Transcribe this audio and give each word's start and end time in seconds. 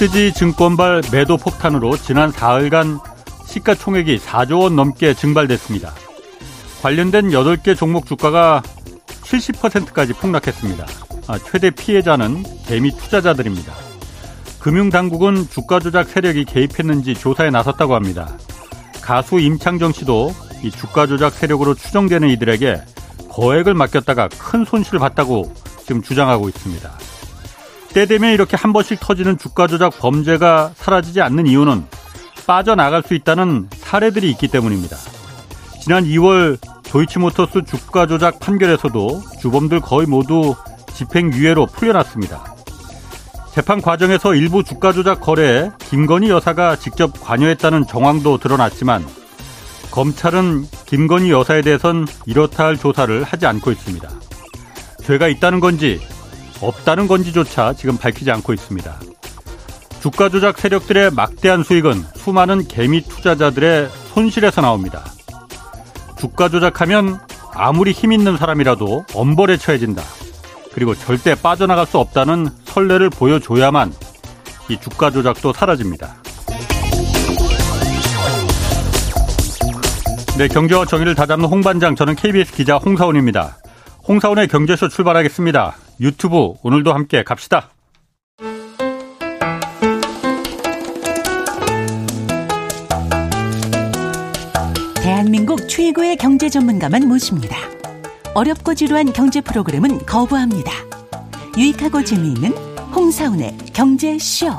SG 0.00 0.32
증권발 0.32 1.02
매도 1.10 1.36
폭탄으로 1.36 1.96
지난 1.96 2.30
4일간 2.30 3.00
시가총액이 3.46 4.18
4조 4.18 4.60
원 4.60 4.76
넘게 4.76 5.12
증발됐습니다. 5.12 5.92
관련된 6.82 7.30
8개 7.30 7.76
종목 7.76 8.06
주가가 8.06 8.62
70%까지 9.08 10.12
폭락했습니다. 10.12 10.86
아, 11.26 11.38
최대 11.38 11.70
피해자는 11.70 12.44
개미 12.64 12.92
투자자들입니다. 12.92 13.72
금융당국은 14.60 15.48
주가 15.48 15.80
조작 15.80 16.08
세력이 16.08 16.44
개입했는지 16.44 17.14
조사에 17.14 17.50
나섰다고 17.50 17.96
합니다. 17.96 18.38
가수 19.00 19.40
임창정 19.40 19.90
씨도 19.90 20.32
이 20.62 20.70
주가 20.70 21.08
조작 21.08 21.32
세력으로 21.32 21.74
추정되는 21.74 22.28
이들에게 22.28 22.82
거액을 23.30 23.74
맡겼다가 23.74 24.28
큰 24.28 24.64
손실을 24.64 25.00
봤다고 25.00 25.52
지금 25.84 26.02
주장하고 26.02 26.48
있습니다. 26.48 27.07
때 27.98 28.06
되면 28.06 28.32
이렇게 28.32 28.56
한 28.56 28.72
번씩 28.72 29.00
터지는 29.00 29.38
주가 29.38 29.66
조작 29.66 29.98
범죄가 29.98 30.70
사라지지 30.76 31.20
않는 31.20 31.48
이유는 31.48 31.84
빠져나갈 32.46 33.02
수 33.02 33.14
있다는 33.14 33.68
사례들이 33.72 34.30
있기 34.30 34.46
때문입니다. 34.46 34.96
지난 35.82 36.04
2월 36.04 36.58
도이치모터스 36.84 37.64
주가 37.64 38.06
조작 38.06 38.38
판결에서도 38.38 39.20
주범들 39.40 39.80
거의 39.80 40.06
모두 40.06 40.54
집행유예로 40.94 41.66
풀려났습니다. 41.66 42.54
재판 43.52 43.82
과정에서 43.82 44.36
일부 44.36 44.62
주가 44.62 44.92
조작 44.92 45.20
거래에 45.20 45.72
김건희 45.90 46.30
여사가 46.30 46.76
직접 46.76 47.10
관여했다는 47.20 47.88
정황도 47.88 48.38
드러났지만 48.38 49.04
검찰은 49.90 50.68
김건희 50.86 51.32
여사에 51.32 51.62
대해선 51.62 52.06
이렇다 52.26 52.64
할 52.66 52.76
조사를 52.76 53.24
하지 53.24 53.46
않고 53.46 53.72
있습니다. 53.72 54.08
죄가 55.02 55.26
있다는 55.26 55.58
건지 55.58 56.00
없다는 56.60 57.06
건지조차 57.06 57.72
지금 57.74 57.96
밝히지 57.96 58.30
않고 58.30 58.52
있습니다. 58.52 59.00
주가 60.00 60.28
조작 60.28 60.58
세력들의 60.58 61.10
막대한 61.10 61.62
수익은 61.62 62.04
수많은 62.14 62.68
개미 62.68 63.02
투자자들의 63.02 63.88
손실에서 64.14 64.60
나옵니다. 64.60 65.04
주가 66.18 66.48
조작하면 66.48 67.18
아무리 67.54 67.92
힘 67.92 68.12
있는 68.12 68.36
사람이라도 68.36 69.04
엄벌에 69.14 69.56
처해진다. 69.56 70.02
그리고 70.72 70.94
절대 70.94 71.34
빠져나갈 71.34 71.86
수 71.86 71.98
없다는 71.98 72.48
선례를 72.64 73.10
보여줘야만 73.10 73.92
이 74.68 74.78
주가 74.80 75.10
조작도 75.10 75.52
사라집니다. 75.52 76.16
네, 80.36 80.46
경제와 80.46 80.84
정의를 80.84 81.16
다잡는 81.16 81.48
홍반장, 81.48 81.96
저는 81.96 82.14
KBS 82.14 82.52
기자 82.52 82.76
홍사원입니다. 82.76 83.56
홍사원의 84.06 84.46
경제쇼 84.46 84.88
출발하겠습니다. 84.88 85.74
유튜브 86.00 86.54
오늘도 86.62 86.92
함께 86.92 87.24
갑시다. 87.24 87.70
대한민국 95.02 95.68
최고의 95.68 96.16
경제 96.16 96.48
전문가만 96.48 97.08
모십니다. 97.08 97.56
어렵고 98.34 98.74
지루한 98.74 99.12
경제 99.12 99.40
프로그램은 99.40 100.06
거부합니다. 100.06 100.70
유익하고 101.56 102.04
재미있는 102.04 102.52
홍사운의 102.94 103.56
경제쇼. 103.72 104.50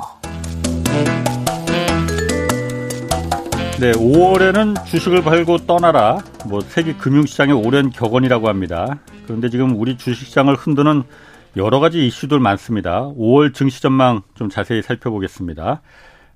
네, 3.79 3.91
5월에는 3.93 4.85
주식을 4.85 5.23
팔고 5.23 5.59
떠나라. 5.59 6.17
뭐 6.45 6.59
세계 6.59 6.93
금융시장의 6.95 7.55
오랜 7.55 7.89
격언이라고 7.91 8.49
합니다. 8.49 8.99
그런데 9.25 9.49
지금 9.49 9.79
우리 9.79 9.97
주식시장을 9.97 10.55
흔드는 10.55 11.03
여러 11.57 11.79
가지 11.79 12.05
이슈들 12.05 12.39
많습니다. 12.39 13.01
5월 13.17 13.53
증시 13.53 13.81
전망 13.81 14.21
좀 14.35 14.49
자세히 14.49 14.81
살펴보겠습니다. 14.81 15.81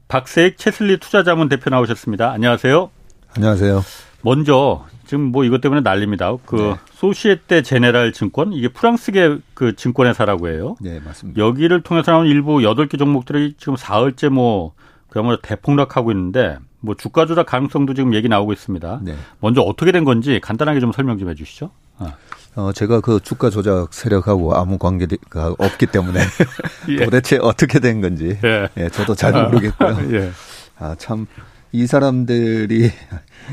박세익 0.08 0.58
채슬리 0.58 0.98
투자자문 0.98 1.50
대표 1.50 1.70
나오셨습니다. 1.70 2.32
안녕하세요. 2.32 2.90
안녕하세요. 3.36 3.84
먼저 4.22 4.86
지금 5.06 5.26
뭐 5.26 5.44
이것 5.44 5.62
때문에 5.62 5.82
난립니다. 5.82 6.36
그 6.46 6.56
네. 6.56 6.76
소시에테 6.94 7.62
제네랄 7.62 8.14
증권 8.14 8.54
이게 8.54 8.68
프랑스계 8.68 9.38
그 9.54 9.76
증권 9.76 10.08
회사라고 10.08 10.50
해요. 10.50 10.76
네, 10.82 11.00
맞습니다. 11.00 11.40
여기를 11.40 11.82
통해서 11.82 12.12
나온 12.12 12.28
일부 12.28 12.58
8개 12.60 12.98
종목들이 12.98 13.56
지금 13.58 13.76
사흘째 13.76 14.30
뭐 14.30 14.74
그야말로 15.10 15.40
대폭락하고 15.42 16.12
있는데 16.12 16.58
뭐 16.80 16.96
주가 16.96 17.26
조작 17.26 17.46
가능성도 17.46 17.94
지금 17.94 18.14
얘기 18.14 18.28
나오고 18.28 18.54
있습니다. 18.54 19.02
네. 19.04 19.16
먼저 19.40 19.62
어떻게 19.62 19.92
된 19.92 20.04
건지 20.04 20.40
간단하게 20.42 20.80
좀 20.80 20.92
설명 20.92 21.18
좀 21.18 21.30
해주시죠. 21.30 21.70
어. 22.00 22.14
어, 22.56 22.72
제가 22.72 23.02
그 23.02 23.20
주가 23.22 23.50
조작 23.50 23.94
세력하고 23.94 24.56
아무 24.56 24.78
관계가 24.78 25.56
없기 25.58 25.88
때문에 25.88 26.20
예. 26.90 27.06
도대체 27.06 27.38
어떻게 27.42 27.80
된 27.80 28.02
건지 28.02 28.38
예. 28.44 28.70
예 28.78 28.90
저도 28.90 29.16
잘 29.16 29.34
모르겠고요. 29.34 29.98
예. 30.14 30.32
아, 30.78 30.96
참, 30.98 31.28
이 31.72 31.88
사람들이 31.88 32.92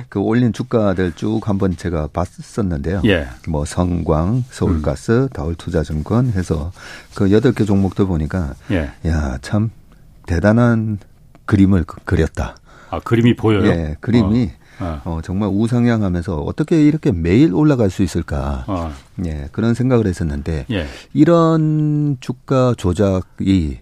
그 0.08 0.20
올린 0.20 0.52
주가들 0.52 1.12
쭉 1.12 1.40
한번 1.48 1.76
제가 1.76 2.08
봤었는데요. 2.12 3.02
예. 3.06 3.28
뭐 3.48 3.64
성광, 3.64 4.44
서울가스, 4.50 5.12
음. 5.12 5.28
다울투자증권 5.30 6.32
해서 6.32 6.72
그 7.14 7.32
여덟 7.32 7.52
개 7.52 7.64
종목들 7.64 8.06
보니까 8.06 8.54
예. 8.70 8.90
야, 9.06 9.38
참 9.40 9.70
대단한 10.26 10.98
그림을 11.46 11.84
그렸다. 12.04 12.56
아, 12.90 13.00
그림이 13.00 13.36
보여요? 13.36 13.66
예, 13.66 13.96
그림이 14.00 14.50
어. 14.54 14.60
어. 14.80 15.00
어, 15.04 15.20
정말 15.22 15.50
우상향하면서 15.52 16.36
어떻게 16.36 16.82
이렇게 16.82 17.12
매일 17.12 17.54
올라갈 17.54 17.90
수 17.90 18.02
있을까? 18.02 18.64
어. 18.66 18.92
예, 19.26 19.48
그런 19.52 19.74
생각을 19.74 20.06
했었는데 20.06 20.66
예. 20.70 20.86
이런 21.12 22.16
주가 22.20 22.74
조작이 22.76 23.78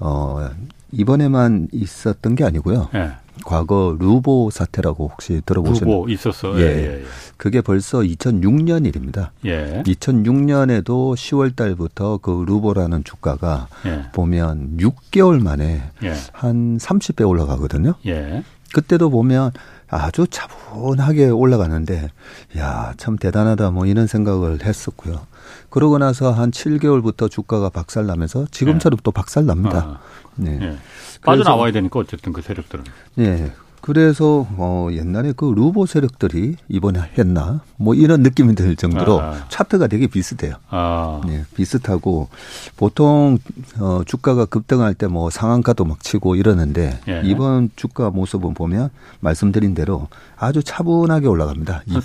어 0.00 0.48
이번에만 0.92 1.68
있었던 1.72 2.34
게 2.34 2.44
아니고요. 2.44 2.88
예. 2.94 3.12
과거 3.44 3.96
루보 3.98 4.50
사태라고 4.50 5.08
혹시 5.12 5.40
들어보셨나요? 5.44 5.96
루보 5.96 6.08
있었어. 6.10 6.58
예. 6.60 6.62
예, 6.62 6.98
예. 7.00 7.04
그게 7.36 7.60
벌써 7.60 8.00
2006년 8.00 8.86
일입니다. 8.86 9.32
예. 9.44 9.82
2006년에도 9.86 11.14
10월 11.14 11.54
달부터 11.54 12.18
그 12.18 12.44
루보라는 12.46 13.04
주가가 13.04 13.68
예. 13.86 14.04
보면 14.12 14.78
6개월 14.78 15.42
만에 15.42 15.82
예. 16.02 16.14
한 16.32 16.78
30배 16.78 17.28
올라가거든요. 17.28 17.94
예. 18.06 18.42
그때도 18.74 19.10
보면 19.10 19.52
아주 19.88 20.26
차분하게 20.28 21.28
올라가는데 21.30 22.10
야, 22.58 22.92
참 22.98 23.16
대단하다 23.16 23.70
뭐 23.70 23.86
이런 23.86 24.06
생각을 24.06 24.64
했었고요. 24.64 25.26
그러고 25.70 25.98
나서 25.98 26.32
한 26.32 26.50
7개월부터 26.50 27.30
주가가 27.30 27.68
박살나면서 27.70 28.46
지금처럼 28.50 28.96
네. 28.96 29.02
또 29.02 29.10
박살납니다. 29.10 29.78
아, 29.78 29.98
네. 30.36 30.56
네. 30.58 30.76
빠져나와야 31.24 31.72
되니까 31.72 32.00
어쨌든 32.00 32.32
그 32.32 32.40
세력들은. 32.42 32.84
네. 33.16 33.52
그래서 33.80 34.46
어 34.56 34.88
옛날에 34.90 35.32
그 35.36 35.44
루보 35.44 35.86
세력들이 35.86 36.56
이번에 36.68 37.00
했나 37.16 37.60
뭐 37.76 37.94
이런 37.94 38.22
느낌이 38.22 38.54
들 38.56 38.74
정도로 38.74 39.20
아. 39.20 39.46
차트가 39.48 39.86
되게 39.86 40.08
비슷해요. 40.08 40.54
아. 40.68 41.20
네, 41.24 41.44
비슷하고 41.54 42.28
보통 42.76 43.38
어 43.78 44.02
주가가 44.04 44.46
급등할 44.46 44.94
때 44.94 45.06
뭐 45.06 45.30
상한가도 45.30 45.84
막 45.84 46.02
치고 46.02 46.34
이러는데 46.34 47.00
예. 47.08 47.22
이번 47.24 47.70
주가 47.76 48.10
모습은 48.10 48.52
보면 48.54 48.90
말씀드린 49.20 49.74
대로 49.74 50.08
아주 50.38 50.62
차분하게 50.62 51.26
올라갑니다. 51.26 51.82
2% 51.88 52.00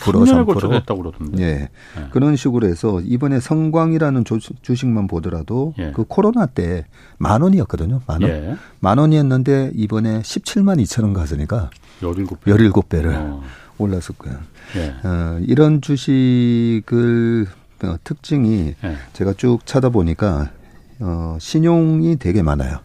3%. 0.45 0.73
했다고 0.73 1.01
그러던데. 1.03 1.44
예. 1.44 1.47
예. 1.49 1.69
그런 2.11 2.35
식으로 2.35 2.67
해서 2.67 2.99
이번에 3.01 3.39
성광이라는 3.39 4.25
조, 4.25 4.39
주식만 4.39 5.07
보더라도 5.07 5.73
예. 5.77 5.91
그 5.91 6.03
코로나 6.07 6.45
때 6.47 6.85
만 7.17 7.41
원이었거든요. 7.41 8.01
만 8.05 8.22
원. 8.22 8.31
예. 8.31 8.55
만 8.79 8.97
원이었는데 8.97 9.72
이번에 9.75 10.22
17만 10.22 10.81
2천 10.84 11.03
원 11.03 11.13
갔으니까 11.13 11.69
17배. 12.02 12.40
17배를 12.46 13.13
어. 13.16 13.41
올랐었고요. 13.78 14.34
예. 14.75 14.93
어, 15.08 15.40
이런 15.47 15.79
주식을 15.81 17.47
어, 17.84 17.96
특징이 18.03 18.75
예. 18.84 18.96
제가 19.13 19.34
쭉 19.34 19.59
찾아보니까 19.66 20.49
어, 20.99 21.37
신용이 21.40 22.17
되게 22.17 22.41
많아요. 22.43 22.79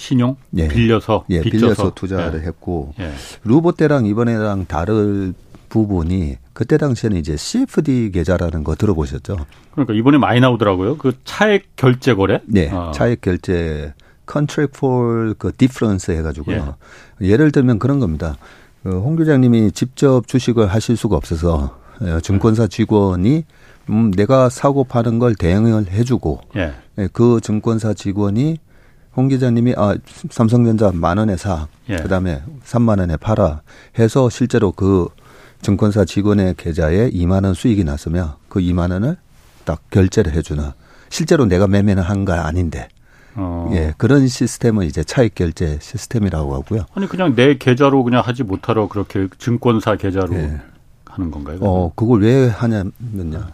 신용? 0.00 0.36
예. 0.56 0.66
빌려서? 0.66 1.26
예, 1.28 1.42
빚져서. 1.42 1.74
빌려서 1.74 1.94
투자를 1.94 2.40
예. 2.42 2.46
했고, 2.46 2.94
예. 2.98 3.12
루보 3.44 3.72
때랑 3.72 4.06
이번에랑 4.06 4.64
다를 4.66 5.34
부분이 5.68 6.36
그때 6.54 6.78
당시에는 6.78 7.18
이제 7.18 7.36
CFD 7.36 8.10
계좌라는 8.12 8.64
거 8.64 8.74
들어보셨죠? 8.74 9.36
그러니까 9.72 9.94
이번에 9.94 10.18
많이 10.18 10.40
나오더라고요. 10.40 10.96
그 10.96 11.12
차액 11.24 11.76
결제 11.76 12.14
거래? 12.14 12.40
네. 12.46 12.70
아. 12.72 12.90
차액 12.92 13.20
결제 13.20 13.92
contract 14.26 14.72
for 14.72 15.12
그 15.12 15.52
difference 15.56 16.12
해가지고요. 16.12 16.76
예. 17.22 17.28
예를 17.28 17.52
들면 17.52 17.78
그런 17.78 18.00
겁니다. 18.00 18.36
그홍 18.82 19.16
교장님이 19.16 19.72
직접 19.72 20.26
주식을 20.26 20.66
하실 20.68 20.96
수가 20.96 21.16
없어서 21.16 21.78
어, 22.00 22.20
증권사 22.20 22.66
직원이 22.66 23.44
음, 23.90 24.10
내가 24.12 24.48
사고 24.48 24.84
파는 24.84 25.18
걸 25.18 25.34
대응을 25.34 25.90
해주고 25.90 26.40
예. 26.56 26.72
예. 26.98 27.08
그 27.12 27.40
증권사 27.42 27.92
직원이 27.92 28.58
홍 29.16 29.28
기자님이 29.28 29.74
아 29.76 29.96
삼성전자 30.30 30.90
만 30.94 31.18
원에 31.18 31.36
사 31.36 31.66
예. 31.88 31.96
그다음에 31.96 32.42
3만 32.64 33.00
원에 33.00 33.16
팔아 33.16 33.62
해서 33.98 34.30
실제로 34.30 34.72
그 34.72 35.08
증권사 35.62 36.04
직원의 36.04 36.54
계좌에 36.56 37.10
2만 37.10 37.44
원 37.44 37.54
수익이 37.54 37.84
났으면 37.84 38.34
그 38.48 38.60
2만 38.60 38.92
원을 38.92 39.16
딱 39.64 39.82
결제를 39.90 40.32
해주나 40.32 40.74
실제로 41.10 41.44
내가 41.46 41.66
매매는 41.66 42.02
한 42.02 42.24
거 42.24 42.32
아닌데 42.32 42.88
어. 43.34 43.70
예, 43.72 43.94
그런 43.96 44.26
시스템은 44.26 44.86
이제 44.86 45.04
차익 45.04 45.34
결제 45.36 45.78
시스템이라고 45.80 46.54
하고요. 46.54 46.86
아니 46.94 47.06
그냥 47.06 47.34
내 47.36 47.56
계좌로 47.58 48.02
그냥 48.04 48.22
하지 48.24 48.42
못하러 48.42 48.88
그렇게 48.88 49.28
증권사 49.38 49.96
계좌로 49.96 50.34
예. 50.34 50.60
하는 51.20 51.30
건가요? 51.30 51.58
어, 51.60 51.92
그걸 51.94 52.22
왜 52.22 52.48
하냐면요. 52.48 53.44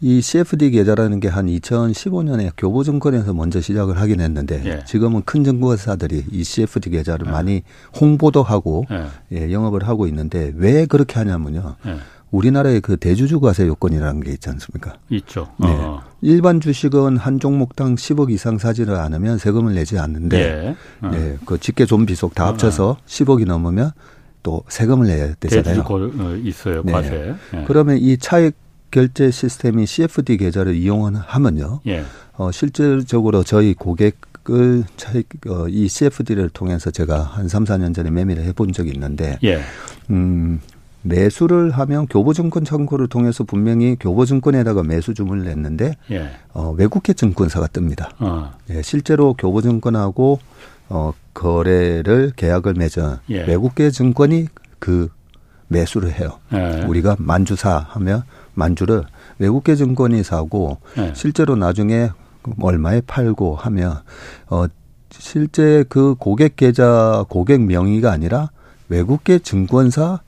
이 0.00 0.20
CFD 0.20 0.70
계좌라는 0.70 1.20
게 1.20 1.30
한 1.30 1.46
2015년에 1.46 2.50
교보증권에서 2.56 3.34
먼저 3.34 3.60
시작을 3.60 4.00
하긴 4.00 4.20
했는데 4.20 4.62
예. 4.64 4.84
지금은 4.84 5.22
큰 5.24 5.44
증권사들이 5.44 6.26
이 6.30 6.44
CFD 6.44 6.90
계좌를 6.90 7.26
예. 7.28 7.30
많이 7.30 7.62
홍보도 8.00 8.42
하고 8.42 8.84
예. 8.90 9.06
예. 9.32 9.52
영업을 9.52 9.86
하고 9.86 10.06
있는데 10.08 10.52
왜 10.56 10.86
그렇게 10.86 11.18
하냐면요. 11.18 11.76
예. 11.86 11.96
우리나라의 12.32 12.80
그 12.80 12.96
대주주 12.96 13.40
과세 13.40 13.66
요건이라는 13.66 14.20
게 14.20 14.30
있지 14.32 14.48
않습니까? 14.50 14.94
있죠. 15.10 15.48
네. 15.58 15.66
어. 15.68 16.00
일반 16.20 16.60
주식은 16.60 17.16
한 17.16 17.40
종목당 17.40 17.96
10억 17.96 18.30
이상 18.30 18.56
사지를 18.58 18.94
않으면 18.94 19.38
세금을 19.38 19.74
내지 19.74 19.98
않는데, 19.98 20.38
예. 20.38 20.76
어. 21.04 21.10
네, 21.10 21.36
그 21.44 21.58
직계 21.58 21.86
존비속 21.86 22.36
다 22.36 22.44
어. 22.44 22.46
합쳐서 22.48 22.90
어. 22.90 22.96
10억이 23.04 23.46
넘으면 23.46 23.90
또 24.42 24.62
세금을 24.68 25.06
내야 25.06 25.34
되잖아요. 25.34 25.84
대주주 25.84 26.22
어, 26.22 26.34
있어요 26.42 26.82
네. 26.84 26.92
과세. 26.92 27.34
네. 27.52 27.64
그러면 27.66 27.98
이 27.98 28.16
차익 28.18 28.54
결제 28.90 29.30
시스템이 29.30 29.86
CFD 29.86 30.36
계좌를 30.36 30.74
이용하면요. 30.74 31.80
예. 31.86 32.04
어, 32.36 32.50
실질적으로 32.50 33.44
저희 33.44 33.74
고객을 33.74 34.84
차익, 34.96 35.28
어, 35.48 35.68
이 35.68 35.88
CFD를 35.88 36.48
통해서 36.50 36.90
제가 36.90 37.20
한 37.22 37.48
3, 37.48 37.64
4년 37.64 37.94
전에 37.94 38.10
매매를 38.10 38.42
해본 38.44 38.72
적이 38.72 38.90
있는데, 38.90 39.38
예. 39.44 39.60
음, 40.10 40.60
매수를 41.02 41.70
하면 41.70 42.06
교보증권 42.06 42.64
창구를 42.64 43.08
통해서 43.08 43.44
분명히 43.44 43.96
교보증권에다가 43.98 44.82
매수 44.82 45.14
주문을 45.14 45.44
냈는데 45.44 45.96
예. 46.10 46.30
어, 46.52 46.74
외국계 46.76 47.14
증권사가 47.14 47.68
뜹니다. 47.68 48.10
어. 48.18 48.52
예, 48.70 48.82
실제로 48.82 49.32
교보증권하고 49.34 50.40
어, 50.90 51.12
거래를 51.32 52.32
계약을 52.36 52.74
맺은 52.74 53.16
예. 53.30 53.44
외국계 53.44 53.90
증권이 53.90 54.48
그 54.78 55.08
매수를 55.68 56.12
해요. 56.12 56.40
예. 56.52 56.84
우리가 56.86 57.16
만주사 57.18 57.86
하면 57.90 58.24
만주를 58.54 59.04
외국계 59.38 59.76
증권이 59.76 60.22
사고 60.24 60.78
예. 60.98 61.12
실제로 61.14 61.54
나중에 61.54 62.10
얼마에 62.60 63.02
팔고 63.06 63.54
하면 63.54 64.00
어 64.48 64.66
실제 65.10 65.84
그 65.88 66.14
고객 66.18 66.56
계좌 66.56 67.24
고객 67.28 67.60
명의가 67.62 68.10
아니라 68.10 68.50
외국계 68.88 69.40
증권사 69.40 70.20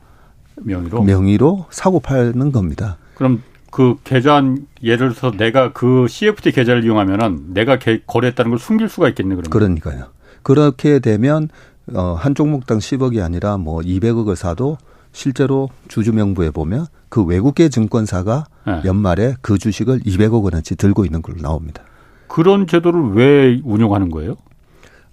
명의로 0.56 1.02
명의로 1.02 1.66
사고 1.70 1.98
파는 1.98 2.52
겁니다. 2.52 2.98
그럼 3.14 3.42
그 3.70 3.96
계좌 4.04 4.42
예를 4.82 5.14
들어서 5.14 5.32
내가 5.36 5.72
그 5.72 6.06
CFT 6.08 6.52
계좌를 6.52 6.84
이용하면은 6.84 7.54
내가 7.54 7.78
거래했다는 8.06 8.50
걸 8.50 8.58
숨길 8.58 8.88
수가 8.88 9.08
있겠네 9.08 9.34
그러면. 9.34 9.50
그러니까요. 9.50 10.06
그렇게 10.42 10.98
되면 10.98 11.48
어, 11.94 12.14
한 12.18 12.34
종목당 12.34 12.78
10억이 12.78 13.22
아니라 13.22 13.56
뭐 13.56 13.80
200억을 13.80 14.36
사도 14.36 14.78
실제로 15.12 15.68
주주 15.88 16.12
명부에 16.12 16.50
보면 16.50 16.86
그 17.08 17.22
외국계 17.22 17.68
증권사가 17.68 18.46
네. 18.66 18.80
연말에 18.84 19.34
그 19.42 19.58
주식을 19.58 20.00
200억 20.00 20.42
원어치 20.42 20.76
들고 20.76 21.04
있는 21.04 21.20
걸로 21.20 21.40
나옵니다. 21.42 21.82
그런 22.28 22.66
제도를 22.66 23.10
왜 23.12 23.60
운영하는 23.62 24.10
거예요? 24.10 24.36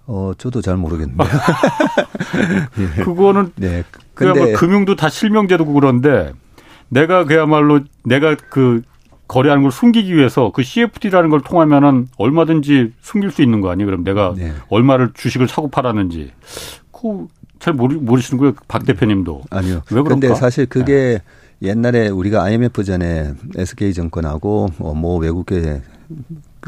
어, 0.06 0.32
저도 0.38 0.62
잘 0.62 0.76
모르겠는데. 0.76 1.22
예. 2.98 3.02
그거는 3.02 3.52
네. 3.56 3.84
근데 4.14 4.52
금융도 4.54 4.96
다 4.96 5.08
실명제도고 5.08 5.72
그런데 5.74 6.32
내가 6.88 7.24
그야말로 7.24 7.80
내가 8.04 8.34
그 8.34 8.82
거래하는 9.30 9.62
걸 9.62 9.70
숨기기 9.70 10.16
위해서 10.16 10.50
그 10.52 10.64
CFD라는 10.64 11.30
걸 11.30 11.40
통하면은 11.40 12.08
얼마든지 12.18 12.94
숨길 13.00 13.30
수 13.30 13.42
있는 13.42 13.60
거 13.60 13.70
아니에요? 13.70 13.86
그럼 13.86 14.02
내가 14.02 14.34
네. 14.36 14.52
얼마를 14.68 15.12
주식을 15.14 15.46
사고 15.46 15.68
팔았는지 15.68 16.32
그잘 16.90 17.74
모르, 17.74 17.94
모르시는 17.94 18.40
거예요? 18.40 18.54
박 18.66 18.84
대표님도. 18.84 19.42
아니요. 19.50 19.82
왜 19.92 20.02
그런가? 20.02 20.08
근데 20.08 20.34
사실 20.34 20.66
그게 20.66 21.20
네. 21.60 21.68
옛날에 21.68 22.08
우리가 22.08 22.42
IMF 22.42 22.82
전에 22.82 23.34
SK증권하고 23.56 24.70
뭐 24.78 25.18
외국계 25.18 25.80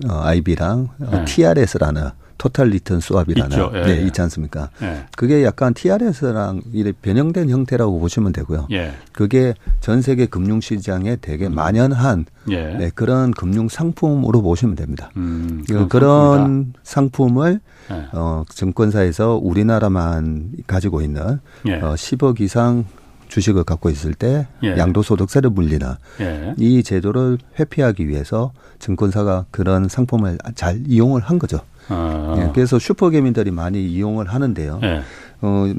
어, 0.09 0.20
IB랑 0.23 0.88
네. 0.99 1.25
TRS라는 1.25 2.11
total 2.38 2.69
return 2.69 3.00
swap이라는 3.00 3.50
있죠. 3.50 3.70
예. 3.75 3.82
네, 3.82 4.02
있지 4.02 4.20
않습니까? 4.23 4.70
예. 4.82 5.05
그게 5.17 5.44
약간 5.44 5.75
TRS랑 5.75 6.62
이래 6.73 6.93
변형된 6.93 7.50
형태라고 7.50 7.99
보시면 8.00 8.32
되고요. 8.32 8.69
예. 8.73 8.93
그게 9.12 9.55
전 9.81 10.02
세계 10.02 10.26
금융 10.26 10.61
시장에 10.61 11.17
되게 11.17 11.46
음. 11.46 11.55
만연한 11.55 12.26
예. 12.50 12.75
네, 12.75 12.90
그런 12.94 13.32
금융 13.32 13.69
상품으로 13.69 14.43
보시면 14.43 14.76
됩니다. 14.76 15.11
음, 15.17 15.64
그 15.69 15.88
그런 15.88 16.73
상품을 16.82 17.61
예. 17.90 18.08
어, 18.12 18.44
증권사에서 18.49 19.38
우리나라만 19.43 20.52
가지고 20.67 21.02
있는 21.02 21.40
예. 21.67 21.75
어, 21.75 21.94
10억 21.94 22.40
이상 22.40 22.85
주식을 23.32 23.64
갖고 23.64 23.88
있을 23.88 24.12
때 24.12 24.46
예. 24.62 24.76
양도소득세를 24.76 25.50
물리는 25.50 25.87
예. 26.20 26.55
이 26.58 26.82
제도를 26.82 27.38
회피하기 27.58 28.06
위해서 28.06 28.52
증권사가 28.78 29.46
그런 29.50 29.88
상품을 29.88 30.37
잘 30.55 30.82
이용을 30.87 31.23
한 31.23 31.38
거죠. 31.38 31.61
아. 31.93 32.35
예, 32.39 32.50
그래서 32.55 32.79
슈퍼개미들이 32.79 33.50
많이 33.50 33.85
이용을 33.85 34.27
하는데요. 34.27 34.81
예. 34.83 35.03
어, 35.43 35.73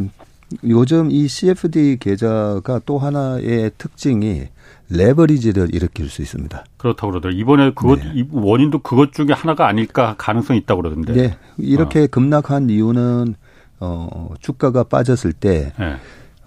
요즘 0.64 1.10
이 1.10 1.28
CFD 1.28 1.98
계좌가 2.00 2.80
또 2.86 3.00
하나의 3.00 3.72
특징이 3.78 4.48
레버리지를 4.90 5.74
일으킬 5.74 6.10
수 6.10 6.22
있습니다. 6.22 6.64
그렇다고 6.78 7.12
그러더라고요. 7.12 7.42
이번에 7.42 7.72
그것 7.74 8.00
네. 8.00 8.28
원인도 8.32 8.80
그것 8.80 9.14
중에 9.14 9.28
하나가 9.32 9.68
아닐까 9.68 10.16
가능성이 10.18 10.60
있다고 10.60 10.82
그러던데. 10.82 11.14
네. 11.14 11.38
이렇게 11.58 12.04
어. 12.04 12.08
급락한 12.08 12.70
이유는 12.70 13.36
어 13.80 14.30
주가가 14.40 14.84
빠졌을 14.84 15.34
때 15.34 15.74
네. 15.80 15.96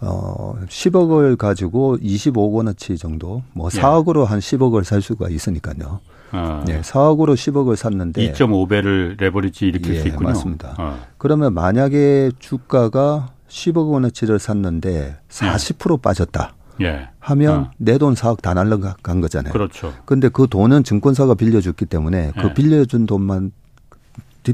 어 0.00 0.54
10억을 0.68 1.36
가지고 1.36 1.96
25억 1.98 2.52
원어치 2.52 2.96
정도 2.98 3.42
뭐 3.52 3.68
4억으로 3.68 4.24
한 4.24 4.38
10억을 4.38 4.84
살 4.84 5.02
수가 5.02 5.28
있으니까요. 5.28 6.00
어. 6.32 6.64
네, 6.66 6.80
4억으로 6.80 7.34
10억을 7.34 7.76
샀는데 7.76 8.32
2.5배를 8.32 9.20
레버리지 9.20 9.66
일으킬 9.66 9.94
예, 9.94 10.00
수 10.00 10.08
있군요. 10.08 10.28
맞습니다. 10.28 10.74
어. 10.78 10.98
그러면 11.18 11.54
만약에 11.54 12.32
주가가 12.38 13.30
10억 13.48 13.90
원어치를 13.90 14.38
샀는데 14.38 15.16
40% 15.28 15.92
예. 15.92 16.02
빠졌다. 16.02 16.54
예. 16.82 17.08
하면 17.20 17.54
어. 17.54 17.70
내돈 17.78 18.14
4억 18.14 18.42
다 18.42 18.54
날라간 18.54 19.20
거잖아요. 19.20 19.52
그렇죠. 19.52 19.94
근데 20.04 20.28
그 20.28 20.46
돈은 20.48 20.84
증권사가 20.84 21.34
빌려줬기 21.34 21.86
때문에 21.86 22.32
그 22.38 22.48
예. 22.48 22.54
빌려준 22.54 23.06
돈만 23.06 23.52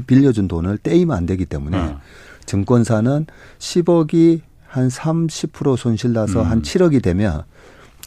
빌려준 0.07 0.47
돈을 0.47 0.79
떼이면 0.79 1.15
안 1.15 1.25
되기 1.25 1.45
때문에 1.45 1.77
어. 1.77 1.99
증권사는 2.45 3.25
10억이 3.59 4.41
한 4.67 4.87
30% 4.87 5.77
손실 5.77 6.13
나서 6.13 6.41
음. 6.41 6.47
한 6.49 6.61
7억이 6.61 7.03
되면 7.03 7.43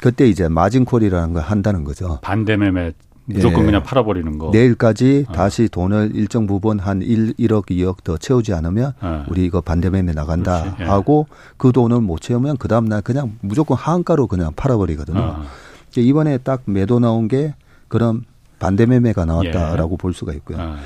그때 0.00 0.28
이제 0.28 0.49
마진콜이라는 0.49 1.35
걸 1.35 1.42
한다는 1.42 1.85
거죠. 1.85 2.18
반대 2.23 2.56
매매 2.56 2.92
무조건 3.26 3.62
예. 3.62 3.66
그냥 3.66 3.83
팔아버리는 3.83 4.38
거. 4.38 4.50
내일까지 4.52 5.26
어. 5.28 5.33
다시 5.33 5.68
돈을 5.68 6.12
일정 6.14 6.47
부분 6.47 6.78
한 6.78 7.02
1, 7.02 7.35
1억, 7.35 7.66
2억 7.66 8.04
더 8.04 8.16
채우지 8.16 8.54
않으면 8.54 8.92
어. 9.00 9.25
우리 9.28 9.45
이거 9.45 9.61
반대매매 9.61 10.12
나간다 10.12 10.76
예. 10.80 10.85
하고 10.85 11.26
그 11.56 11.73
돈을 11.73 12.00
못 12.00 12.21
채우면 12.21 12.56
그 12.56 12.68
다음날 12.68 13.02
그냥 13.02 13.37
무조건 13.40 13.76
하한가로 13.76 14.28
그냥 14.28 14.52
팔아버리거든요. 14.54 15.18
어. 15.21 15.42
이번에 15.97 16.38
딱 16.38 16.62
매도 16.66 17.00
나온 17.00 17.26
게 17.26 17.54
그런 17.88 18.25
반대매매가 18.59 19.25
나왔다라고 19.25 19.92
예. 19.95 19.97
볼 19.97 20.14
수가 20.14 20.33
있고요. 20.35 20.76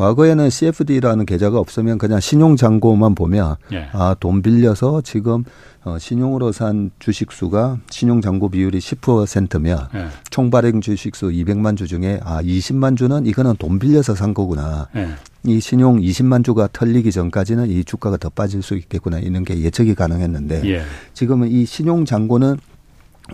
어. 0.00 0.06
과거에는 0.06 0.48
CFD라는 0.50 1.26
계좌가 1.26 1.58
없으면 1.58 1.98
그냥 1.98 2.20
신용잔고만 2.20 3.14
보면 3.14 3.56
예. 3.72 3.88
아 3.92 4.14
돈 4.18 4.42
빌려서 4.42 5.02
지금 5.02 5.44
어, 5.84 5.98
신용으로 5.98 6.52
산 6.52 6.90
주식수가 6.98 7.78
신용잔고 7.90 8.48
비율이 8.48 8.78
10%면 8.78 9.88
예. 9.94 10.06
총 10.30 10.50
발행 10.50 10.80
주식수 10.80 11.28
200만 11.28 11.76
주 11.76 11.86
중에 11.86 12.20
아 12.24 12.42
20만 12.42 12.96
주는 12.96 13.26
이거는 13.26 13.56
돈 13.58 13.78
빌려서 13.78 14.14
산 14.14 14.34
거구나. 14.34 14.88
예. 14.96 15.08
이 15.44 15.60
신용 15.60 16.00
20만 16.00 16.44
주가 16.44 16.68
털리기 16.70 17.12
전까지는 17.12 17.70
이 17.70 17.84
주가가 17.84 18.16
더 18.18 18.28
빠질 18.28 18.62
수 18.62 18.76
있겠구나 18.76 19.18
이런 19.18 19.44
게 19.44 19.58
예측이 19.60 19.94
가능했는데 19.94 20.62
예. 20.68 20.82
지금은 21.14 21.50
이 21.50 21.64
신용잔고는 21.64 22.58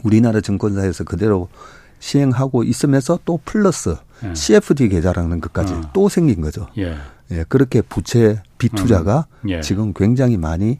우리나라 0.02 0.40
증권사에서 0.40 1.04
그대로 1.04 1.48
시행하고 1.98 2.64
있으면서 2.64 3.18
또 3.24 3.38
플러스 3.44 3.96
예. 4.24 4.34
CFD 4.34 4.88
계좌라는 4.88 5.40
것까지 5.40 5.74
어. 5.74 5.80
또 5.92 6.08
생긴 6.08 6.40
거죠. 6.40 6.68
예. 6.78 6.96
예 7.30 7.44
그렇게 7.48 7.82
부채 7.82 8.40
비투자가 8.58 9.26
음. 9.44 9.50
예. 9.50 9.60
지금 9.60 9.92
굉장히 9.94 10.36
많이 10.36 10.78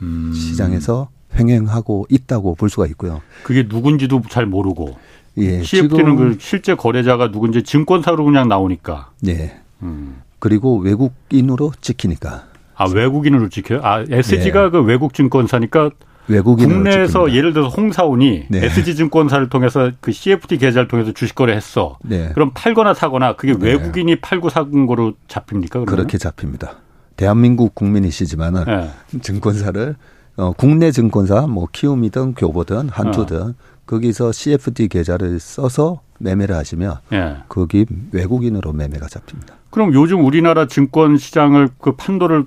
음. 0.00 0.32
시장에서 0.34 1.08
횡행하고 1.34 2.06
있다고 2.10 2.54
볼 2.54 2.68
수가 2.68 2.86
있고요. 2.88 3.22
그게 3.42 3.66
누군지도 3.68 4.22
잘 4.28 4.46
모르고. 4.46 4.96
예. 5.38 5.62
CFD는 5.62 6.16
그 6.16 6.36
실제 6.40 6.74
거래자가 6.74 7.30
누군지 7.30 7.62
증권사로 7.62 8.24
그냥 8.24 8.48
나오니까. 8.48 9.10
예. 9.26 9.60
음. 9.82 10.20
그리고 10.38 10.78
외국인으로 10.78 11.72
찍히니까. 11.80 12.46
아 12.74 12.88
외국인으로 12.88 13.48
찍혀요? 13.48 13.80
아 13.82 14.04
SG가 14.08 14.66
예. 14.66 14.70
그 14.70 14.80
외국 14.82 15.14
증권사니까 15.14 15.90
국내에서 16.26 17.32
예를 17.32 17.52
들어서 17.52 17.68
홍사운이 17.68 18.46
네. 18.48 18.64
SG증권사를 18.64 19.48
통해서 19.48 19.90
그 20.00 20.12
CFD 20.12 20.58
계좌를 20.58 20.88
통해서 20.88 21.12
주식 21.12 21.34
거래했어. 21.34 21.98
네. 22.02 22.30
그럼 22.34 22.52
팔거나 22.54 22.94
사거나 22.94 23.36
그게 23.36 23.54
네. 23.54 23.72
외국인이 23.72 24.16
팔고 24.16 24.48
산 24.48 24.86
거로 24.86 25.14
잡힙니까? 25.28 25.80
그러면? 25.80 25.86
그렇게 25.86 26.18
잡힙니다. 26.18 26.76
대한민국 27.16 27.74
국민이시지만은 27.74 28.64
네. 28.64 28.90
증권사를 29.20 29.96
어, 30.36 30.52
국내 30.56 30.90
증권사 30.90 31.46
뭐 31.46 31.66
키움이든 31.70 32.34
교보든 32.34 32.88
한투든 32.88 33.40
어. 33.40 33.54
거기서 33.86 34.32
CFD 34.32 34.88
계좌를 34.88 35.38
써서 35.38 36.00
매매를 36.18 36.54
하시면 36.54 36.96
예. 37.12 37.36
거기 37.48 37.84
외국인으로 38.12 38.72
매매가 38.72 39.08
잡힙니다. 39.08 39.56
그럼 39.70 39.92
요즘 39.92 40.24
우리나라 40.24 40.66
증권 40.66 41.18
시장을 41.18 41.70
그 41.78 41.92
판도를 41.92 42.46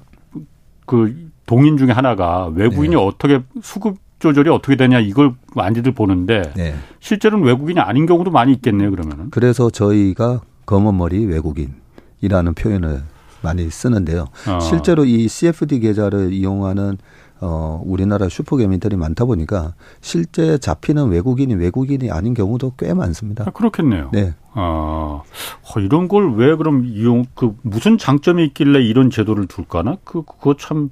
그 0.86 1.30
동인 1.46 1.78
중에 1.78 1.92
하나가 1.92 2.48
외국인이 2.48 2.96
네. 2.96 3.02
어떻게 3.02 3.42
수급 3.62 3.98
조절이 4.20 4.50
어떻게 4.50 4.76
되냐 4.76 5.00
이걸 5.00 5.34
많이들 5.54 5.92
보는데 5.94 6.54
네. 6.56 6.76
실제로는 7.00 7.46
외국인이 7.46 7.80
아닌 7.80 8.06
경우도 8.06 8.32
많이 8.32 8.54
있겠네요 8.54 8.92
그러면은. 8.92 9.30
그래서 9.30 9.70
저희가 9.70 10.42
검은 10.66 10.98
머리 10.98 11.26
외국인이라는 11.26 12.54
표현을 12.56 13.04
많이 13.42 13.70
쓰는데요. 13.70 14.28
어. 14.48 14.60
실제로 14.60 15.06
이 15.06 15.28
CFD 15.28 15.80
계좌를 15.80 16.34
이용하는 16.34 16.98
어, 17.46 17.82
우리나라 17.86 18.28
슈퍼개미들이 18.28 18.96
많다 18.96 19.26
보니까 19.26 19.76
실제 20.02 20.58
잡히는 20.58 21.10
외국인이 21.10 21.54
외국인이 21.54 22.10
아닌 22.10 22.34
경우도 22.34 22.74
꽤 22.78 22.94
많습니다. 22.94 23.44
아, 23.48 23.52
그렇겠네요. 23.52 24.10
네. 24.12 24.34
아, 24.54 25.22
어, 25.22 25.80
이런 25.80 26.08
걸 26.08 26.34
왜 26.36 26.56
그럼 26.56 26.86
이용, 26.86 27.26
그 27.36 27.56
무슨 27.62 27.98
장점이 28.00 28.44
있길래 28.46 28.82
이런 28.84 29.10
제도를 29.12 29.46
둘까나? 29.48 29.98
그, 30.04 30.24
그거 30.24 30.56
참 30.58 30.90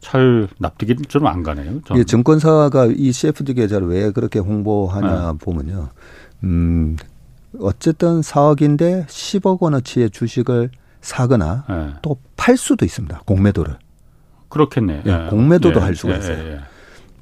잘 0.00 0.48
납득이 0.58 0.94
좀 1.08 1.26
안 1.26 1.42
가네요. 1.42 1.80
예, 1.96 2.04
증권사가 2.04 2.86
이 2.96 3.10
CFD 3.10 3.54
계좌를 3.54 3.88
왜 3.88 4.10
그렇게 4.12 4.38
홍보하냐 4.38 5.32
네. 5.32 5.38
보면요. 5.38 5.88
음, 6.44 6.96
어쨌든 7.60 8.20
4억인데 8.20 9.06
10억 9.06 9.60
원어치의 9.60 10.10
주식을 10.10 10.70
사거나 11.00 11.64
네. 11.68 11.94
또팔 12.02 12.56
수도 12.56 12.84
있습니다. 12.84 13.22
공매도를. 13.26 13.76
그렇겠네. 14.48 15.02
예, 15.06 15.10
예. 15.26 15.30
공매도도 15.30 15.80
예, 15.80 15.84
할 15.84 15.94
수가 15.94 16.14
예, 16.14 16.18
있어요. 16.18 16.38
예, 16.38 16.60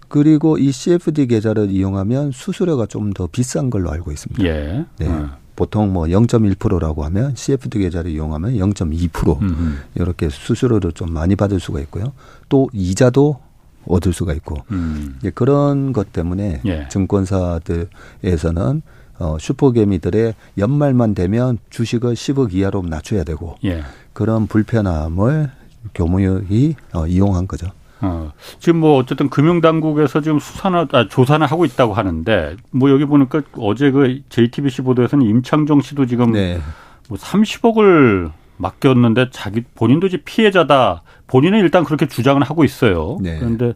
그리고 0.08 0.58
이 0.58 0.70
CFD 0.72 1.26
계좌를 1.26 1.70
이용하면 1.70 2.30
수수료가 2.32 2.86
좀 2.86 3.12
더 3.14 3.26
비싼 3.26 3.70
걸로 3.70 3.90
알고 3.90 4.12
있습니다. 4.12 4.44
예. 4.44 4.84
네. 4.98 5.08
어. 5.08 5.30
보통 5.56 5.92
뭐 5.92 6.06
0.1%라고 6.06 7.04
하면 7.04 7.34
CFD 7.36 7.78
계좌를 7.78 8.10
이용하면 8.10 8.54
0.2% 8.54 9.40
음흠. 9.40 9.76
이렇게 9.94 10.28
수수료를 10.28 10.90
좀 10.92 11.12
많이 11.12 11.36
받을 11.36 11.60
수가 11.60 11.78
있고요. 11.80 12.12
또 12.48 12.68
이자도 12.72 13.38
얻을 13.86 14.12
수가 14.12 14.32
있고 14.34 14.56
음. 14.72 15.20
그런 15.34 15.92
것 15.92 16.12
때문에 16.12 16.62
예. 16.64 16.88
증권사들에서는 16.90 18.82
어, 19.20 19.36
슈퍼개미들의 19.38 20.34
연말만 20.58 21.14
되면 21.14 21.58
주식을 21.70 22.14
10억 22.14 22.52
이하로 22.52 22.82
낮춰야 22.82 23.22
되고 23.24 23.56
예. 23.64 23.82
그런 24.12 24.46
불편함을 24.48 25.50
교무역이 25.94 26.76
어, 26.94 27.06
이용한 27.06 27.46
거죠. 27.46 27.68
어, 28.00 28.32
지금 28.58 28.80
뭐 28.80 28.98
어쨌든 28.98 29.30
금융당국에서 29.30 30.20
지금 30.20 30.38
수사나 30.38 30.86
아, 30.92 31.08
조사는 31.08 31.46
하고 31.46 31.64
있다고 31.64 31.94
하는데 31.94 32.56
뭐 32.70 32.90
여기 32.90 33.04
보니까 33.04 33.42
어제 33.58 33.90
그 33.90 34.20
JTBC 34.28 34.82
보도에서는 34.82 35.24
임창정 35.26 35.80
씨도 35.80 36.06
지금 36.06 36.32
네. 36.32 36.60
뭐 37.08 37.16
30억을 37.18 38.30
맡겼는데 38.56 39.30
자기 39.30 39.62
본인도 39.74 40.06
이제 40.06 40.18
피해자다. 40.24 41.02
본인은 41.26 41.60
일단 41.60 41.84
그렇게 41.84 42.06
주장을 42.06 42.40
하고 42.42 42.64
있어요. 42.64 43.18
네. 43.20 43.38
그런데 43.38 43.72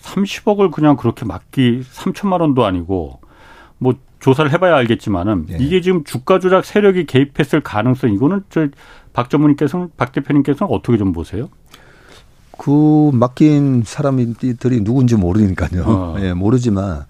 30억을 0.00 0.70
그냥 0.72 0.96
그렇게 0.96 1.24
맡기 1.24 1.82
3천만 1.92 2.40
원도 2.40 2.64
아니고 2.64 3.20
뭐 3.78 3.94
조사를 4.26 4.52
해봐야 4.52 4.74
알겠지만은 4.74 5.46
네. 5.46 5.56
이게 5.60 5.80
지금 5.80 6.02
주가 6.02 6.40
조작 6.40 6.64
세력이 6.64 7.06
개입했을 7.06 7.60
가능성 7.60 8.12
이거는 8.12 8.42
저 8.50 8.66
박 9.16 9.30
전무님께서는 9.30 9.88
박 9.96 10.12
대표님께서는 10.12 10.72
어떻게 10.72 10.98
좀 10.98 11.12
보세요? 11.12 11.48
그 12.58 13.10
맡긴 13.14 13.82
사람들이 13.84 14.84
누군지 14.84 15.16
모르니까요. 15.16 15.84
어. 15.86 16.16
예, 16.20 16.34
모르지만 16.34 17.04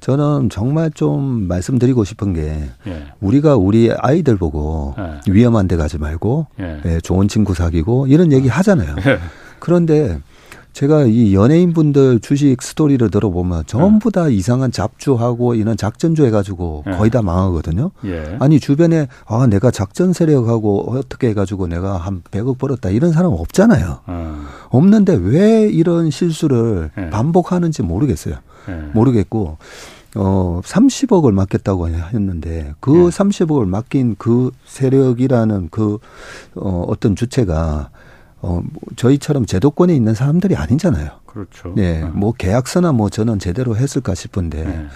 저는 0.00 0.50
정말 0.50 0.90
좀 0.90 1.46
말씀드리고 1.46 2.02
싶은 2.02 2.32
게 2.32 2.68
예. 2.88 3.06
우리가 3.20 3.54
우리 3.56 3.92
아이들 3.96 4.36
보고 4.36 4.96
예. 4.98 5.32
위험한 5.32 5.68
데 5.68 5.76
가지 5.76 5.98
말고 5.98 6.48
예. 6.58 6.80
예, 6.84 7.00
좋은 7.00 7.28
친구 7.28 7.54
사귀고 7.54 8.08
이런 8.08 8.32
얘기 8.32 8.48
하잖아요. 8.48 8.96
예. 9.06 9.18
그런데 9.60 10.18
제가 10.72 11.04
이 11.04 11.34
연예인분들 11.34 12.20
주식 12.20 12.62
스토리를 12.62 13.10
들어보면 13.10 13.64
전부 13.66 14.10
다 14.10 14.28
이상한 14.28 14.72
잡주하고 14.72 15.54
이런 15.54 15.76
작전주 15.76 16.24
해가지고 16.26 16.84
네. 16.86 16.96
거의 16.96 17.10
다 17.10 17.20
망하거든요. 17.22 17.90
예. 18.06 18.36
아니 18.40 18.58
주변에 18.58 19.08
아 19.26 19.46
내가 19.46 19.70
작전 19.70 20.12
세력하고 20.12 20.92
어떻게 20.92 21.28
해가지고 21.28 21.66
내가 21.66 21.98
한 21.98 22.22
100억 22.30 22.58
벌었다 22.58 22.88
이런 22.88 23.12
사람 23.12 23.32
없잖아요. 23.32 24.00
어. 24.06 24.44
없는데 24.70 25.14
왜 25.14 25.68
이런 25.68 26.10
실수를 26.10 26.90
예. 26.96 27.10
반복하는지 27.10 27.82
모르겠어요. 27.82 28.36
예. 28.68 28.72
모르겠고 28.94 29.58
어 30.14 30.60
30억을 30.64 31.32
맡겼다고 31.32 31.88
했는데 31.88 32.74
그 32.80 32.92
예. 32.92 33.08
30억을 33.08 33.66
맡긴 33.66 34.16
그 34.18 34.50
세력이라는 34.64 35.68
그 35.70 35.98
어, 36.54 36.84
어떤 36.88 37.14
주체가 37.14 37.90
어, 38.42 38.60
뭐 38.62 38.82
저희처럼 38.96 39.46
제도권에 39.46 39.94
있는 39.94 40.14
사람들이 40.14 40.56
아니잖아요. 40.56 41.10
그렇죠. 41.26 41.72
네. 41.76 42.02
네. 42.02 42.04
뭐 42.12 42.32
계약서나 42.32 42.92
뭐 42.92 43.08
저는 43.08 43.38
제대로 43.38 43.76
했을까 43.76 44.14
싶은데 44.14 44.64
네. 44.64 44.86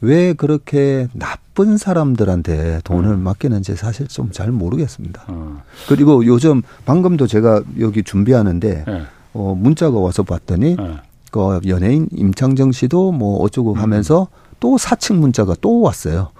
왜 0.00 0.32
그렇게 0.32 1.08
나쁜 1.12 1.76
사람들한테 1.76 2.80
돈을 2.84 3.10
음. 3.10 3.20
맡기는지 3.20 3.74
사실 3.76 4.06
좀 4.08 4.30
잘 4.32 4.50
모르겠습니다. 4.52 5.24
어. 5.28 5.62
그리고 5.88 6.24
요즘 6.26 6.62
방금도 6.84 7.26
제가 7.26 7.62
여기 7.80 8.02
준비하는데 8.02 8.84
네. 8.86 9.02
어, 9.32 9.54
문자가 9.56 9.98
와서 9.98 10.22
봤더니 10.22 10.76
네. 10.76 10.96
그 11.30 11.60
연예인 11.66 12.08
임창정 12.12 12.72
씨도 12.72 13.12
뭐 13.12 13.38
어쩌고 13.42 13.72
음. 13.74 13.78
하면서 13.78 14.28
또 14.60 14.76
사칭 14.78 15.20
문자가 15.20 15.54
또 15.60 15.80
왔어요. 15.80 16.30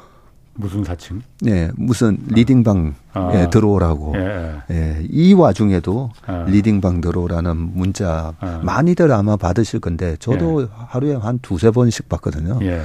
무슨 0.55 0.83
사칭? 0.83 1.23
네, 1.41 1.71
무슨 1.77 2.19
리딩방 2.27 2.95
아. 3.15 3.31
예, 3.35 3.49
들어오라고. 3.51 4.15
예, 4.17 4.55
예. 4.71 5.07
이 5.11 5.33
와중에도 5.35 6.11
아. 6.27 6.45
리딩 6.47 6.81
방 6.81 7.01
들어오라는 7.01 7.57
문자 7.57 8.35
아. 8.41 8.61
많이들 8.63 9.11
아마 9.13 9.37
받으실 9.37 9.81
건데 9.81 10.17
저도 10.19 10.63
예. 10.63 10.67
하루에 10.73 11.15
한 11.15 11.39
두세 11.41 11.71
번씩 11.71 12.09
받거든요. 12.09 12.59
예. 12.63 12.81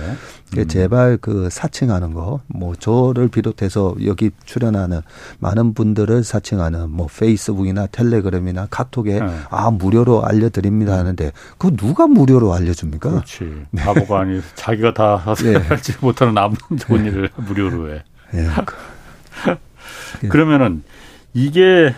음. 0.58 0.68
제발 0.68 1.18
그 1.18 1.50
사칭하는 1.50 2.13
거, 2.13 2.39
뭐 2.48 2.75
저를 2.75 3.27
비롯해서 3.27 3.96
여기 4.06 4.32
출연하는 4.46 5.01
많은 5.39 5.74
분들을 5.74 6.24
사칭하는 6.24 6.89
뭐 6.89 7.08
페이스북이나 7.08 7.88
텔레그램이나 7.88 8.68
카톡에 8.70 9.15
예. 9.15 9.22
아 9.50 9.72
무료로 9.72 10.24
알려드립니다 10.25 10.98
하는데 10.98 11.32
그 11.58 11.75
누가 11.75 12.08
무료로 12.08 12.53
알려줍니까? 12.53 13.10
그렇지. 13.10 13.65
네. 13.72 13.84
바보가 13.84 14.20
아니 14.22 14.42
자기가 14.56 14.94
다 14.94 15.15
하지 15.24 15.51
네. 15.53 15.60
못하는 16.01 16.34
남은 16.34 16.56
좋은 16.80 17.06
일을 17.06 17.30
무료로 17.36 17.94
해. 17.94 18.03
예. 18.36 18.48
그러면은 20.30 20.84
이게 21.34 21.94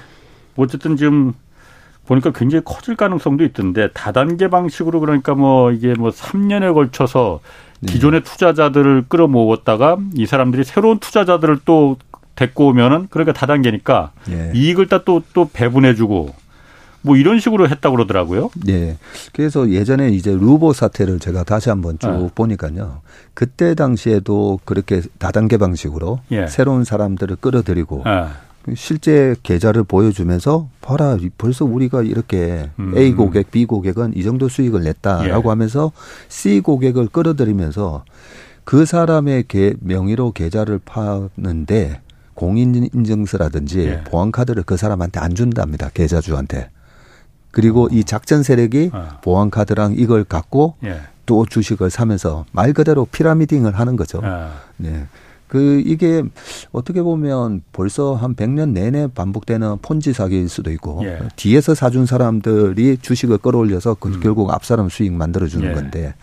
어쨌든 0.55 0.97
지금 0.97 1.33
보니까 2.05 2.31
굉장히 2.31 2.63
커질 2.63 2.95
가능성도 2.95 3.43
있던데 3.45 3.89
다단계 3.93 4.49
방식으로 4.49 4.99
그러니까 4.99 5.33
뭐 5.33 5.71
이게 5.71 5.93
뭐 5.93 6.11
3년에 6.11 6.73
걸쳐서 6.73 7.39
네. 7.79 7.91
기존의 7.91 8.23
투자자들을 8.23 9.05
끌어모았다가 9.07 9.97
이 10.15 10.25
사람들이 10.25 10.63
새로운 10.63 10.99
투자자들을 10.99 11.59
또 11.65 11.97
데리고 12.35 12.67
오면은 12.67 13.07
그러니까 13.09 13.33
다단계니까 13.33 14.11
네. 14.27 14.51
이익을 14.53 14.87
또또 14.87 15.23
또 15.33 15.49
배분해주고 15.51 16.35
뭐 17.05 17.15
이런 17.15 17.39
식으로 17.39 17.69
했다 17.69 17.89
고 17.89 17.95
그러더라고요. 17.95 18.49
네. 18.65 18.97
그래서 19.31 19.69
예전에 19.69 20.09
이제 20.09 20.31
루보 20.31 20.73
사태를 20.73 21.19
제가 21.19 21.43
다시 21.43 21.69
한번 21.69 21.99
쭉 21.99 22.09
네. 22.09 22.29
보니까요. 22.33 23.01
그때 23.33 23.75
당시에도 23.75 24.59
그렇게 24.65 25.01
다단계 25.19 25.57
방식으로 25.57 26.19
예. 26.31 26.47
새로운 26.47 26.83
사람들을 26.83 27.37
끌어들이고 27.37 28.03
네. 28.05 28.75
실제 28.75 29.35
계좌를 29.43 29.83
보여주면서 29.83 30.67
봐라 30.81 31.17
벌써 31.37 31.65
우리가 31.65 32.01
이렇게 32.01 32.71
음. 32.79 32.97
A 32.97 33.13
고객, 33.13 33.51
B 33.51 33.65
고객은 33.65 34.13
이 34.15 34.23
정도 34.23 34.49
수익을 34.49 34.81
냈다라고 34.81 35.49
예. 35.49 35.49
하면서 35.49 35.91
C 36.27 36.61
고객을 36.61 37.09
끌어들이면서 37.09 38.03
그 38.63 38.85
사람의 38.85 39.45
계, 39.47 39.75
명의로 39.79 40.31
계좌를 40.31 40.79
파는데 40.83 42.01
공인인증서라든지 42.33 43.79
예. 43.81 44.03
보안카드를 44.05 44.63
그 44.63 44.75
사람한테 44.75 45.19
안 45.19 45.35
준답니다 45.35 45.89
계좌주한테. 45.93 46.69
그리고 47.55 47.85
어. 47.85 47.87
이 47.89 48.03
작전 48.03 48.43
세력이 48.43 48.91
어. 48.91 49.07
보안 49.21 49.49
카드랑 49.49 49.95
이걸 49.97 50.25
갖고 50.25 50.75
예. 50.83 50.99
또 51.25 51.45
주식을 51.45 51.89
사면서 51.89 52.45
말 52.51 52.73
그대로 52.73 53.05
피라미딩을 53.05 53.79
하는 53.79 53.95
거죠. 53.95 54.19
예. 54.21 54.49
네. 54.75 55.07
그 55.47 55.81
이게 55.85 56.21
어떻게 56.73 57.01
보면 57.01 57.61
벌써 57.71 58.13
한 58.13 58.35
100년 58.35 58.71
내내 58.71 59.07
반복되는 59.07 59.77
폰지 59.81 60.11
사기일 60.11 60.49
수도 60.49 60.69
있고 60.71 60.99
예. 61.05 61.19
뒤에서 61.37 61.73
사준 61.73 62.05
사람들이 62.05 62.97
주식을 63.01 63.37
끌어올려서 63.37 63.95
그 64.01 64.09
음. 64.09 64.19
결국 64.21 64.51
앞사람 64.51 64.89
수익 64.89 65.13
만들어 65.13 65.47
주는 65.47 65.69
예. 65.69 65.73
건데 65.73 66.13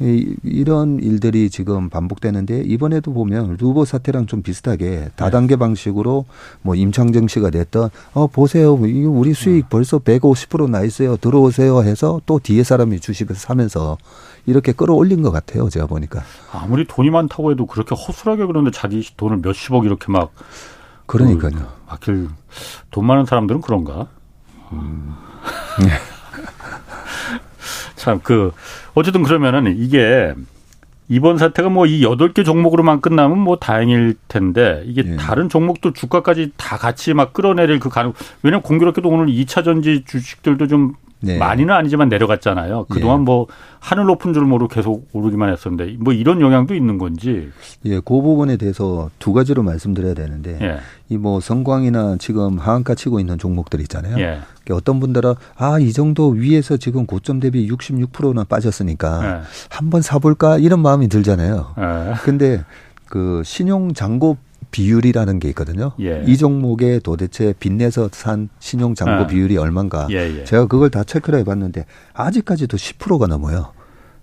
이, 0.00 0.34
이런 0.42 0.98
일들이 0.98 1.50
지금 1.50 1.90
반복되는데 1.90 2.62
이번에도 2.62 3.12
보면 3.12 3.58
루보 3.60 3.84
사태랑 3.84 4.26
좀 4.26 4.42
비슷하게 4.42 5.10
다단계 5.14 5.56
네. 5.56 5.58
방식으로 5.58 6.24
뭐 6.62 6.74
임창정 6.74 7.28
씨가 7.28 7.50
냈던 7.50 7.90
어 8.14 8.26
보세요 8.26 8.72
우리 8.72 9.34
수익 9.34 9.66
음. 9.66 9.68
벌써 9.68 9.98
150%나 9.98 10.82
있어요 10.82 11.16
들어오세요 11.18 11.82
해서 11.82 12.20
또 12.24 12.38
뒤에 12.38 12.62
사람이 12.62 13.00
주식을 13.00 13.36
사면서 13.36 13.98
이렇게 14.46 14.72
끌어올린 14.72 15.22
것 15.22 15.30
같아요 15.30 15.68
제가 15.68 15.86
보니까 15.86 16.22
아무리 16.50 16.86
돈이 16.86 17.10
많다고 17.10 17.50
해도 17.50 17.66
그렇게 17.66 17.94
허술하게 17.94 18.46
그러는데 18.46 18.76
자기 18.76 19.06
돈을 19.16 19.38
몇십억 19.38 19.84
이렇게 19.84 20.10
막 20.10 20.32
그러니까요 21.04 21.66
막힐 21.86 22.28
돈 22.90 23.06
많은 23.06 23.26
사람들은 23.26 23.60
그런가 23.60 24.08
음. 24.72 25.14
참 28.00 28.20
그 28.22 28.52
어쨌든 28.94 29.22
그러면은 29.22 29.76
이게 29.78 30.34
이번 31.08 31.38
사태가 31.38 31.68
뭐 31.68 31.86
이 31.86 32.02
여덟 32.04 32.32
개 32.32 32.44
종목으로만 32.44 33.00
끝나면 33.00 33.38
뭐 33.38 33.56
다행일 33.56 34.14
텐데 34.28 34.82
이게 34.86 35.02
예. 35.04 35.16
다른 35.16 35.48
종목도 35.48 35.92
주가까지 35.92 36.52
다 36.56 36.76
같이 36.76 37.14
막 37.14 37.32
끌어내릴 37.32 37.80
그 37.80 37.88
가능 37.88 38.12
왜냐면 38.42 38.62
공교롭게도 38.62 39.08
오늘 39.08 39.26
2차 39.26 39.64
전지 39.64 40.04
주식들도 40.06 40.66
좀 40.68 40.94
네. 41.22 41.36
많이는 41.38 41.72
아니지만 41.74 42.08
내려갔잖아요. 42.08 42.86
그동안 42.88 43.20
예. 43.20 43.24
뭐 43.24 43.46
하늘 43.78 44.06
높은 44.06 44.32
줄 44.32 44.44
모르고 44.44 44.68
계속 44.68 45.08
오르기만 45.12 45.52
했었는데 45.52 45.96
뭐 45.98 46.12
이런 46.12 46.40
영향도 46.40 46.74
있는 46.74 46.98
건지. 46.98 47.50
예, 47.84 47.96
그 48.00 48.20
부분에 48.20 48.56
대해서 48.56 49.10
두 49.18 49.32
가지로 49.32 49.62
말씀드려야 49.62 50.14
되는데 50.14 50.58
예. 50.60 50.78
이뭐 51.08 51.40
성광이나 51.40 52.16
지금 52.18 52.58
하한가 52.58 52.94
치고 52.94 53.20
있는 53.20 53.38
종목들 53.38 53.80
있잖아요. 53.82 54.18
예. 54.18 54.40
그러니까 54.64 54.76
어떤 54.76 55.00
분들은 55.00 55.34
아, 55.56 55.78
이 55.78 55.92
정도 55.92 56.28
위에서 56.28 56.76
지금 56.76 57.06
고점 57.06 57.40
대비 57.40 57.68
66%나 57.70 58.44
빠졌으니까 58.44 59.24
예. 59.24 59.40
한번 59.68 60.02
사볼까 60.02 60.58
이런 60.58 60.80
마음이 60.80 61.08
들잖아요. 61.08 61.74
예. 61.78 62.14
근데 62.22 62.64
그 63.06 63.42
신용 63.44 63.92
잔고 63.92 64.38
비율이라는 64.70 65.38
게 65.38 65.48
있거든요. 65.50 65.92
예. 66.00 66.22
이 66.26 66.36
종목에 66.36 67.00
도대체 67.00 67.52
빚내서 67.58 68.10
산 68.12 68.48
신용 68.58 68.94
잔고 68.94 69.24
아. 69.24 69.26
비율이 69.26 69.56
얼마인가. 69.56 70.06
예, 70.10 70.16
예. 70.40 70.44
제가 70.44 70.66
그걸 70.66 70.90
다 70.90 71.04
체크를 71.04 71.38
해봤는데 71.40 71.86
아직까지도 72.14 72.76
10%가 72.76 73.26
넘어요. 73.26 73.72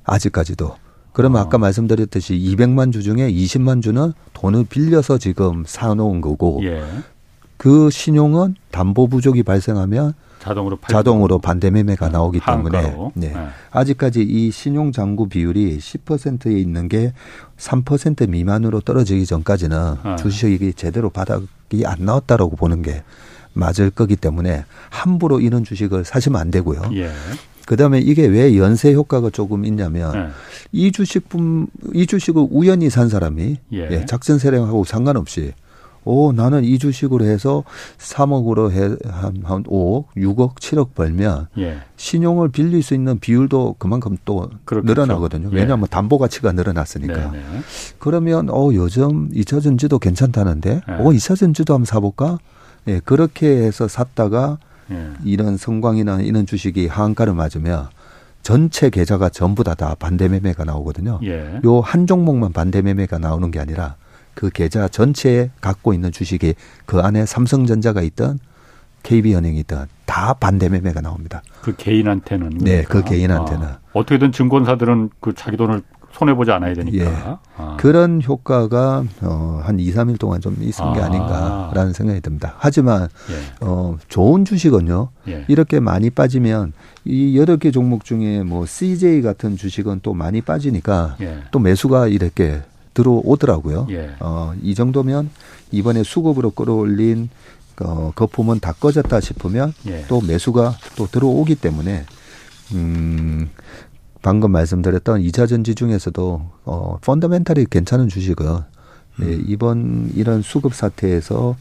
아직까지도. 0.04 0.76
그러면 1.12 1.42
어. 1.42 1.46
아까 1.46 1.58
말씀드렸듯이 1.58 2.36
200만 2.38 2.94
주 2.94 3.04
중에 3.04 3.32
20만 3.32 3.82
주는 3.82 4.14
돈을 4.34 4.66
빌려서 4.70 5.18
지금 5.18 5.64
사놓은 5.66 6.22
거고 6.22 6.62
예. 6.64 6.84
그 7.58 7.90
신용은 7.90 8.56
담보 8.72 9.08
부족이 9.08 9.44
발생하면 9.44 10.14
자동으로 10.48 10.78
자동으로 10.88 11.40
반대 11.40 11.70
매매가 11.70 12.10
나오기 12.10 12.40
때문에 12.46 12.82
네. 13.14 13.34
네. 13.34 13.48
아직까지 13.72 14.22
이 14.22 14.52
신용 14.52 14.92
잔고 14.92 15.28
비율이 15.30 15.78
10%에 15.78 16.60
있는 16.60 16.88
게 16.88 17.14
3% 17.58 18.30
미만으로 18.30 18.82
떨어지기 18.82 19.26
전까지는 19.26 19.78
아. 20.04 20.16
주식이 20.16 20.74
제대로 20.74 21.10
바닥이 21.10 21.86
안 21.86 22.06
나왔다라고 22.06 22.56
보는 22.56 22.82
게 22.82 23.04
맞을 23.54 23.90
거기 23.90 24.16
때문에 24.16 24.66
함부로 24.90 25.40
이런 25.40 25.64
주식을 25.64 26.06
사시면 26.06 26.40
안 26.40 26.52
되고요. 26.52 26.92
예. 26.94 27.10
그다음에 27.66 28.00
이게 28.00 28.26
왜 28.26 28.56
연쇄 28.56 28.94
효과가 28.94 29.30
조금 29.32 29.66
있냐면 29.66 30.16
예. 30.16 30.30
이 30.72 30.92
주식품 30.92 31.68
이 31.94 32.06
주식을 32.08 32.48
우연히 32.50 32.90
산 32.90 33.10
사람이 33.10 33.58
예. 33.74 33.78
예 33.92 34.06
작전 34.06 34.40
세력하고 34.40 34.86
상관없이 34.86 35.54
오, 36.08 36.32
나는 36.32 36.64
이 36.64 36.80
주식으로 36.80 37.26
해서 37.26 37.64
3억으로 37.98 38.72
해, 38.72 38.96
한, 39.10 39.42
한 39.44 39.64
5억, 39.64 40.06
6억, 40.16 40.56
7억 40.56 40.94
벌면 40.96 41.48
예. 41.58 41.80
신용을 41.98 42.50
빌릴 42.50 42.82
수 42.82 42.94
있는 42.94 43.20
비율도 43.20 43.76
그만큼 43.78 44.18
또 44.26 44.50
그렇겠죠. 44.66 44.94
늘어나거든요. 44.94 45.50
예. 45.52 45.56
왜냐하면 45.58 45.88
담보 45.90 46.18
가치가 46.18 46.52
늘어났으니까. 46.54 47.14
네네. 47.14 47.32
네. 47.32 47.44
그러면 48.00 48.50
어, 48.50 48.70
요즘 48.74 49.30
2차 49.32 49.62
전지도 49.62 50.00
괜찮다는데 50.00 50.82
예. 50.88 50.94
어, 50.94 51.06
2차 51.10 51.36
전지도 51.38 51.74
한번 51.74 51.86
사볼까? 51.86 52.40
예, 52.88 53.00
그렇게 53.04 53.48
해서 53.48 53.88
샀다가 53.88 54.58
예. 54.92 55.10
이런 55.26 55.58
성광이나 55.58 56.22
이런 56.22 56.46
주식이 56.46 56.88
하한가를 56.88 57.34
맞으면 57.34 57.90
전체 58.44 58.90
계좌가 58.90 59.28
전부 59.28 59.66
다 59.66 59.76
다 59.76 59.94
반대 60.00 60.30
매매가 60.30 60.64
나오거든요. 60.64 61.20
예. 61.24 61.60
요한 61.66 62.08
종목만 62.08 62.54
반대 62.54 62.82
매매가 62.82 63.18
나오는 63.20 63.52
게 63.52 63.60
아니라 63.60 63.96
그 64.38 64.52
계좌 64.52 64.88
전체에 64.88 65.50
갖고 65.62 65.96
있는 65.96 66.12
주식이 66.12 66.54
그 66.86 67.00
안에 67.00 67.26
삼성전자가 67.26 68.04
있던 68.04 68.38
KB은행이 69.02 69.58
있던 69.62 69.88
다 70.06 70.36
반대 70.36 70.70
매매가 70.70 71.02
나옵니다. 71.02 71.42
그 71.64 71.76
개인한테는 71.76 72.60
네, 72.60 72.84
그 72.84 73.04
개인한테는 73.04 73.66
아, 73.66 73.80
어떻게든 73.94 74.32
증권사들은 74.32 75.10
그 75.22 75.34
자기 75.34 75.58
돈을 75.58 75.82
손해 76.12 76.36
보지 76.36 76.52
않아야 76.52 76.76
되니까. 76.76 77.04
예. 77.04 77.38
아. 77.58 77.78
그런 77.80 78.22
효과가 78.24 79.06
어, 79.24 79.62
한 79.64 79.80
2, 79.80 79.92
3일 79.92 80.20
동안 80.20 80.40
좀 80.40 80.56
있은 80.60 80.86
아. 80.86 80.94
게 80.94 81.02
아닌가라는 81.02 81.94
생각이 81.94 82.22
듭니다. 82.22 82.54
하지만 82.60 83.08
예. 83.32 83.66
어, 83.66 83.98
좋은 84.08 84.46
주식은요. 84.46 85.10
예. 85.30 85.46
이렇게 85.48 85.80
많이 85.80 86.12
빠지면 86.12 86.74
이 87.06 87.40
여덟 87.40 87.58
개 87.58 87.72
종목 87.72 88.06
중에 88.06 88.44
뭐 88.44 88.68
CJ 88.68 89.24
같은 89.24 89.58
주식은 89.58 90.02
또 90.04 90.14
많이 90.14 90.42
빠지니까 90.42 91.16
예. 91.22 91.40
또 91.50 91.58
매수가 91.58 92.10
이렇게 92.10 92.62
들어오더라고요. 92.98 93.88
예. 93.92 94.16
어, 94.20 94.54
이 94.64 94.74
정도면 94.74 95.30
이번에 95.72 96.02
수급으로 96.02 96.50
끌어올린 96.52 97.30
어, 97.80 98.12
거품은 98.16 98.60
다 98.60 98.74
꺼졌다 98.74 99.20
싶으면 99.20 99.74
예. 99.88 100.04
또 100.08 100.20
매수가 100.20 100.76
또 100.96 101.06
들어오기 101.06 101.56
때문에 101.56 102.06
음, 102.74 103.50
방금 104.24 104.52
말씀드렸던 104.52 105.22
이차 105.22 105.46
전지 105.46 105.76
중에서도 105.76 106.50
어, 106.66 106.98
펀더멘탈이 107.02 107.68
괜찮은 107.70 108.10
주식은 108.10 108.48
음. 108.48 109.24
예, 109.24 109.40
이번 109.46 110.12
이런 110.16 110.42
수급 110.42 110.74
사태에서 110.74 111.56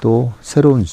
또 0.00 0.32
새로운 0.40 0.84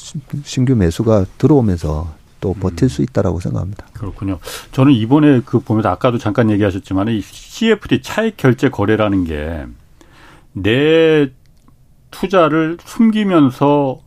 신규 0.44 0.76
매수가 0.76 1.26
들어오면서 1.38 2.14
또 2.40 2.54
버틸 2.54 2.84
음. 2.84 2.88
수 2.88 3.02
있다라고 3.02 3.40
생각합니다. 3.40 3.86
그렇군요. 3.94 4.38
저는 4.70 4.92
이번에 4.92 5.40
그 5.44 5.58
보면서 5.58 5.88
아까도 5.88 6.18
잠깐 6.18 6.50
얘기하셨지만 6.50 7.08
이 7.08 7.20
CFD 7.20 8.02
차익 8.02 8.36
결제 8.36 8.68
거래라는 8.68 9.24
게 9.24 9.66
내 10.52 11.30
투자를 12.10 12.78
숨기면서 12.82 14.00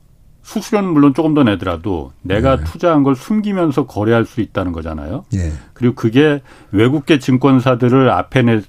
수수료는 0.44 0.92
물론 0.92 1.14
조금 1.14 1.34
더 1.34 1.44
내더라도 1.44 2.12
내가 2.22 2.58
네. 2.58 2.64
투자한 2.64 3.04
걸 3.04 3.16
숨기면서 3.16 3.86
거래할 3.86 4.26
수 4.26 4.42
있다는 4.42 4.72
거잖아요. 4.72 5.24
네. 5.32 5.52
그리고 5.74 5.96
그게 5.96 6.42
외국계 6.72 7.20
증권사들을 7.20 8.10
앞에 8.10 8.42
내 8.42 8.62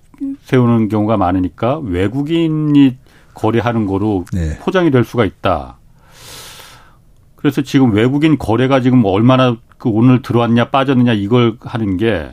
세우는 0.43 0.89
경우가 0.89 1.17
많으니까 1.17 1.79
외국인이 1.79 2.97
거래하는 3.35 3.87
거로 3.87 4.25
네. 4.33 4.59
포장이 4.59 4.91
될 4.91 5.05
수가 5.05 5.25
있다. 5.25 5.79
그래서 7.37 7.63
지금 7.63 7.93
외국인 7.93 8.39
거래가 8.39 8.81
지금 8.81 9.05
얼마나 9.05 9.57
그 9.79 9.89
오늘 9.89 10.23
들어왔냐 10.23 10.71
빠졌느냐 10.71 11.15
이걸 11.15 11.57
하는 11.61 11.97
게 11.97 12.31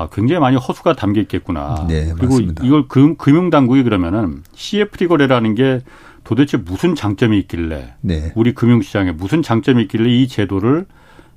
아, 0.00 0.08
굉장히 0.10 0.40
많이 0.40 0.56
허수가 0.56 0.94
담겨 0.94 1.20
있겠구나. 1.20 1.84
네, 1.86 2.06
그리고 2.14 2.32
맞습니다. 2.34 2.64
이걸 2.64 2.88
금, 2.88 3.16
금융당국이 3.16 3.82
그러면은 3.82 4.42
CFD 4.54 5.08
거래라는 5.08 5.54
게 5.54 5.82
도대체 6.24 6.56
무슨 6.56 6.94
장점이 6.94 7.38
있길래 7.40 7.94
네. 8.00 8.32
우리 8.34 8.54
금융시장에 8.54 9.12
무슨 9.12 9.42
장점이 9.42 9.82
있길래 9.82 10.08
이 10.08 10.26
제도를 10.26 10.86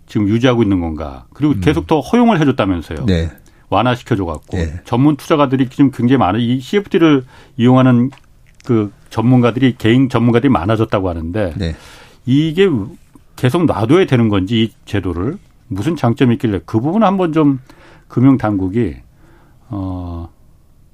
지금 0.08 0.30
유지하고 0.30 0.64
있는 0.64 0.80
건가. 0.80 1.26
그리고 1.34 1.56
음. 1.56 1.60
계속 1.60 1.88
더 1.88 2.00
허용을 2.00 2.40
해줬다면서요. 2.40 3.06
네. 3.06 3.32
완화시켜줘 3.68 4.24
갖고 4.24 4.56
네. 4.56 4.80
전문 4.86 5.18
투자가들이 5.18 5.68
지금 5.68 5.92
굉장히 5.92 6.20
많은 6.20 6.40
이 6.40 6.62
CFD를 6.62 7.26
이용하는 7.58 8.12
그 8.66 8.94
전문가들이 9.10 9.76
개인 9.78 10.08
전문가들이 10.08 10.50
많아졌다고 10.50 11.10
하는데 11.10 11.54
네. 11.58 11.76
이게 12.26 12.70
계속 13.36 13.66
놔둬야 13.66 14.06
되는 14.06 14.30
건지 14.30 14.64
이 14.64 14.72
제도를 14.86 15.38
무슨 15.68 15.98
장점이 15.98 16.36
있길래 16.36 16.62
그 16.66 16.80
부분 16.80 17.04
한번 17.04 17.34
좀 17.34 17.60
금융 18.14 18.38
당국이 18.38 18.98
어. 19.70 20.30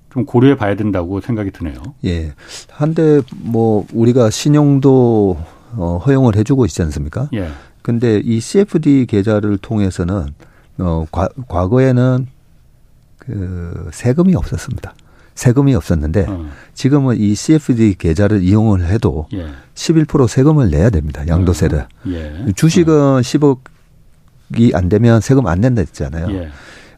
좀 0.09 0.25
고려해 0.25 0.55
봐야 0.55 0.75
된다고 0.75 1.19
생각이 1.19 1.51
드네요. 1.51 1.75
예. 2.05 2.31
한데 2.71 3.21
뭐 3.35 3.85
우리가 3.91 4.29
신용도 4.29 5.37
어 5.75 5.97
허용을 5.97 6.37
해 6.37 6.45
주고 6.45 6.65
있지 6.65 6.81
않습니까? 6.81 7.27
예. 7.33 7.49
근데 7.81 8.21
이 8.23 8.39
CFD 8.39 9.05
계좌를 9.05 9.57
통해서는 9.57 10.27
어 10.77 11.05
과, 11.11 11.27
과거에는 11.49 12.27
그 13.17 13.89
세금이 13.91 14.33
없었습니다. 14.35 14.93
세금이 15.35 15.75
없었는데 15.75 16.25
어. 16.29 16.45
지금은 16.73 17.17
이 17.17 17.35
CFD 17.35 17.95
계좌를 17.95 18.43
이용을 18.43 18.85
해도 18.85 19.27
예. 19.33 19.45
11% 19.75 20.25
세금을 20.29 20.69
내야 20.69 20.89
됩니다. 20.89 21.27
양도세를. 21.27 21.79
어. 21.79 21.87
예. 22.07 22.45
주식은 22.55 22.93
어. 22.93 23.19
10억이 23.19 24.73
안 24.73 24.87
되면 24.87 25.19
세금 25.19 25.47
안 25.47 25.59
낸다 25.59 25.81
했잖아요. 25.81 26.31
예. 26.31 26.49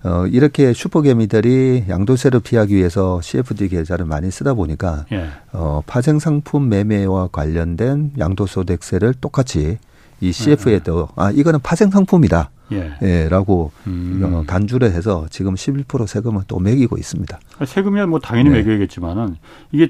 어, 0.03 0.25
이렇게 0.27 0.73
슈퍼개미들이 0.73 1.85
양도세를 1.87 2.39
피하기 2.39 2.75
위해서 2.75 3.21
CFD 3.21 3.69
계좌를 3.69 4.05
많이 4.05 4.31
쓰다 4.31 4.53
보니까 4.55 5.05
예. 5.11 5.27
어, 5.53 5.81
파생 5.85 6.19
상품 6.19 6.69
매매와 6.69 7.29
관련된 7.31 8.13
양도소득세를 8.17 9.13
똑같이 9.21 9.77
이 10.19 10.31
CF에도 10.31 11.09
아 11.15 11.31
이거는 11.31 11.59
파생 11.61 11.89
상품이다. 11.89 12.49
예. 12.73 12.93
예 13.01 13.29
라고 13.29 13.71
음. 13.87 14.21
어, 14.23 14.43
간주를 14.47 14.91
해서 14.91 15.25
지금 15.29 15.55
11% 15.55 16.07
세금을 16.07 16.43
또 16.47 16.59
매기고 16.59 16.97
있습니다. 16.97 17.39
세금이야 17.65 18.07
뭐 18.07 18.19
당연히 18.19 18.49
네. 18.49 18.57
매겨야겠지만은 18.57 19.37
이게 19.71 19.89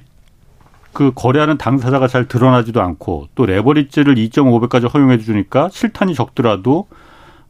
그 0.94 1.12
거래하는 1.16 1.58
당사자가 1.58 2.08
잘 2.08 2.28
드러나지도 2.28 2.82
않고 2.82 3.28
또 3.36 3.46
레버리지를 3.46 4.16
2.5배까지 4.16 4.94
허용해 4.94 5.20
주니까 5.20 5.70
실탄이 5.72 6.16
적더라도 6.16 6.88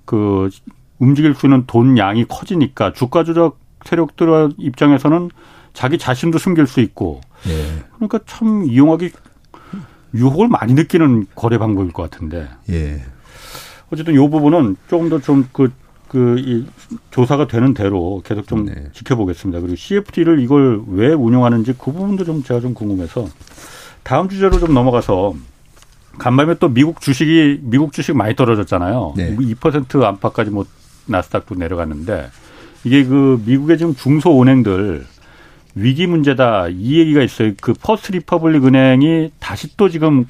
그 0.06 0.50
움직일 1.02 1.34
수 1.34 1.48
있는 1.48 1.64
돈 1.66 1.98
양이 1.98 2.26
커지니까 2.26 2.94
주가 2.94 3.24
조작 3.24 3.58
세력들 3.86 4.52
입장에서는 4.58 5.32
자기 5.74 5.98
자신도 5.98 6.38
숨길 6.38 6.68
수 6.68 6.80
있고 6.80 7.22
예. 7.48 7.84
그러니까 7.96 8.20
참 8.28 8.64
이용하기 8.66 9.10
유혹을 10.14 10.48
많이 10.48 10.74
느끼는 10.76 11.26
거래 11.34 11.58
방법일 11.58 11.92
것 11.92 12.10
같은데. 12.10 12.48
예. 12.70 13.02
어쨌든 13.92 14.14
이 14.14 14.18
부분은 14.18 14.78
조금 14.88 15.10
더 15.10 15.20
좀 15.20 15.48
그 15.52 15.72
그이 16.08 16.66
조사가 17.10 17.48
되는 17.48 17.74
대로 17.74 18.22
계속 18.26 18.46
좀 18.46 18.66
네. 18.66 18.90
지켜보겠습니다. 18.94 19.62
그리고 19.62 19.76
CFT를 19.78 20.42
이걸 20.42 20.84
왜 20.88 21.14
운영하는지 21.14 21.74
그 21.78 21.92
부분도 21.94 22.26
좀 22.26 22.44
제가 22.44 22.60
좀 22.60 22.74
궁금해서 22.74 23.28
다음 24.04 24.28
주제로 24.28 24.60
좀 24.60 24.74
넘어가서 24.74 25.34
간밤에 26.20 26.56
또 26.60 26.68
미국 26.68 27.00
주식이 27.00 27.62
미국 27.64 27.94
주식 27.94 28.16
많이 28.16 28.36
떨어졌잖아요. 28.36 29.14
네. 29.16 29.36
2% 29.38 30.04
안팎까지 30.04 30.52
뭐 30.52 30.66
나스닥도 31.12 31.56
내려갔는데 31.56 32.30
이게 32.84 33.04
그 33.06 33.42
미국의 33.46 33.78
지금 33.78 33.94
중소 33.96 34.42
은행들 34.42 35.06
위기 35.76 36.08
문제다 36.08 36.68
이 36.70 37.00
얘기가 37.00 37.22
있어요. 37.22 37.54
그 37.62 37.74
퍼스트 37.74 38.14
리퍼블릭 38.14 38.66
은행이 38.66 39.32
다시 39.40 39.76
또 39.78 39.90
지금 39.90 40.26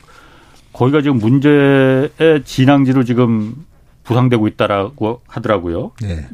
거기가 0.73 1.01
지금 1.01 1.17
문제의 1.17 2.09
진앙지로 2.43 3.03
지금 3.03 3.55
부상되고 4.03 4.47
있다라고 4.47 5.21
하더라고요. 5.27 5.91
네. 6.01 6.27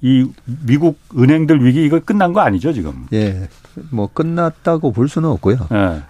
이 0.00 0.30
미국 0.44 0.98
은행들 1.16 1.64
위기 1.64 1.84
이거 1.84 1.98
끝난 1.98 2.32
거 2.32 2.40
아니죠 2.40 2.72
지금? 2.72 3.06
예, 3.12 3.48
뭐 3.90 4.08
끝났다고 4.12 4.92
볼 4.92 5.08
수는 5.08 5.28
없고요. 5.30 5.56
예. 5.72 6.02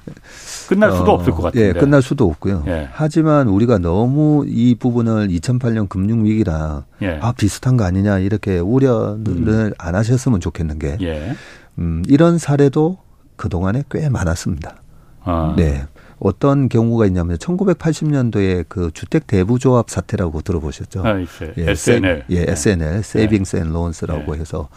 끝날 0.68 0.92
수도 0.92 1.12
어, 1.12 1.14
없을 1.14 1.32
것 1.32 1.42
같은데. 1.42 1.68
예, 1.68 1.72
끝날 1.72 2.02
수도 2.02 2.26
없고요. 2.26 2.64
예. 2.66 2.88
하지만 2.92 3.48
우리가 3.48 3.78
너무 3.78 4.44
이 4.46 4.74
부분을 4.74 5.28
2008년 5.28 5.88
금융 5.88 6.24
위기랑 6.24 6.84
예. 7.02 7.18
아 7.20 7.32
비슷한 7.32 7.76
거 7.76 7.84
아니냐 7.84 8.18
이렇게 8.18 8.58
우려를 8.58 9.18
음. 9.26 9.72
안 9.78 9.94
하셨으면 9.94 10.40
좋겠는 10.40 10.78
게 10.78 10.98
예. 11.00 11.34
음, 11.78 12.02
이런 12.08 12.38
사례도 12.38 12.98
그 13.36 13.48
동안에 13.48 13.84
꽤 13.90 14.08
많았습니다. 14.08 14.82
아. 15.22 15.54
네. 15.56 15.86
어떤 16.20 16.68
경우가 16.68 17.06
있냐면 17.06 17.36
1980년도에 17.38 18.64
그 18.68 18.90
주택 18.92 19.28
대부조합 19.28 19.88
사태라고 19.88 20.42
들어보셨죠? 20.42 21.02
아. 21.06 21.14
예, 21.56 21.70
SNL. 21.70 22.24
예, 22.30 22.44
SNL, 22.48 23.02
세이빙스 23.02 23.56
앤 23.56 23.72
론스라고 23.72 24.34
해서 24.34 24.68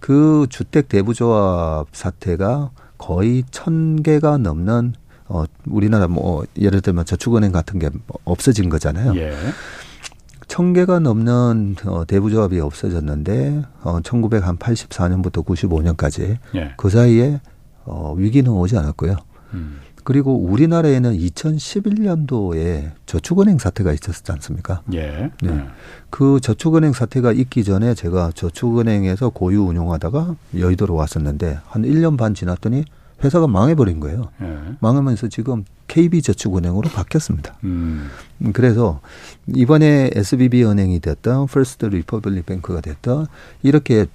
그 0.00 0.46
주택 0.48 0.88
대부조합 0.88 1.88
사태가 1.92 2.70
거의 2.96 3.44
천 3.50 4.02
개가 4.02 4.38
넘는 4.38 4.94
어 5.28 5.44
우리나라 5.66 6.08
뭐 6.08 6.44
예를 6.58 6.80
들면 6.80 7.04
저축은행 7.04 7.52
같은 7.52 7.78
게 7.78 7.90
없어진 8.24 8.68
거잖아요. 8.68 9.16
예. 9.16 9.36
천 10.48 10.72
개가 10.72 11.00
넘는 11.00 11.76
어, 11.86 12.04
대부조합이 12.06 12.60
없어졌는데 12.60 13.62
어 13.82 14.00
1984년부터 14.00 15.44
95년까지 15.44 16.38
예. 16.54 16.74
그 16.76 16.88
사이에 16.88 17.40
어 17.84 18.14
위기는 18.16 18.50
오지 18.50 18.76
않았고요. 18.76 19.16
음. 19.54 19.80
그리고 20.06 20.36
우리나라에는 20.38 21.18
2011년도에 21.18 22.92
저축은행 23.06 23.58
사태가 23.58 23.92
있었지 23.92 24.30
않습니까? 24.30 24.82
예. 24.94 25.32
네. 25.42 25.50
네. 25.50 25.66
그 26.10 26.38
저축은행 26.40 26.92
사태가 26.92 27.32
있기 27.32 27.64
전에 27.64 27.94
제가 27.94 28.30
저축은행에서 28.36 29.30
고유 29.30 29.64
운용하다가 29.64 30.36
여의도로 30.56 30.94
왔었는데 30.94 31.58
한 31.66 31.82
1년 31.82 32.16
반 32.16 32.34
지났더니 32.34 32.84
회사가 33.24 33.46
망해버린 33.46 34.00
거예요. 34.00 34.30
예. 34.42 34.58
망하면서 34.80 35.28
지금 35.28 35.64
KB저축은행으로 35.88 36.90
바뀌었습니다. 36.90 37.56
음. 37.64 38.10
그래서 38.52 39.00
이번에 39.46 40.10
SVB 40.14 40.64
은행이 40.64 41.00
됐던 41.00 41.46
퍼스트 41.46 41.86
리퍼블릭 41.86 42.44
뱅크가 42.46 42.80
됐던 42.80 43.26
이렇게 43.62 44.06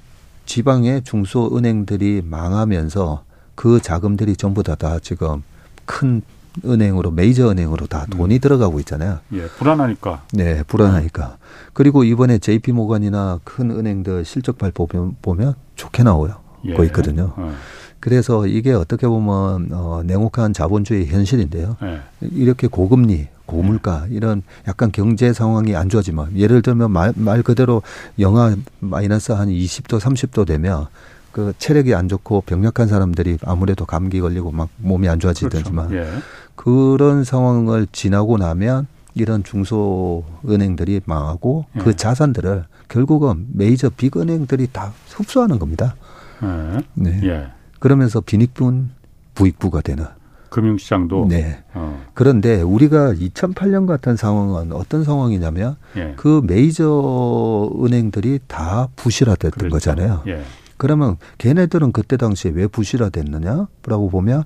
지방의 0.46 1.04
중소은행들이 1.04 2.22
망하면서 2.26 3.24
그 3.56 3.82
자금들이 3.82 4.36
전부 4.36 4.64
다, 4.64 4.76
다 4.76 5.00
지금 5.00 5.44
큰 5.86 6.22
은행으로 6.66 7.12
메이저 7.12 7.50
은행으로 7.50 7.88
다 7.88 8.06
음. 8.12 8.18
돈이 8.18 8.36
음. 8.36 8.40
들어가고 8.40 8.80
있잖아요. 8.80 9.20
예, 9.34 9.48
불안하니까. 9.48 10.24
네, 10.34 10.64
불안하니까. 10.64 11.38
그리고 11.74 12.04
이번에 12.04 12.38
JP 12.40 12.74
모건이나 12.74 13.40
큰 13.44 13.72
은행들 13.72 14.26
실적 14.26 14.58
발표 14.58 14.86
보면 14.86 15.56
좋게 15.76 16.04
나와요. 16.04 16.36
예. 16.66 16.74
고 16.74 16.84
있거든요. 16.86 17.34
어. 17.36 17.54
그래서 18.02 18.48
이게 18.48 18.74
어떻게 18.74 19.08
보면 19.08 19.70
어 19.72 20.02
냉혹한 20.04 20.54
자본주의 20.54 21.08
현실인데요. 21.08 21.78
예. 21.84 22.02
이렇게 22.32 22.68
고금리, 22.68 23.28
고물가 23.46 24.08
이런 24.10 24.42
약간 24.68 24.92
경제 24.92 25.32
상황이 25.34 25.76
안 25.76 25.88
좋아지면 25.88 26.36
예를 26.36 26.64
들면 26.64 26.92
말, 26.92 27.14
말 27.16 27.44
그대로 27.44 27.84
영하 28.20 28.56
마이너스 28.80 29.32
한 29.32 29.50
20도 29.50 30.00
30도 30.00 30.48
되면 30.48 30.88
그 31.32 31.54
체력이 31.60 31.94
안 31.94 32.10
좋고 32.10 32.42
병약한 32.42 32.88
사람들이 32.88 33.38
아무래도 33.44 33.86
감기 33.86 34.20
걸리고 34.20 34.52
막 34.52 34.70
몸이 34.78 35.08
안 35.08 35.20
좋아지더지만 35.20 35.90
그렇죠. 35.90 36.10
예. 36.10 36.20
그런 36.56 37.24
상황을 37.24 37.88
지나고 37.92 38.38
나면 38.38 38.88
이런 39.14 39.44
중소 39.44 40.24
은행들이 40.50 41.02
망하고 41.06 41.66
그 41.74 41.80
예. 41.80 41.84
그 41.84 41.96
자산들을 41.96 42.66
결국은 42.88 43.48
메이저 43.54 43.90
빅 43.90 44.18
은행들이 44.18 44.68
다 44.72 44.92
흡수하는 45.10 45.60
겁니다. 45.60 45.96
예. 46.44 46.84
네. 46.96 47.52
예. 47.82 47.84
그러면서 47.84 48.22
빈익분 48.22 48.92
부익부가 49.34 49.82
되는. 49.82 50.06
금융시장도. 50.50 51.28
네. 51.30 51.64
어. 51.74 52.02
그런데 52.14 52.62
우리가 52.62 53.14
2008년 53.14 53.88
같은 53.88 54.18
상황은 54.18 54.74
어떤 54.74 55.04
상황이냐면 55.04 55.78
예. 55.96 56.14
그 56.18 56.42
메이저 56.46 57.72
은행들이 57.84 58.40
다 58.48 58.90
부실화됐던 58.96 59.70
그렇죠. 59.70 59.74
거잖아요. 59.74 60.22
예. 60.28 60.44
그러면 60.78 61.18
걔네들은 61.38 61.92
그때 61.92 62.18
당시에 62.18 62.52
왜 62.54 62.68
부실화됐느냐라고 62.68 64.10
보면 64.12 64.44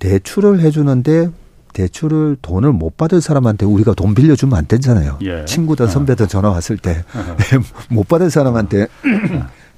대출을 0.00 0.60
해주는데 0.60 1.30
대출을 1.72 2.36
돈을 2.42 2.72
못 2.72 2.96
받을 2.96 3.20
사람한테 3.20 3.64
우리가 3.64 3.94
돈 3.94 4.14
빌려주면 4.14 4.58
안 4.58 4.66
되잖아요. 4.66 5.18
예. 5.22 5.44
친구든 5.46 5.86
어. 5.86 5.88
선배든 5.88 6.28
전화 6.28 6.50
왔을 6.50 6.76
때 6.76 7.04
못 7.88 8.06
받을 8.06 8.28
사람한테 8.30 8.86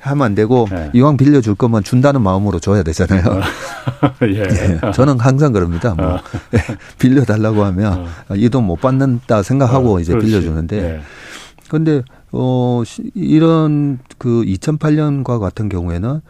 하면 0.02 0.26
안 0.26 0.34
되고 0.34 0.66
예. 0.72 0.90
이왕 0.94 1.16
빌려줄 1.16 1.54
거면 1.54 1.84
준다는 1.84 2.22
마음으로 2.22 2.58
줘야 2.58 2.82
되잖아요. 2.82 3.24
어. 3.24 3.40
예. 4.26 4.40
예. 4.40 4.90
저는 4.92 5.20
항상 5.20 5.52
그럽니다. 5.52 5.94
뭐 5.94 6.14
어. 6.14 6.20
빌려달라고 6.98 7.64
하면 7.64 8.06
어. 8.28 8.34
이돈 8.34 8.64
못 8.64 8.80
받는다 8.80 9.42
생각하고 9.42 9.96
어. 9.96 10.00
이제 10.00 10.12
그렇지. 10.12 10.26
빌려주는데 10.26 10.76
예. 10.76 11.00
근데 11.68 12.02
어 12.32 12.82
이런 13.14 13.98
그 14.18 14.42
2008년과 14.42 15.38
같은 15.38 15.68
경우에는 15.68 16.20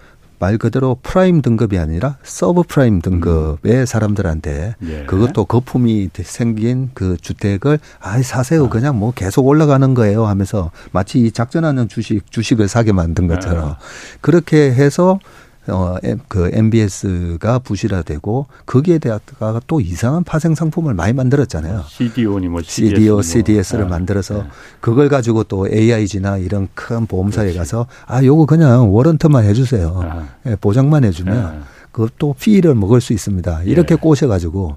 말 0.43 0.59
그대로 0.59 0.97
프라임 1.05 1.41
등급이 1.41 1.79
아니라 1.79 2.17
서브 2.25 2.65
프라임 2.65 3.01
등급의 3.01 3.73
음. 3.73 3.87
사람들한테 3.87 4.75
예. 4.83 5.05
그것도 5.05 5.45
거품이 5.45 6.11
생긴 6.25 6.91
그 6.95 7.17
주택을 7.17 7.79
아이 8.01 8.25
사세요 8.25 8.65
아. 8.65 8.69
그냥 8.69 8.99
뭐 8.99 9.13
계속 9.15 9.47
올라가는 9.47 9.95
거예요 9.95 10.27
하면서 10.27 10.73
마치 10.91 11.21
이 11.21 11.31
작전하는 11.31 11.87
주식 11.87 12.29
주식을 12.33 12.67
사게 12.67 12.91
만든 12.91 13.29
것처럼 13.29 13.69
예. 13.69 13.75
그렇게 14.21 14.73
해서 14.73 15.21
어, 15.69 15.97
그 16.27 16.51
MBS가 16.53 17.61
부실화되고 17.61 18.47
거기에 18.67 18.99
대해서 18.99 19.21
또 19.67 19.81
이상한 19.81 20.25
파생 20.25 20.55
상품을 20.55 20.95
많이 20.95 21.13
만들었잖아요. 21.13 21.85
CDO니 21.89 22.49
뭐 22.49 22.63
CDO, 22.63 23.15
뭐. 23.15 23.23
CDS를 23.23 23.85
네. 23.85 23.91
만들어서 23.91 24.43
네. 24.43 24.49
그걸 24.81 25.09
가지고 25.09 25.45
또 25.45 25.69
AIG나 25.69 26.39
이런 26.39 26.69
큰 26.75 27.07
보험사에 27.07 27.45
그렇지. 27.53 27.59
가서 27.59 27.87
아 28.07 28.25
요거 28.25 28.47
그냥 28.47 28.93
워런트만 28.93 29.45
해주세요. 29.45 30.01
아. 30.03 30.29
예, 30.47 30.57
보장만 30.57 31.05
해주면 31.05 31.37
아. 31.37 31.63
그것도 31.93 32.35
피를 32.41 32.75
먹을 32.75 33.01
수 33.01 33.13
있습니다. 33.13 33.63
이렇게 33.65 33.95
예. 33.95 33.99
꼬셔가지고 33.99 34.77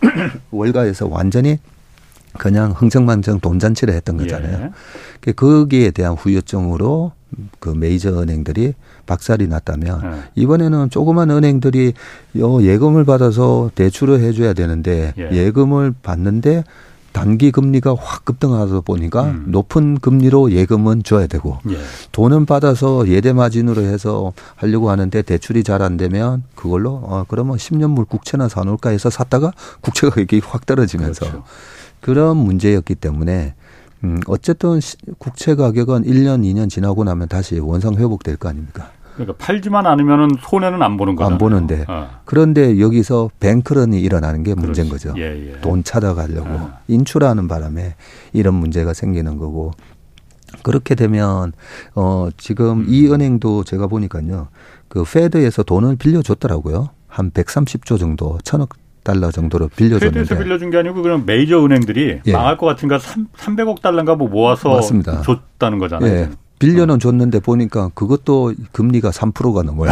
월가에서 0.50 1.08
완전히 1.08 1.58
그냥 2.38 2.72
흥청망청 2.72 3.40
돈 3.40 3.58
잔치를 3.58 3.94
했던 3.94 4.16
거잖아요. 4.16 4.70
예. 5.26 5.32
거기에 5.32 5.90
대한 5.90 6.14
후유증으로 6.14 7.12
그 7.60 7.70
메이저 7.70 8.20
은행들이 8.20 8.74
박살이 9.06 9.46
났다면 9.48 10.00
네. 10.02 10.16
이번에는 10.34 10.90
조그만 10.90 11.30
은행들이 11.30 11.94
요 12.38 12.62
예금을 12.62 13.04
받아서 13.04 13.70
대출을 13.74 14.20
해줘야 14.20 14.52
되는데 14.52 15.14
예. 15.18 15.50
금을 15.50 15.94
받는데 16.02 16.64
단기 17.12 17.50
금리가 17.50 17.94
확 17.98 18.24
급등하다 18.24 18.80
보니까 18.80 19.24
음. 19.24 19.44
높은 19.48 19.98
금리로 19.98 20.52
예금은 20.52 21.02
줘야 21.02 21.26
되고 21.26 21.58
예. 21.68 21.76
돈은 22.12 22.46
받아서 22.46 23.06
예대 23.08 23.34
마진으로 23.34 23.82
해서 23.82 24.32
하려고 24.56 24.90
하는데 24.90 25.20
대출이 25.22 25.62
잘 25.62 25.82
안 25.82 25.96
되면 25.96 26.44
그걸로 26.54 27.00
어 27.02 27.24
그러면 27.28 27.56
10년물 27.56 28.08
국채나 28.08 28.48
사놓을까 28.48 28.90
해서 28.90 29.10
샀다가 29.10 29.52
국채 29.80 30.08
가격이 30.08 30.40
확 30.44 30.64
떨어지면서 30.64 31.20
그렇죠. 31.26 31.44
그런 32.02 32.36
문제였기 32.36 32.96
때문에 32.96 33.54
음 34.04 34.20
어쨌든 34.26 34.80
국채 35.18 35.54
가격은 35.54 36.02
1년 36.02 36.42
2년 36.42 36.68
지나고 36.68 37.04
나면 37.04 37.28
다시 37.28 37.58
원상 37.58 37.94
회복될 37.94 38.36
거 38.36 38.48
아닙니까? 38.48 38.90
그러니까 39.14 39.36
팔지만 39.38 39.86
않으면은 39.86 40.30
손해는 40.40 40.82
안 40.82 40.96
보는 40.96 41.16
거안 41.16 41.38
보는데 41.38 41.84
어. 41.86 42.08
그런데 42.24 42.80
여기서 42.80 43.30
뱅크런이 43.40 44.00
일어나는 44.00 44.42
게 44.42 44.54
문제인 44.54 44.88
그렇지. 44.88 45.08
거죠. 45.08 45.20
예, 45.20 45.52
예. 45.52 45.60
돈 45.60 45.84
찾아가려고 45.84 46.48
어. 46.48 46.72
인출하는 46.88 47.46
바람에 47.46 47.94
이런 48.32 48.54
문제가 48.54 48.94
생기는 48.94 49.36
거고 49.38 49.72
그렇게 50.62 50.94
되면 50.94 51.52
어 51.94 52.28
지금 52.36 52.80
음. 52.80 52.86
이 52.88 53.06
은행도 53.06 53.64
제가 53.64 53.86
보니까요 53.86 54.48
그 54.88 55.04
페드에서 55.04 55.62
돈을 55.62 55.96
빌려줬더라고요 55.96 56.90
한 57.06 57.30
130조 57.30 57.98
정도 57.98 58.38
천억 58.42 58.70
달러 59.02 59.30
정도로 59.30 59.68
빌려줬는데 59.68 60.20
페드에서 60.20 60.42
빌려준 60.42 60.70
게 60.70 60.78
아니고 60.78 61.02
그냥 61.02 61.24
메이저 61.26 61.64
은행들이 61.64 62.20
예. 62.24 62.32
망할 62.32 62.56
것 62.56 62.66
같은가 62.66 62.98
300억 62.98 63.80
달러인가 63.82 64.14
뭐 64.14 64.28
모아서 64.28 64.70
맞습니다. 64.70 65.22
줬다는 65.22 65.78
거잖아요. 65.78 66.10
예. 66.10 66.30
빌려는 66.58 67.00
줬는데 67.00 67.40
보니까 67.40 67.90
그것도 67.94 68.54
금리가 68.70 69.10
3%가 69.10 69.62
넘어요. 69.64 69.90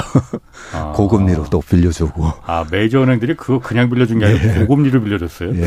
아. 0.73 0.92
고금리로 0.96 1.46
또 1.51 1.61
빌려주고. 1.61 2.31
아, 2.46 2.64
메이저 2.70 3.03
은행들이 3.03 3.35
그거 3.35 3.59
그냥 3.59 3.90
빌려준 3.90 4.20
게 4.20 4.27
아니고 4.27 4.46
예. 4.46 4.53
고금리로 4.66 5.03
빌려줬어요? 5.03 5.51
예. 5.57 5.66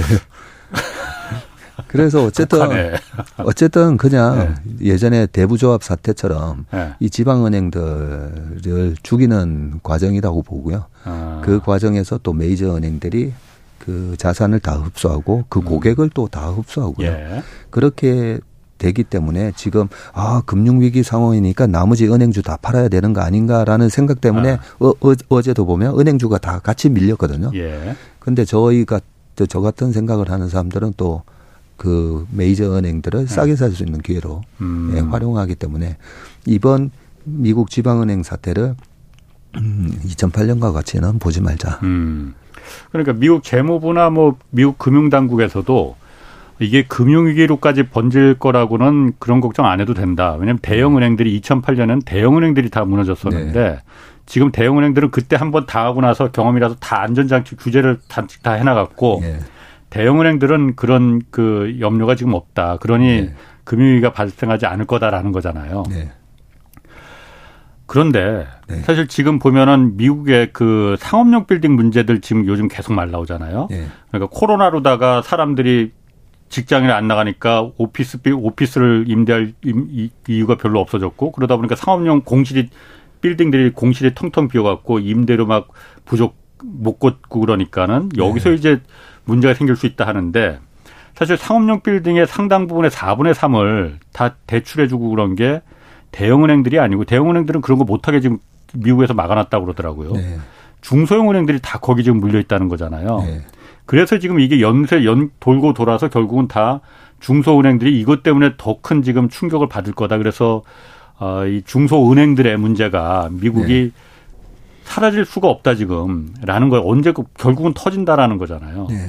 그래서 1.93 2.25
어쨌든 2.25 2.59
어쨌든 3.37 3.97
그냥 3.97 4.55
네. 4.63 4.87
예전에 4.89 5.27
대부조합 5.27 5.83
사태처럼 5.83 6.65
네. 6.71 6.93
이 6.99 7.07
지방은행들을 7.07 8.95
죽이는 9.03 9.79
과정이라고 9.83 10.41
보고요. 10.41 10.85
아. 11.03 11.41
그 11.45 11.59
과정에서 11.59 12.19
또 12.23 12.33
메이저 12.33 12.75
은행들이 12.75 13.31
그 13.77 14.15
자산을 14.17 14.59
다 14.59 14.73
흡수하고 14.73 15.45
그 15.49 15.59
음. 15.59 15.65
고객을 15.65 16.05
음. 16.05 16.09
또다 16.15 16.47
흡수하고요. 16.49 17.07
예. 17.07 17.43
그렇게 17.69 18.39
되기 18.79 19.03
때문에 19.03 19.51
지금 19.55 19.87
아 20.13 20.41
금융 20.47 20.81
위기 20.81 21.03
상황이니까 21.03 21.67
나머지 21.67 22.07
은행주 22.07 22.41
다 22.41 22.57
팔아야 22.59 22.87
되는 22.87 23.13
거 23.13 23.21
아닌가라는 23.21 23.89
생각 23.89 24.19
때문에 24.19 24.53
아. 24.53 24.59
어, 24.79 24.93
어, 25.29 25.41
제도 25.43 25.67
보면 25.67 25.99
은행주가 25.99 26.39
다 26.39 26.57
같이 26.57 26.89
밀렸거든요. 26.89 27.51
예. 27.53 27.95
근데 28.19 28.45
저희가 28.45 28.99
저 29.47 29.61
같은 29.61 29.91
생각을 29.91 30.31
하는 30.31 30.49
사람들은 30.49 30.95
또 30.97 31.21
그 31.77 32.25
메이저 32.31 32.75
은행들을 32.77 33.21
네. 33.21 33.25
싸게 33.27 33.55
살 33.55 33.71
수 33.71 33.83
있는 33.83 34.01
기회로 34.01 34.41
음. 34.61 34.93
예, 34.95 34.99
활용하기 34.99 35.55
때문에 35.55 35.97
이번 36.45 36.91
미국 37.23 37.69
지방은행 37.69 38.23
사태를 38.23 38.75
음, 39.57 39.91
2008년과 40.05 40.73
같이는 40.73 41.19
보지 41.19 41.41
말자. 41.41 41.79
음. 41.83 42.33
그러니까 42.91 43.13
미국 43.13 43.43
재무부나 43.43 44.09
뭐 44.09 44.37
미국 44.49 44.77
금융당국에서도 44.77 45.95
이게 46.59 46.83
금융위기로까지 46.83 47.83
번질 47.83 48.35
거라고는 48.39 49.13
그런 49.19 49.41
걱정 49.41 49.65
안 49.65 49.81
해도 49.81 49.93
된다. 49.93 50.33
왜냐하면 50.33 50.59
대형 50.61 50.95
은행들이 50.97 51.39
2008년엔 51.41 52.03
대형 52.05 52.37
은행들이 52.37 52.69
다 52.69 52.85
무너졌었는데 52.85 53.59
네. 53.59 53.79
지금 54.25 54.51
대형 54.51 54.77
은행들은 54.77 55.11
그때 55.11 55.35
한번 55.35 55.65
당하고 55.65 56.01
나서 56.01 56.31
경험이라서 56.31 56.75
다 56.79 57.01
안전장치 57.01 57.55
규제를 57.57 57.99
다, 58.07 58.25
다 58.41 58.53
해나갔고 58.53 59.19
네. 59.21 59.39
대형 59.93 60.19
은행들은 60.19 60.75
그런 60.75 61.21
그 61.29 61.77
염려가 61.79 62.15
지금 62.15 62.33
없다. 62.33 62.77
그러니 62.77 63.05
네. 63.05 63.35
금융위기가 63.63 64.11
발생하지 64.11 64.65
않을 64.65 64.85
거다라는 64.85 65.31
거잖아요. 65.31 65.83
네. 65.87 66.11
그런데 67.85 68.47
네. 68.67 68.79
사실 68.79 69.07
지금 69.07 69.37
보면은 69.37 69.95
미국의 69.95 70.49
그 70.51 70.95
상업용 70.97 71.45
빌딩 71.45 71.75
문제들 71.75 72.21
지금 72.21 72.47
요즘 72.47 72.69
계속 72.69 72.93
말 72.93 73.11
나오잖아요. 73.11 73.67
네. 73.69 73.85
그러니까 74.09 74.35
코로나로다가 74.35 75.21
사람들이 75.21 75.91
직장에 76.49 76.89
안 76.89 77.07
나가니까 77.07 77.69
오피스 77.77 78.17
오피스를 78.33 79.05
임대할 79.07 79.53
이유가 80.27 80.57
별로 80.57 80.79
없어졌고 80.79 81.33
그러다 81.33 81.55
보니까 81.55 81.75
상업용 81.75 82.21
공실이 82.21 82.69
빌딩들이 83.21 83.69
공실이 83.73 84.15
텅텅 84.15 84.47
비어갖고 84.47 84.97
임대료 84.97 85.45
막 85.45 85.67
부족 86.03 86.35
못 86.63 86.97
걷고 86.97 87.41
그러니까는 87.41 88.09
여기서 88.17 88.49
네. 88.49 88.55
이제 88.55 88.81
문제가 89.25 89.53
생길 89.53 89.75
수 89.75 89.85
있다 89.85 90.05
하는데 90.07 90.59
사실 91.15 91.37
상업용 91.37 91.81
빌딩의 91.81 92.27
상당 92.27 92.67
부분의 92.67 92.91
4분의 92.91 93.33
3을 93.33 93.95
다 94.11 94.35
대출해주고 94.47 95.09
그런 95.09 95.35
게 95.35 95.61
대형은행들이 96.11 96.79
아니고 96.79 97.05
대형은행들은 97.05 97.61
그런 97.61 97.77
거 97.77 97.85
못하게 97.85 98.19
지금 98.19 98.39
미국에서 98.73 99.13
막아놨다고 99.13 99.65
그러더라고요. 99.65 100.13
네. 100.13 100.37
중소형 100.81 101.29
은행들이 101.29 101.59
다 101.61 101.79
거기 101.79 102.03
지금 102.03 102.19
물려 102.19 102.39
있다는 102.39 102.67
거잖아요. 102.67 103.23
네. 103.25 103.41
그래서 103.85 104.17
지금 104.19 104.39
이게 104.39 104.61
연쇄 104.61 105.05
연 105.05 105.29
돌고 105.39 105.73
돌아서 105.73 106.09
결국은 106.09 106.47
다 106.47 106.81
중소은행들이 107.19 107.99
이것 107.99 108.23
때문에 108.23 108.51
더 108.57 108.79
큰 108.81 109.01
지금 109.01 109.29
충격을 109.29 109.69
받을 109.69 109.93
거다. 109.93 110.17
그래서 110.17 110.61
어, 111.19 111.45
이 111.45 111.61
중소은행들의 111.65 112.57
문제가 112.57 113.29
미국이 113.31 113.91
네. 113.93 114.01
사라질 114.83 115.25
수가 115.25 115.47
없다 115.47 115.75
지금라는 115.75 116.69
걸 116.69 116.81
언제 116.83 117.11
그 117.11 117.23
결국은 117.37 117.73
터진다라는 117.73 118.37
거잖아요. 118.37 118.87
네. 118.89 119.07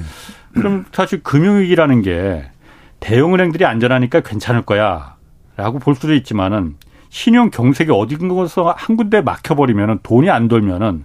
그럼 0.53 0.85
사실 0.91 1.21
금융위기라는 1.21 2.01
게 2.01 2.45
대형은행들이 2.99 3.65
안전하니까 3.65 4.21
괜찮을 4.21 4.63
거야라고 4.63 5.79
볼 5.79 5.95
수도 5.95 6.13
있지만은 6.13 6.75
신용 7.09 7.49
경색이 7.49 7.91
어딘가서 7.91 8.73
한 8.77 8.97
군데 8.97 9.21
막혀버리면은 9.21 9.99
돈이 10.03 10.29
안 10.29 10.47
돌면은 10.47 11.03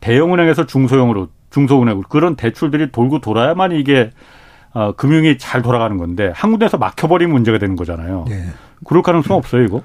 대형은행에서 0.00 0.66
중소형으로 0.66 1.28
중소은행 1.50 2.02
그런 2.08 2.36
대출들이 2.36 2.90
돌고 2.90 3.20
돌아야만 3.20 3.72
이게 3.72 4.10
어, 4.72 4.92
금융이 4.92 5.38
잘 5.38 5.62
돌아가는 5.62 5.96
건데 5.96 6.32
한 6.34 6.50
군데서 6.50 6.78
막혀버리면 6.78 7.32
문제가 7.32 7.58
되는 7.58 7.76
거잖아요. 7.76 8.24
네. 8.28 8.46
그럴 8.84 9.02
가능성 9.02 9.36
없어요, 9.36 9.62
이거? 9.64 9.82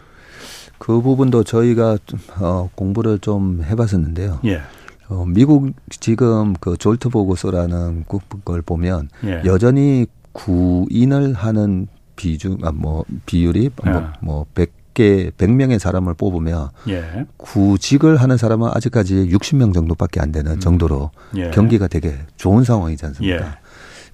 그 0.77 1.01
부분도 1.01 1.43
저희가 1.43 1.97
어, 2.39 2.69
공부를 2.75 3.19
좀 3.19 3.63
해봤었는데요. 3.63 4.39
예. 4.45 4.61
어, 5.07 5.25
미국 5.27 5.73
지금 5.89 6.53
그 6.59 6.77
졸트 6.77 7.09
보고서라는 7.09 8.05
걸 8.43 8.61
보면 8.61 9.09
예. 9.25 9.41
여전히 9.45 10.07
구인을 10.33 11.33
하는 11.33 11.87
비중, 12.15 12.57
아, 12.63 12.71
뭐, 12.71 13.03
비율이 13.25 13.71
뭐, 13.75 13.93
예. 13.93 14.03
뭐, 14.21 14.45
100, 14.53 14.71
100개, 14.95 15.31
100명의 15.31 15.77
사람을 15.77 16.15
뽑으면 16.15 16.69
예. 16.87 17.25
구직을 17.37 18.17
하는 18.17 18.37
사람은 18.37 18.71
아직까지 18.73 19.29
60명 19.31 19.73
정도밖에 19.73 20.21
안 20.21 20.31
되는 20.31 20.53
음. 20.53 20.59
정도로 20.59 21.11
예. 21.35 21.51
경기가 21.51 21.87
되게 21.87 22.15
좋은 22.37 22.63
상황이지 22.63 23.05
않습니까? 23.05 23.57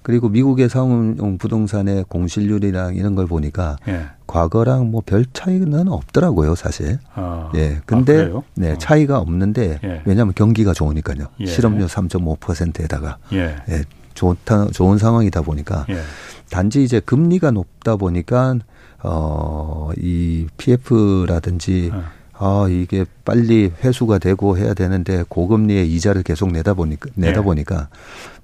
예. 0.02 0.04
그리고 0.04 0.28
미국의 0.28 0.68
상업용 0.68 1.38
부동산의 1.38 2.04
공실률이랑 2.08 2.94
이런 2.96 3.14
걸 3.14 3.26
보니까 3.26 3.76
예. 3.88 4.06
과거랑 4.26 4.90
뭐 4.90 5.02
별 5.04 5.24
차이는 5.32 5.88
없더라고요, 5.88 6.54
사실. 6.54 6.98
아, 7.14 7.50
예. 7.54 7.80
근데 7.86 8.30
아, 8.32 8.40
네, 8.54 8.72
어. 8.72 8.78
차이가 8.78 9.18
없는데 9.18 9.78
예. 9.84 10.02
왜냐하면 10.04 10.34
경기가 10.34 10.72
좋으니까요. 10.72 11.26
예. 11.40 11.46
실업률 11.46 11.86
3.5%에다가 11.88 13.18
예. 13.32 13.56
예. 13.68 13.84
좋다 14.14 14.66
좋은 14.72 14.98
상황이다 14.98 15.40
보니까 15.40 15.86
단지 16.50 16.82
이제 16.84 17.00
금리가 17.00 17.50
높다 17.50 17.96
보니까 17.96 18.56
어, 19.02 19.90
이 19.96 20.46
PF라든지 20.58 21.90
네. 21.92 21.98
아, 22.44 22.66
이게 22.68 23.04
빨리 23.24 23.70
회수가 23.84 24.18
되고 24.18 24.58
해야 24.58 24.74
되는데 24.74 25.22
고금리의 25.28 25.88
이자를 25.94 26.24
계속 26.24 26.50
내다 26.50 26.74
보니까 26.74 27.08
내다 27.14 27.38
네. 27.38 27.44
보니까 27.44 27.88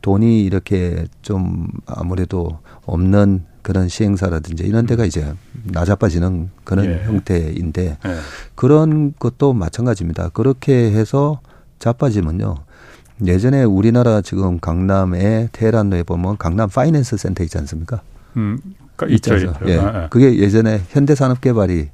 돈이 0.02 0.44
이렇게 0.44 1.06
좀 1.20 1.66
아무래도 1.84 2.60
없는 2.86 3.42
그런 3.62 3.88
시행사라든지 3.88 4.62
이런 4.62 4.86
데가 4.86 5.04
이제 5.04 5.34
나자빠지는 5.64 6.50
그런 6.62 6.84
예. 6.84 7.02
형태인데 7.06 7.98
예. 8.06 8.16
그런 8.54 9.14
것도 9.18 9.52
마찬가지입니다. 9.52 10.28
그렇게 10.28 10.92
해서 10.92 11.40
자빠지면요. 11.80 12.54
예전에 13.26 13.64
우리나라 13.64 14.20
지금 14.20 14.60
강남에 14.60 15.48
테헤란로에 15.50 16.04
보면 16.04 16.36
강남 16.36 16.68
파이낸스 16.68 17.16
센터 17.16 17.42
있지 17.42 17.58
않습니까? 17.58 18.02
음, 18.36 18.60
있죠. 19.08 19.34
있죠. 19.34 19.54
예. 19.66 19.78
아, 19.78 19.86
아. 19.86 20.08
그게 20.08 20.38
예전에 20.38 20.82
현대산업개발이 20.90 21.88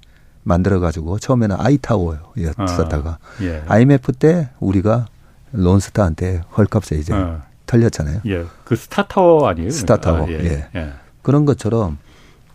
만들어가지고 0.45 1.19
처음에는 1.19 1.57
아이타워였었다가 1.59 3.11
아, 3.11 3.43
예. 3.43 3.63
IMF 3.67 4.13
때 4.13 4.51
우리가 4.61 5.07
론스타한테 5.53 6.43
헐값에 6.57 6.97
이제 6.97 7.13
아. 7.15 7.43
털렸잖아요. 7.67 8.21
예. 8.27 8.45
그 8.65 8.77
스타타워 8.77 9.49
아니에요? 9.49 9.71
스타타워. 9.71 10.27
아, 10.27 10.31
예. 10.31 10.35
예. 10.45 10.69
예. 10.77 10.93
그런 11.23 11.45
것처럼 11.45 11.99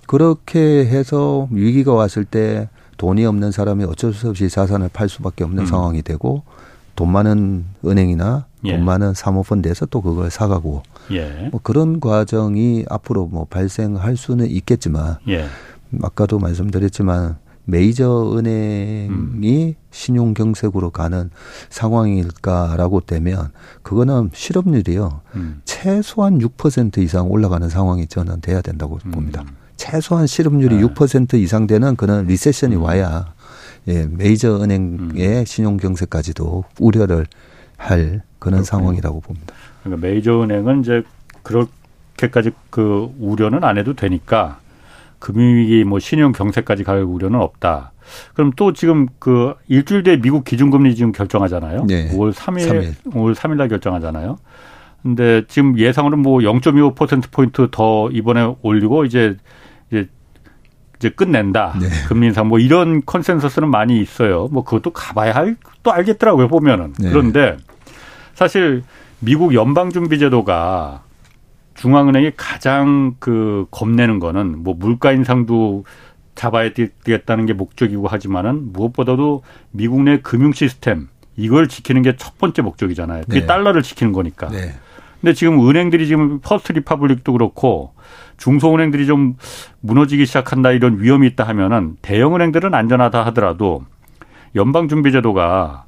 그렇게 0.08 0.60
해서 0.86 1.48
위기가 1.52 1.94
왔을 1.94 2.26
때 2.26 2.70
돈이 2.98 3.26
없는 3.26 3.52
사람이 3.52 3.86
어쩔 3.86 4.14
수 4.14 4.30
없이 4.30 4.50
자산을 4.50 4.90
팔 4.92 5.10
수밖에 5.10 5.44
없는 5.44 5.64
음. 5.64 5.66
상황이 5.66 6.02
되고 6.02 6.44
돈 6.96 7.12
많은 7.12 7.66
은행이나 7.86 8.46
예. 8.66 8.76
돈 8.76 8.86
많은 8.86 9.14
사모펀드에서 9.14 9.86
또 9.88 10.02
그걸 10.02 10.30
사가고 10.30 10.84
예. 11.12 11.50
뭐 11.52 11.60
그런 11.64 12.00
과정이 12.00 12.86
앞으로 12.90 13.28
뭐 13.28 13.46
발생할 13.50 14.18
수는 14.18 14.48
있겠지만 14.48 15.18
예. 15.28 15.46
아까도 16.04 16.40
말씀드렸지만 16.40 17.38
메이저 17.70 18.34
은행이 18.38 19.10
음. 19.10 19.74
신용 19.92 20.34
경색으로 20.34 20.90
가는 20.90 21.30
상황일까라고 21.70 23.02
되면 23.02 23.52
그거는 23.82 24.30
실업률이요 24.34 25.22
음. 25.36 25.62
최소한 25.66 26.40
6% 26.40 26.98
이상 27.00 27.32
올라가는 27.32 27.68
상황이 27.70 28.08
저는 28.08 28.42
돼야 28.42 28.62
된다고 28.62 29.00
음. 29.06 29.12
봅니다. 29.12 29.44
최소한 29.78 30.28
실업률이 30.28 30.76
네. 30.78 30.84
6% 30.84 31.36
이상 31.36 31.68
되는 31.68 31.96
그런 31.96 32.26
리세션이 32.26 32.76
음. 32.76 32.82
와야 32.84 33.34
예, 33.88 34.06
메이저 34.06 34.62
은행의 34.62 35.40
음. 35.40 35.46
신용 35.46 35.78
경색까지도 35.78 36.66
우려를 36.80 37.26
할 37.78 38.22
그런 38.40 38.62
그렇군요. 38.62 38.64
상황이라고 38.64 39.22
봅니다. 39.22 39.56
그러니까 39.84 40.06
메이저 40.08 40.44
은행은 40.44 40.82
이제 40.82 41.04
그렇게까지 41.44 42.52
그 42.70 43.10
우려는 43.20 43.64
안 43.64 43.78
해도 43.78 43.94
되니까 43.96 44.60
금융위기 45.20 45.84
뭐 45.84 46.00
신용 46.00 46.32
경색까지 46.32 46.84
갈 46.84 47.04
우려는 47.04 47.40
없다. 47.40 47.92
그럼 48.34 48.52
또 48.56 48.74
지금 48.74 49.08
그 49.20 49.54
일주일 49.68 50.04
뒤에 50.04 50.20
미국 50.20 50.44
기준금리 50.44 50.96
지금 50.96 51.12
결정하잖아요. 51.12 51.86
네. 51.88 52.10
5월 52.12 52.34
3일, 52.34 52.68
3일. 52.68 53.12
5월 53.14 53.36
3일 53.36 53.56
날 53.56 53.68
결정하잖아요. 53.68 54.38
근데 55.04 55.44
지금 55.48 55.78
예상으로는 55.78 56.24
뭐0.25% 56.24 57.32
포인트 57.32 57.68
더 57.72 58.10
이번에 58.12 58.54
올리고 58.62 59.06
이제 59.06 59.38
이제 59.92 60.10
이제 60.98 61.10
끝낸다. 61.10 61.78
네. 61.80 61.88
금리 62.08 62.28
인상 62.28 62.48
뭐 62.48 62.60
이런 62.60 63.06
컨센서스는 63.06 63.70
많이 63.70 64.02
있어요. 64.02 64.50
뭐 64.52 64.64
그것도 64.64 64.92
가봐야 64.92 65.34
할 65.34 65.56
또 65.84 65.94
알겠더라고요 65.94 66.48
보면은. 66.48 66.94
네. 67.00 67.10
그런데 67.10 67.58
사실 68.34 68.84
미국 69.20 69.54
연방준비제도가 69.54 71.04
중앙은행이 71.80 72.34
가장 72.36 73.16
그 73.20 73.66
겁내는 73.72 74.20
거는 74.20 74.64
뭐 74.64 74.74
물가 74.78 75.14
인상도 75.14 75.86
잡아야 76.36 76.74
되겠다는 76.74 77.46
게 77.46 77.54
목적이고 77.54 78.08
하지만은 78.08 78.74
무엇보다도 78.74 79.44
미국 79.72 80.02
내 80.04 80.20
금융 80.20 80.52
시스템 80.52 81.08
이걸 81.38 81.70
지키는 81.70 82.02
게 82.02 82.14
첫 82.18 82.38
번째 82.38 82.64
목적이잖아요. 82.64 83.24
그게 83.30 83.42
네. 83.42 83.46
달러를 83.46 83.82
지키는 83.82 84.12
거니까. 84.12 84.50
네. 84.50 84.74
근데 85.22 85.34
지금 85.34 85.68
은행들이 85.70 86.08
지금 86.08 86.40
First 86.42 86.74
Republic도 86.74 87.32
그렇고 87.32 87.94
중소은행들이 88.38 89.06
좀 89.06 89.36
무너지기 89.80 90.26
시작한다 90.26 90.72
이런 90.72 91.02
위험이 91.02 91.28
있다 91.28 91.46
하면은 91.46 91.96
대형 92.02 92.36
은행들은 92.36 92.74
안전하다 92.74 93.26
하더라도 93.28 93.86
연방준비제도가 94.56 95.86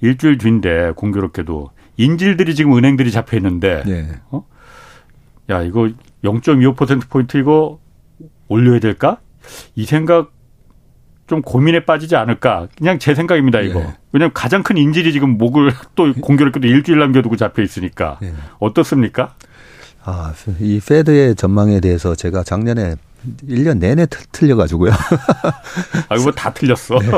일주일 0.00 0.38
뒤인데 0.38 0.92
공교롭게도 0.96 1.70
인질들이 1.98 2.54
지금 2.54 2.76
은행들이 2.76 3.10
잡혀 3.10 3.36
있는데 3.38 3.82
네. 3.86 4.08
어? 4.30 4.44
야 5.50 5.62
이거 5.62 5.88
0.25% 6.24 7.08
포인트 7.08 7.36
이거 7.36 7.78
올려야 8.48 8.80
될까? 8.80 9.18
이 9.74 9.84
생각 9.84 10.32
좀 11.26 11.42
고민에 11.42 11.84
빠지지 11.84 12.16
않을까? 12.16 12.68
그냥 12.76 12.98
제 12.98 13.14
생각입니다 13.14 13.60
이거. 13.60 13.80
네. 13.80 13.96
왜냐하면 14.12 14.32
가장 14.32 14.62
큰 14.62 14.76
인질이 14.76 15.12
지금 15.12 15.38
목을 15.38 15.72
또 15.94 16.12
공교롭게도 16.12 16.66
일주일 16.66 16.98
남겨두고 16.98 17.36
잡혀 17.36 17.62
있으니까 17.62 18.18
네. 18.20 18.32
어떻습니까? 18.58 19.34
아, 20.04 20.32
이 20.60 20.80
페드의 20.86 21.34
전망에 21.34 21.80
대해서 21.80 22.14
제가 22.14 22.44
작년에 22.44 22.94
1년 23.48 23.78
내내 23.78 24.06
틀려가지고요. 24.32 24.92
아, 26.08 26.16
이거 26.16 26.32
다 26.32 26.52
틀렸어. 26.52 26.98
네. 26.98 27.10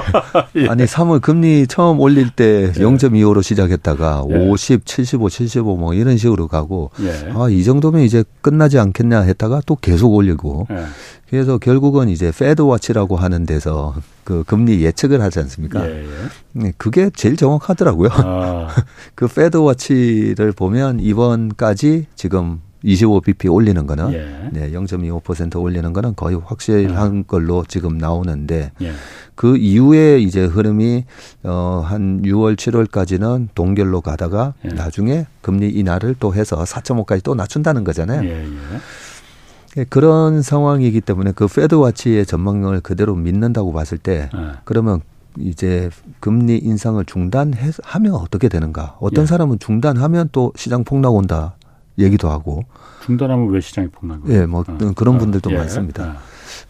예. 0.64 0.68
아니, 0.68 0.84
3월 0.84 1.20
금리 1.20 1.66
처음 1.66 2.00
올릴 2.00 2.30
때 2.30 2.72
예. 2.76 2.80
0.25로 2.80 3.42
시작했다가 3.42 4.24
예. 4.30 4.34
50, 4.48 4.86
75, 4.86 5.28
75 5.28 5.76
뭐 5.76 5.94
이런 5.94 6.16
식으로 6.16 6.48
가고, 6.48 6.90
예. 7.00 7.32
아, 7.34 7.48
이 7.48 7.64
정도면 7.64 8.02
이제 8.02 8.24
끝나지 8.40 8.78
않겠냐 8.78 9.20
했다가 9.20 9.62
또 9.66 9.76
계속 9.76 10.14
올리고, 10.14 10.66
예. 10.70 10.84
그래서 11.30 11.58
결국은 11.58 12.08
이제 12.08 12.32
FedWatch라고 12.36 13.16
하는 13.16 13.44
데서 13.44 13.94
그 14.24 14.44
금리 14.46 14.82
예측을 14.82 15.20
하지 15.20 15.38
않습니까? 15.40 15.86
예, 15.86 16.04
예. 16.04 16.08
네, 16.52 16.72
그게 16.78 17.10
제일 17.14 17.36
정확하더라고요. 17.36 18.08
아. 18.12 18.68
그 19.14 19.28
FedWatch를 19.28 20.52
보면 20.52 21.00
이번까지 21.00 22.06
지금 22.14 22.60
25bp 22.84 23.52
올리는 23.52 23.86
거는 23.86 24.12
예. 24.12 24.50
네, 24.52 24.70
0.25% 24.70 25.60
올리는 25.60 25.92
거는 25.92 26.14
거의 26.14 26.40
확실한 26.42 27.18
예. 27.18 27.22
걸로 27.26 27.64
지금 27.66 27.98
나오는데 27.98 28.72
예. 28.80 28.92
그 29.34 29.56
이후에 29.56 30.20
이제 30.20 30.44
흐름이 30.44 31.04
어한 31.44 32.22
6월 32.22 32.56
7월까지는 32.56 33.48
동결로 33.54 34.00
가다가 34.00 34.54
예. 34.64 34.68
나중에 34.68 35.26
금리 35.42 35.68
인하를 35.70 36.14
또 36.20 36.34
해서 36.34 36.62
4.5까지 36.62 37.22
또 37.24 37.34
낮춘다는 37.34 37.84
거잖아요. 37.84 38.24
예, 38.24 38.44
예. 38.44 38.48
예, 39.76 39.84
그런 39.84 40.42
상황이기 40.42 41.00
때문에 41.00 41.32
그 41.32 41.46
FedWatch의 41.46 42.26
전망을 42.26 42.80
그대로 42.80 43.14
믿는다고 43.14 43.72
봤을 43.72 43.98
때 43.98 44.30
그러면 44.64 45.00
이제 45.38 45.90
금리 46.20 46.58
인상을 46.58 47.04
중단하면 47.04 48.14
어떻게 48.14 48.48
되는가? 48.48 48.96
어떤 49.00 49.26
사람은 49.26 49.58
중단하면 49.58 50.30
또 50.32 50.52
시장 50.56 50.84
폭락 50.84 51.14
온다. 51.14 51.54
얘기도 51.98 52.28
하고. 52.28 52.62
중단하면 53.04 53.48
왜 53.50 53.60
시장이 53.60 53.88
폭락을? 53.88 54.30
예, 54.30 54.46
뭐 54.46 54.64
어. 54.66 54.92
그런 54.94 55.16
어, 55.16 55.18
분들도 55.18 55.50
어. 55.50 55.52
많습니다. 55.52 56.08
예. 56.08 56.12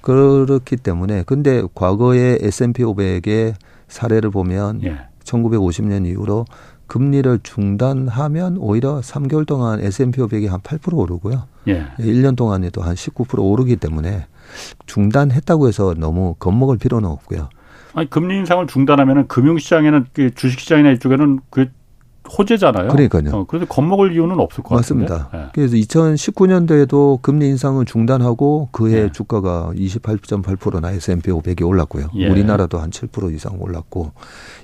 그렇기 0.00 0.76
때문에 0.76 1.24
근데 1.26 1.62
과거의 1.74 2.38
S&P 2.42 2.82
500의 2.84 3.54
사례를 3.88 4.30
보면 4.30 4.82
예. 4.84 5.08
1950년 5.24 6.06
이후로 6.06 6.46
금리를 6.86 7.40
중단하면 7.42 8.56
오히려 8.58 9.00
3개월 9.00 9.46
동안 9.46 9.80
S&P 9.80 10.20
500이 10.22 10.48
한 10.48 10.60
8% 10.60 10.96
오르고요. 10.96 11.44
예. 11.68 11.86
1년 11.98 12.36
동안에도 12.36 12.82
한 12.82 12.94
19% 12.94 13.38
오르기 13.38 13.76
때문에 13.76 14.26
중단했다고 14.86 15.68
해서 15.68 15.94
너무 15.96 16.34
겁먹을 16.38 16.78
필요는 16.78 17.08
없고요. 17.08 17.50
아니 17.94 18.08
금리 18.08 18.36
인상을 18.38 18.66
중단하면은 18.66 19.28
금융시장에는 19.28 20.06
그 20.12 20.34
주식시장이나 20.34 20.92
이쪽에는 20.92 21.40
그 21.50 21.68
호재잖아요. 22.36 22.88
그러니까요. 22.88 23.30
어, 23.34 23.44
그래서 23.46 23.66
겁먹을 23.66 24.12
이유는 24.12 24.38
없을 24.38 24.62
것 24.62 24.74
맞습니다. 24.74 25.28
같은데. 25.30 25.38
네. 25.38 25.50
그래서 25.54 25.76
2019년도에도 25.76 27.22
금리 27.22 27.48
인상을 27.48 27.84
중단하고 27.84 28.68
그해 28.72 29.02
네. 29.04 29.12
주가가 29.12 29.72
28.8%나 29.74 30.90
S&P 30.92 31.30
500이 31.30 31.66
올랐고요. 31.66 32.08
예. 32.16 32.28
우리나라도 32.28 32.78
한 32.78 32.90
7% 32.90 33.34
이상 33.34 33.60
올랐고 33.60 34.12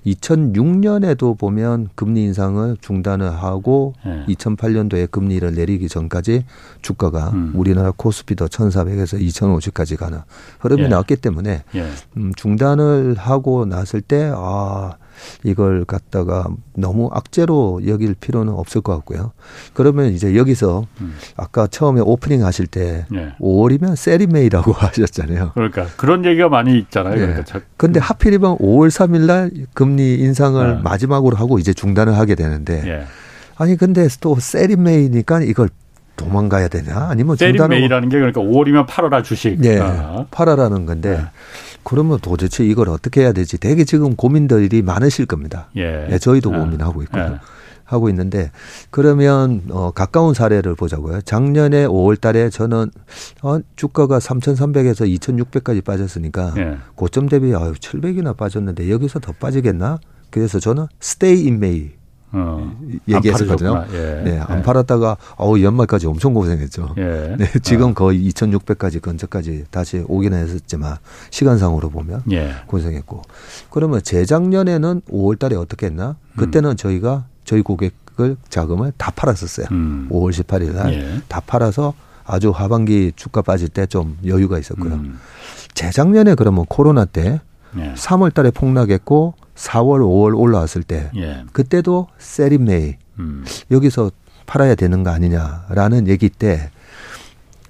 2006년에도 0.07 1.39
보면 1.39 1.89
금리 1.95 2.23
인상을 2.25 2.77
중단을 2.81 3.33
하고 3.33 3.95
예. 4.07 4.25
2008년도에 4.33 5.11
금리를 5.11 5.55
내리기 5.55 5.89
전까지 5.89 6.45
주가가 6.83 7.31
음. 7.31 7.53
우리나라 7.55 7.93
코스피도 7.97 8.49
1,400에서 8.49 9.21
2,050까지 9.21 9.97
가는 9.97 10.21
흐름이 10.61 10.83
예. 10.85 10.89
나왔기 10.89 11.17
때문에 11.17 11.65
예. 11.75 11.87
음, 12.17 12.33
중단을 12.37 13.15
하고 13.17 13.65
났을 13.65 14.01
때 14.01 14.31
아. 14.35 14.97
이걸 15.43 15.85
갖다가 15.85 16.47
너무 16.75 17.11
악재로 17.13 17.83
여길 17.87 18.15
필요는 18.15 18.53
없을 18.53 18.81
것 18.81 18.95
같고요. 18.97 19.33
그러면 19.73 20.13
이제 20.13 20.37
여기서 20.37 20.87
음. 21.01 21.15
아까 21.37 21.67
처음에 21.67 22.01
오프닝 22.01 22.45
하실 22.45 22.67
때 22.67 23.07
네. 23.11 23.33
5월이면 23.41 23.97
세리메이라고 23.97 24.73
하셨잖아요. 24.75 25.53
그러니까 25.55 25.87
그런 25.97 26.25
얘기가 26.25 26.49
많이 26.49 26.79
있잖아요. 26.79 27.15
네. 27.15 27.27
그러니까 27.27 27.61
근데 27.77 28.01
하필이면 28.01 28.59
5월 28.59 28.89
3일 28.89 29.27
날 29.27 29.51
금리 29.75 30.15
인상을 30.15 30.77
네. 30.77 30.83
마지막으로 30.83 31.37
하고 31.37 31.59
이제 31.59 31.73
중단을 31.73 32.17
하게 32.19 32.35
되는데 32.35 32.83
네. 32.83 33.05
아니 33.57 33.77
근데 33.77 34.09
또 34.21 34.37
세리메이니까 34.39 35.43
이걸 35.43 35.69
도망가야 36.17 36.69
되냐? 36.69 37.09
아니면 37.11 37.37
세리메이라는 37.37 38.09
게 38.09 38.17
그러니까 38.19 38.41
5월이면 38.41 38.87
팔아라 38.87 39.23
주식. 39.23 39.61
네, 39.61 39.81
아. 39.81 40.27
팔아라는 40.31 40.87
건데 40.87 41.17
네. 41.17 41.25
그러면 41.85 42.19
도대체 42.21 42.65
이걸 42.65 42.89
어떻게 42.89 43.21
해야 43.23 43.33
되지? 43.33 43.59
되게 43.59 43.85
지금 43.85 44.17
고민들이 44.17 44.83
많으실 44.83 45.27
겁니다. 45.27 45.69
예. 45.77 46.07
네, 46.11 46.19
저희도 46.19 46.53
예. 46.55 46.59
고민하고 46.59 47.03
있고요. 47.03 47.23
예. 47.23 47.39
하고 47.85 48.09
있는데 48.09 48.51
그러면 48.91 49.63
어 49.71 49.91
가까운 49.91 50.33
사례를 50.33 50.75
보자고요. 50.75 51.21
작년에 51.21 51.87
5월 51.87 52.19
달에 52.19 52.49
저는 52.49 52.91
어 53.43 53.59
주가가 53.77 54.19
3,300에서 54.19 55.07
2,600까지 55.19 55.85
빠졌으니까 55.85 56.55
예. 56.57 56.79
고점 56.95 57.29
대비 57.29 57.55
아유 57.55 57.73
700이나 57.73 58.37
빠졌는데 58.37 58.91
여기서 58.91 59.21
더 59.21 59.33
빠지겠나? 59.33 59.99
그래서 60.31 60.59
저는 60.59 60.87
스테이 60.99 61.45
인 61.45 61.61
메이 61.61 61.91
어, 62.37 62.77
얘기했었거든요. 63.09 63.85
예. 63.93 64.23
네, 64.25 64.39
안 64.47 64.59
예. 64.59 64.63
팔았다가 64.63 65.17
어우 65.37 65.61
연말까지 65.63 66.07
엄청 66.07 66.35
고생했죠. 66.35 66.95
예. 66.99 67.37
네, 67.39 67.47
지금 67.63 67.91
어. 67.91 67.95
거의 67.95 68.29
2,600까지 68.31 69.01
근처까지 69.01 69.65
다시 69.71 70.05
오기는 70.07 70.37
했었지만 70.37 70.97
시간상으로 71.31 71.91
보면 71.91 72.23
예. 72.33 72.55
고생했고 72.67 73.23
그러면 73.71 74.03
재작년에는 74.03 75.03
5월달에 75.11 75.59
어떻게 75.61 75.87
했나? 75.87 76.17
그때는 76.37 76.71
음. 76.71 76.77
저희가 76.77 77.27
저희 77.45 77.63
고객을 77.63 78.37
자금을 78.49 78.93
다 78.97 79.13
팔았었어요. 79.15 79.67
음. 79.71 80.09
5월 80.11 80.31
18일 80.33 80.73
날다 80.75 80.93
예. 80.93 81.21
팔아서 81.47 81.95
아주 82.27 82.51
하반기 82.51 83.13
주가 83.15 83.43
빠질 83.43 83.69
때 83.69 83.87
좀 83.87 84.17
여유가 84.27 84.59
있었고요. 84.59 84.95
음. 84.95 85.19
재작년에 85.75 86.35
그러면 86.37 86.65
코로나 86.69 87.05
때 87.05 87.41
3월 87.75 88.33
달에 88.33 88.51
폭락했고 88.51 89.35
4월, 89.65 90.01
5월 90.01 90.39
올라왔을 90.39 90.83
때 90.83 91.11
예. 91.17 91.45
그때도 91.53 92.09
세리메이 92.19 92.97
음. 93.19 93.45
여기서 93.71 94.11
팔아야 94.47 94.75
되는 94.75 95.03
거 95.03 95.11
아니냐라는 95.11 96.09
얘기 96.09 96.29
때 96.29 96.71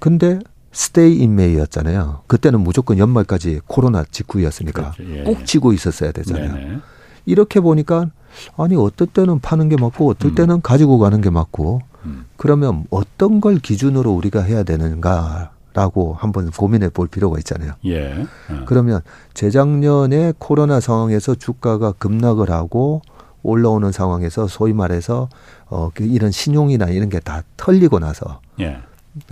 근데 0.01 0.41
스테이 0.73 1.19
인메이였잖아요. 1.19 2.23
그때는 2.27 2.61
무조건 2.61 2.99
연말까지 2.99 3.61
코로나 3.67 4.05
직후였으니까 4.11 4.91
그렇죠. 4.93 5.17
예. 5.17 5.23
꼭 5.23 5.47
쥐고 5.47 5.73
있었어야 5.73 6.11
되잖아요. 6.11 6.53
네네. 6.53 6.79
이렇게 7.27 7.61
보니까 7.61 8.11
아니 8.57 8.75
어떨 8.75 9.07
때는 9.07 9.39
파는 9.39 9.69
게 9.69 9.77
맞고 9.77 10.11
어떨 10.11 10.33
음. 10.33 10.35
때는 10.35 10.63
가지고 10.63 10.99
가는 10.99 11.21
게 11.21 11.31
맞고 11.31 11.81
음. 12.07 12.27
그러면 12.37 12.85
어떤 12.91 13.41
걸 13.41 13.59
기준으로 13.61 14.11
우리가 14.13 14.43
해야 14.43 14.65
되는가 14.65 15.53
라고 15.75 16.15
한번 16.15 16.51
고민해 16.51 16.91
볼 16.91 17.09
필요가 17.09 17.37
있잖아요. 17.39 17.73
예. 17.85 18.23
어. 18.49 18.63
그러면 18.67 19.01
재작년에 19.35 20.33
코로나 20.39 20.79
상황에서 20.81 21.35
주가가 21.35 21.93
급락을 21.93 22.51
하고 22.51 23.03
올라오는 23.43 23.91
상황에서 23.93 24.47
소위 24.47 24.73
말해서 24.73 25.29
어, 25.67 25.91
그 25.93 26.05
이런 26.05 26.31
신용이나 26.31 26.87
이런 26.87 27.09
게 27.09 27.19
다 27.21 27.43
털리고 27.57 27.99
나서 27.99 28.41
예. 28.61 28.79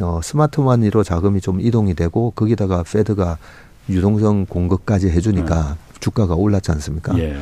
어, 0.01 0.20
스마트 0.22 0.61
머니로 0.61 1.03
자금이 1.05 1.40
좀 1.40 1.61
이동이 1.61 1.95
되고 1.95 2.32
거기다가 2.32 2.82
페드가 2.82 3.38
유동성 3.88 4.47
공급까지 4.47 5.11
해주니까 5.11 5.76
주가가 6.01 6.34
올랐지 6.34 6.72
않습니까? 6.72 7.16
예. 7.18 7.36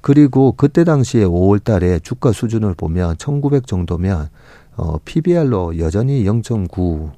그리고 0.00 0.52
그때 0.56 0.82
당시에 0.84 1.24
5월 1.24 1.62
달에 1.62 2.00
주가 2.00 2.32
수준을 2.32 2.74
보면 2.74 3.16
1900 3.18 3.66
정도면 3.68 4.28
어, 4.76 4.98
PBR로 5.04 5.78
여전히 5.78 6.24
0.9 6.24 7.10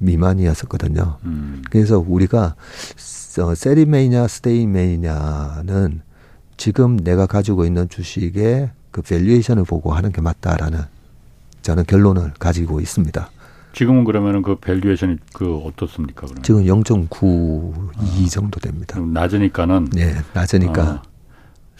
미만이었었거든요. 0.00 1.18
음. 1.24 1.62
그래서 1.70 1.98
우리가 1.98 2.54
어, 3.40 3.54
세리메이냐 3.54 4.26
스테이메이냐는 4.26 6.00
지금 6.56 6.96
내가 6.98 7.26
가지고 7.26 7.64
있는 7.64 7.88
주식의 7.88 8.70
그 8.90 9.02
valuation을 9.02 9.64
보고 9.64 9.92
하는 9.92 10.10
게 10.12 10.20
맞다라는 10.20 10.80
저는 11.62 11.84
결론을 11.84 12.32
가지고 12.38 12.80
있습니다. 12.80 13.30
지금은 13.72 14.04
그러면은 14.04 14.42
그 14.42 14.56
valuation이 14.56 15.16
그 15.32 15.56
어떻습니까? 15.58 16.26
그러면? 16.26 16.42
지금 16.42 16.64
0.92 16.64 18.30
정도 18.30 18.58
됩니다. 18.58 18.96
좀 18.96 19.12
낮으니까는 19.12 19.90
네, 19.92 20.16
낮으니까. 20.34 20.90
어, 20.90 21.09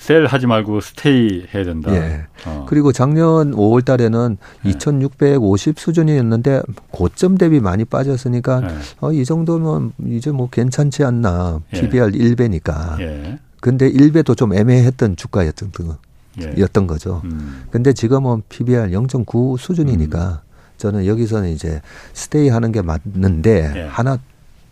sell 0.01 0.25
하지 0.25 0.47
말고 0.47 0.81
stay 0.81 1.47
해야 1.55 1.63
된다. 1.63 1.93
예. 1.95 2.23
어. 2.47 2.65
그리고 2.67 2.91
작년 2.91 3.53
5월 3.55 3.85
달에는 3.85 4.39
네. 4.65 4.71
2650 4.71 5.79
수준이었는데 5.79 6.63
고점 6.91 7.37
대비 7.37 7.61
많이 7.61 7.85
빠졌으니까 7.85 8.63
예. 8.65 8.69
어, 9.01 9.13
이 9.13 9.27
정도면 9.27 9.93
이제 10.07 10.31
뭐 10.31 10.49
괜찮지 10.49 11.05
않나. 11.05 11.61
예. 11.75 11.81
PBR 11.83 12.13
1배니까. 12.13 12.99
예. 13.01 13.39
근데 13.61 13.91
1배도 13.93 14.39
좀 14.39 14.55
애매했던 14.55 15.17
주가였던 15.17 15.73
거- 15.73 15.99
예. 16.41 16.55
였던 16.59 16.87
거죠. 16.87 17.21
음. 17.25 17.65
근데 17.71 17.93
지금은 17.93 18.41
PBR 18.49 18.89
0.9 18.93 19.59
수준이니까 19.59 20.41
저는 20.79 21.05
여기서는 21.05 21.51
이제 21.51 21.83
스테이 22.15 22.49
하는 22.49 22.73
게 22.73 22.81
맞는데 22.81 23.73
예. 23.77 23.83
하나 23.83 24.17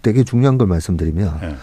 되게 0.03 0.25
중요한 0.25 0.59
걸 0.59 0.67
말씀드리면 0.67 1.41
예. 1.43 1.57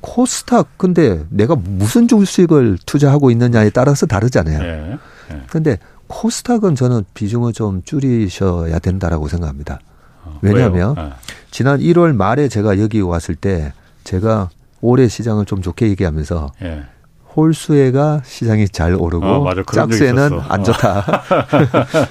코스닥 0.00 0.78
근데 0.78 1.24
내가 1.30 1.54
무슨 1.54 2.08
주식을 2.08 2.78
투자하고 2.84 3.30
있느냐에 3.30 3.70
따라서 3.70 4.06
다르잖아요. 4.06 4.62
예. 4.62 4.98
예. 5.34 5.42
근데 5.48 5.78
코스닥은 6.08 6.74
저는 6.74 7.04
비중을 7.14 7.52
좀 7.52 7.82
줄이셔야 7.84 8.78
된다라고 8.78 9.28
생각합니다. 9.28 9.80
어, 10.24 10.38
왜냐하면 10.42 10.96
왜요? 10.96 11.12
지난 11.50 11.80
1월 11.80 12.14
말에 12.14 12.48
제가 12.48 12.78
여기 12.78 13.00
왔을 13.00 13.34
때 13.34 13.72
제가 14.04 14.50
올해 14.80 15.08
시장을 15.08 15.46
좀 15.46 15.62
좋게 15.62 15.88
얘기하면서 15.88 16.52
예. 16.62 16.84
예. 17.32 17.34
홀수에가 17.36 18.22
시장이 18.24 18.68
잘 18.68 18.94
오르고 18.94 19.26
어, 19.26 19.54
짝수에는. 19.64 20.40
안 20.48 20.60
어. 20.60 20.62
좋다. 20.62 21.22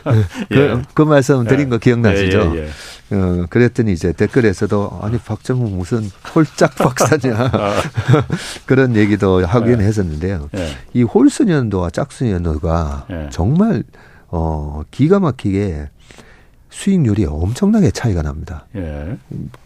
그, 0.50 0.56
예. 0.56 0.82
그 0.94 1.02
말씀 1.04 1.44
드린 1.46 1.68
예. 1.68 1.70
거 1.70 1.78
기억나시죠? 1.78 2.54
예, 2.56 2.60
예, 2.60 2.64
예. 3.12 3.16
어, 3.16 3.46
그랬더니 3.50 3.92
이제 3.92 4.14
댓글에서도 4.14 5.00
아니 5.02 5.18
박정우 5.18 5.70
무슨 5.70 6.10
홀짝 6.34 6.76
박사냐 6.76 7.36
아. 7.54 7.82
그런 8.66 8.96
얘기도 8.96 9.46
하긴 9.46 9.82
예. 9.82 9.86
했었는데요. 9.86 10.50
예. 10.56 10.70
이 10.94 11.04
홀수년도와 11.04 11.90
짝수년도가 11.90 13.08
예. 13.10 13.30
정말 13.32 13.84
어 14.28 14.84
기가 14.92 15.20
막히게 15.20 15.90
수익률이 16.70 17.26
엄청나게 17.26 17.92
차이가 17.92 18.22
납니다. 18.22 18.66
예. 18.78 19.18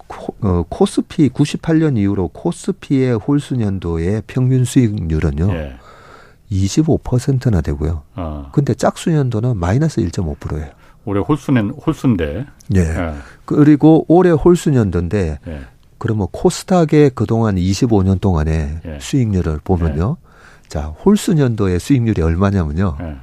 코, 0.08 0.36
어, 0.42 0.64
코스피 0.70 1.30
98년 1.30 1.98
이후로 1.98 2.30
코스피의 2.30 3.18
홀수년도의 3.18 4.24
평균 4.28 4.66
수익률은요 4.66 5.52
예. 5.54 5.78
25%나 6.52 7.62
되고요. 7.62 8.04
어. 8.16 8.50
근데 8.52 8.74
짝수년도는 8.74 9.58
마이너스 9.58 10.02
1.5%예요. 10.02 10.70
올해 11.06 11.22
홀수는 11.22 11.72
홀수인데. 11.72 12.46
예. 12.76 12.80
예. 12.80 13.14
그리고 13.46 14.06
올해 14.08 14.32
홀수년도인데 14.32 15.40
예. 15.48 15.62
그러면 15.98 16.28
코스닥의 16.32 17.12
그동안 17.16 17.56
25년 17.56 18.20
동안의 18.20 18.80
예. 18.86 19.00
수익률을 19.00 19.60
보면요. 19.64 20.18
자, 20.68 20.88
홀수년도의 21.04 21.80
수익률이 21.80 22.22
얼마냐면요. 22.22 22.98
예. 23.02 23.16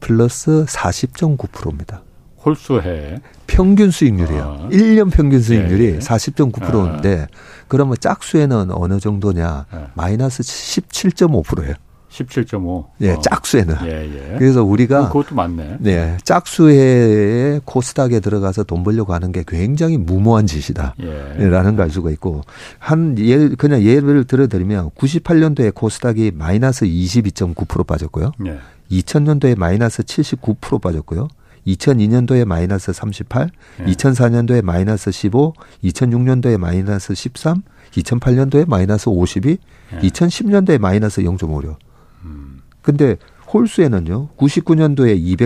플러스 0.00 0.64
40.9%입니다. 0.68 2.02
홀수해. 2.48 3.20
평균 3.46 3.90
수익률이에요. 3.90 4.42
아. 4.64 4.68
일 4.70 4.80
1년 4.96 5.10
평균 5.10 5.40
수익률이 5.40 5.84
예, 5.84 5.94
예. 5.94 5.98
40.9%인데 5.98 7.26
그러면 7.68 7.96
짝수에는 8.00 8.70
어느 8.72 8.98
정도냐? 9.00 9.66
예. 9.74 9.78
마이너스 9.94 10.42
17.5%예요. 10.42 11.74
17.5. 12.10 12.86
예, 13.02 13.10
어. 13.12 13.20
짝수에는. 13.20 13.76
예, 13.84 14.32
예. 14.32 14.36
그래서 14.38 14.64
우리가 14.64 15.08
그것도 15.08 15.34
맞네. 15.34 15.76
네, 15.80 16.16
짝수에 16.24 17.60
코스닥에 17.66 18.20
들어가서 18.20 18.64
돈 18.64 18.82
벌려고 18.82 19.12
하는 19.12 19.30
게 19.30 19.44
굉장히 19.46 19.98
무모한 19.98 20.46
짓이다. 20.46 20.94
예. 21.02 21.48
라는 21.48 21.76
걸 21.76 21.84
알 21.84 21.90
수가 21.90 22.10
있고 22.12 22.42
한 22.78 23.14
예, 23.18 23.48
그냥 23.50 23.82
예를 23.82 24.24
들어드리면 24.24 24.90
98년도에 24.90 25.74
코스닥이 25.74 26.32
마이너스 26.34 26.86
22.9% 26.86 27.86
빠졌고요. 27.86 28.32
예. 28.46 28.58
2000년도에 28.90 29.56
마이너스 29.58 30.02
79% 30.02 30.80
빠졌고요. 30.80 31.28
2002년도에 31.74 32.44
마이너스 32.44 32.92
38, 32.92 33.50
예. 33.80 33.84
2004년도에 33.84 34.62
마이너스 34.62 35.10
15, 35.10 35.54
2006년도에 35.84 36.58
마이너스 36.58 37.14
13, 37.14 37.62
2008년도에 37.92 38.68
마이너스 38.68 39.08
52, 39.08 39.58
예. 39.94 39.98
2010년도에 39.98 40.78
마이너스 40.78 41.22
0.56. 41.22 41.76
음. 42.24 42.60
근데 42.82 43.16
홀수에는요. 43.52 44.28
99년도에 44.36 45.38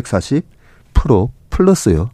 240% 0.94 1.30
플러스요. 1.50 2.10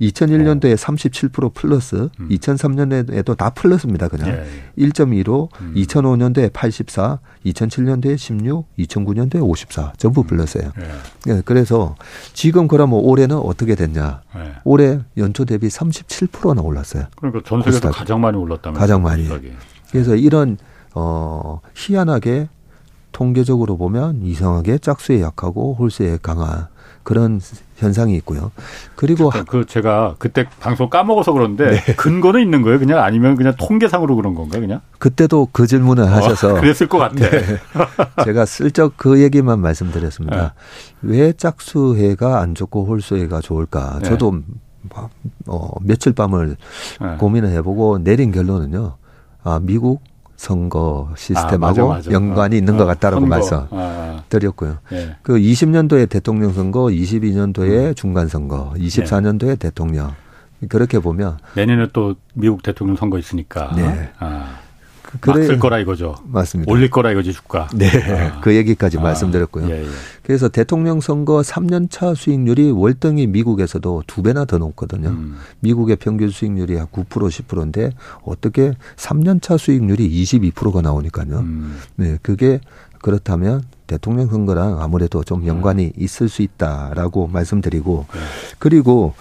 2001년도에 0.00 0.76
37% 0.76 1.54
플러스, 1.54 1.96
어. 1.96 2.10
음. 2.20 2.28
2003년에도 2.28 3.36
다 3.36 3.50
플러스입니다. 3.50 4.08
그냥 4.08 4.28
예. 4.28 4.46
1.15, 4.78 5.48
음. 5.60 5.74
2005년도에 5.76 6.52
84, 6.52 7.18
2007년도에 7.46 8.16
16, 8.16 8.66
2009년도에 8.78 9.42
54 9.42 9.94
전부 9.96 10.22
플러스예요. 10.22 10.72
예. 10.80 11.32
예, 11.32 11.42
그래서 11.44 11.96
지금 12.32 12.68
그러면 12.68 13.00
올해는 13.00 13.36
어떻게 13.36 13.74
됐냐? 13.74 14.22
예. 14.36 14.52
올해 14.64 15.00
연초 15.16 15.44
대비 15.44 15.68
37%나 15.68 16.62
올랐어요. 16.62 17.04
그러니까 17.16 17.42
전 17.44 17.62
세계에서. 17.62 17.90
가장 17.90 18.20
많이 18.20 18.36
올랐다면 18.36 18.78
가장 18.78 19.02
많이. 19.02 19.28
그래서 19.90 20.14
이런 20.14 20.58
어 20.94 21.60
희한하게 21.74 22.48
통계적으로 23.12 23.76
보면 23.76 24.22
이상하게 24.22 24.78
짝수에 24.78 25.20
약하고 25.22 25.74
홀수에 25.74 26.18
강한 26.22 26.68
그런 27.02 27.40
현상이 27.76 28.14
있고요. 28.16 28.50
그리고 28.96 29.30
하- 29.30 29.44
그 29.44 29.64
제가 29.64 30.16
그때 30.18 30.46
방송 30.60 30.90
까먹어서 30.90 31.32
그런데 31.32 31.70
네. 31.80 31.94
근거는 31.94 32.40
있는 32.42 32.62
거예요? 32.62 32.78
그냥 32.78 32.98
아니면 33.02 33.36
그냥 33.36 33.54
통계상으로 33.58 34.16
그런 34.16 34.34
건가 34.34 34.58
그냥? 34.58 34.80
그때도 34.98 35.48
그 35.52 35.66
질문을 35.66 36.10
하셔서 36.10 36.54
어, 36.54 36.54
그랬을 36.60 36.88
것 36.88 36.98
같아. 36.98 37.26
제가 38.24 38.44
슬쩍 38.46 38.94
그 38.96 39.20
얘기만 39.22 39.60
말씀드렸습니다. 39.60 40.36
네. 40.42 40.50
왜 41.02 41.32
짝수해가 41.32 42.40
안 42.40 42.54
좋고 42.54 42.84
홀수해가 42.86 43.40
좋을까? 43.40 44.00
네. 44.02 44.08
저도 44.08 44.40
막, 44.94 45.10
어, 45.46 45.70
며칠 45.82 46.12
밤을 46.12 46.56
네. 47.00 47.16
고민을 47.18 47.50
해보고 47.50 47.98
내린 47.98 48.32
결론은요. 48.32 48.96
아, 49.44 49.60
미국 49.62 50.02
선거 50.38 51.08
아, 51.10 51.14
시스템하고 51.16 51.64
맞아, 51.64 51.84
맞아. 51.84 52.10
연관이 52.12 52.54
어, 52.54 52.58
있는 52.58 52.76
것 52.78 52.86
같다라고 52.86 53.20
선거. 53.20 53.34
말씀. 53.34 53.66
아, 53.70 54.22
드렸고요. 54.28 54.78
예. 54.92 55.16
그 55.22 55.36
20년도에 55.36 56.08
대통령 56.08 56.52
선거, 56.52 56.84
22년도에 56.84 57.88
음. 57.88 57.94
중간 57.94 58.28
선거, 58.28 58.72
네. 58.76 58.84
24년도에 58.86 59.58
대통령. 59.58 60.14
그렇게 60.68 60.98
보면 61.00 61.38
내년에 61.54 61.88
또 61.92 62.14
미국 62.34 62.62
대통령 62.62 62.96
선거 62.96 63.18
있으니까. 63.18 63.72
네. 63.76 64.10
아, 64.20 64.58
그래, 65.20 65.46
쓸 65.46 65.58
거라 65.58 65.78
이거죠. 65.78 66.16
맞습니다. 66.26 66.70
올릴 66.70 66.90
거라 66.90 67.12
이거지 67.12 67.32
주가. 67.32 67.68
네, 67.74 67.88
아. 68.12 68.40
그 68.40 68.54
얘기까지 68.54 68.98
아. 68.98 69.00
말씀드렸고요. 69.00 69.68
예, 69.70 69.82
예. 69.82 69.86
그래서 70.22 70.48
대통령 70.48 71.00
선거 71.00 71.40
3년차 71.40 72.14
수익률이 72.14 72.70
월등히 72.70 73.26
미국에서도 73.26 74.04
두 74.06 74.22
배나 74.22 74.44
더 74.44 74.58
높거든요. 74.58 75.08
음. 75.08 75.36
미국의 75.60 75.96
평균 75.96 76.28
수익률이 76.28 76.76
한 76.76 76.86
9% 76.86 77.08
10%인데 77.08 77.92
어떻게 78.22 78.72
3년차 78.96 79.56
수익률이 79.58 80.08
22%가 80.22 80.82
나오니까요. 80.82 81.38
음. 81.38 81.78
네, 81.96 82.18
그게 82.22 82.60
그렇다면 83.00 83.62
대통령 83.86 84.28
선거랑 84.28 84.82
아무래도 84.82 85.24
좀 85.24 85.46
연관이 85.46 85.86
음. 85.86 85.92
있을 85.96 86.28
수 86.28 86.42
있다라고 86.42 87.28
말씀드리고 87.28 88.06
네. 88.12 88.20
그리고 88.58 89.14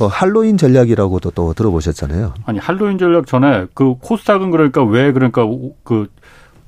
어, 0.00 0.06
할로윈 0.06 0.56
전략이라고도 0.58 1.30
또 1.32 1.52
들어보셨잖아요. 1.54 2.34
아니 2.46 2.58
할로윈 2.58 2.98
전략 2.98 3.26
전에 3.26 3.66
그 3.74 3.94
코스닥은 4.00 4.50
그러니까 4.50 4.82
왜 4.84 5.12
그러니까 5.12 5.44
그 5.84 6.08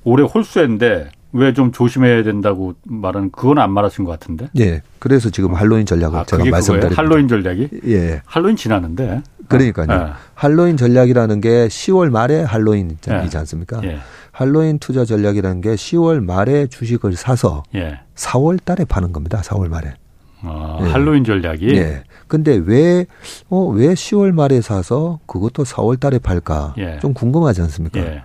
올해 0.05 0.25
홀수인데 0.25 1.11
왜 1.33 1.53
좀 1.53 1.71
조심해야 1.71 2.23
된다고 2.23 2.75
말하는 2.85 3.31
그건 3.31 3.59
안 3.59 3.71
말하신 3.73 4.05
것 4.05 4.13
같은데. 4.13 4.49
예. 4.59 4.81
그래서 4.99 5.29
지금 5.29 5.55
할로윈 5.55 5.85
전략을 5.85 6.19
아, 6.21 6.25
제가 6.25 6.45
말씀드린 6.47 6.93
할로윈 6.97 7.29
전략이? 7.29 7.69
예. 7.89 8.23
할로윈 8.25 8.57
지나는데. 8.57 9.23
그러니까요. 9.49 9.87
예. 9.91 10.13
할로윈 10.35 10.77
전략이라는 10.79 11.41
게 11.43 11.67
10월 11.69 12.11
말에 12.11 12.43
할로윈이지 12.43 13.11
예. 13.11 13.37
않습니까? 13.39 13.81
예. 13.85 13.99
할로윈 14.33 14.79
투자 14.79 15.05
전략이라는 15.05 15.61
게 15.61 15.75
10월 15.75 16.25
말에 16.25 16.69
주식을 16.69 17.15
사서 17.17 17.65
예. 17.75 18.01
4월 18.15 18.59
달에 18.65 18.85
파는 18.87 19.13
겁니다. 19.13 19.43
4월 19.45 19.69
말에. 19.69 19.95
아, 20.43 20.79
예. 20.83 20.87
할로윈 20.91 21.25
전략이. 21.25 21.69
예. 21.77 22.05
근데 22.29 22.57
왜, 22.57 23.07
어, 23.49 23.67
왜 23.67 23.95
10월 23.95 24.33
말에 24.33 24.61
사서 24.61 25.21
그것도 25.27 25.65
4월 25.65 25.99
달에 25.99 26.19
팔까? 26.19 26.75
예. 26.79 26.99
좀 27.01 27.15
궁금하지 27.15 27.63
않습니까? 27.63 28.01
예. 28.01 28.23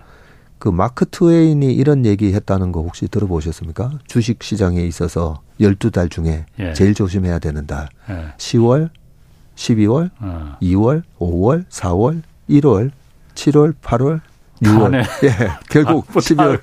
그 0.58 0.68
마크 0.68 1.06
트웨인이 1.10 1.72
이런 1.74 2.06
얘기 2.06 2.32
했다는 2.32 2.70
거 2.70 2.82
혹시 2.82 3.08
들어보셨습니까? 3.08 3.98
주식 4.06 4.42
시장에 4.42 4.80
있어서 4.82 5.40
12달 5.60 6.10
중에 6.10 6.46
예. 6.60 6.72
제일 6.72 6.94
조심해야 6.94 7.38
되는 7.40 7.66
달. 7.66 7.88
10월, 8.36 8.90
12월, 9.56 10.10
어. 10.20 10.56
2월, 10.62 11.02
5월, 11.18 11.66
4월, 11.68 12.22
1월, 12.48 12.90
7월, 13.34 13.74
8월, 13.82 14.20
6월. 14.62 14.94
예. 15.24 15.50
결국 15.68 16.06
아, 16.10 16.20
12월. 16.20 16.60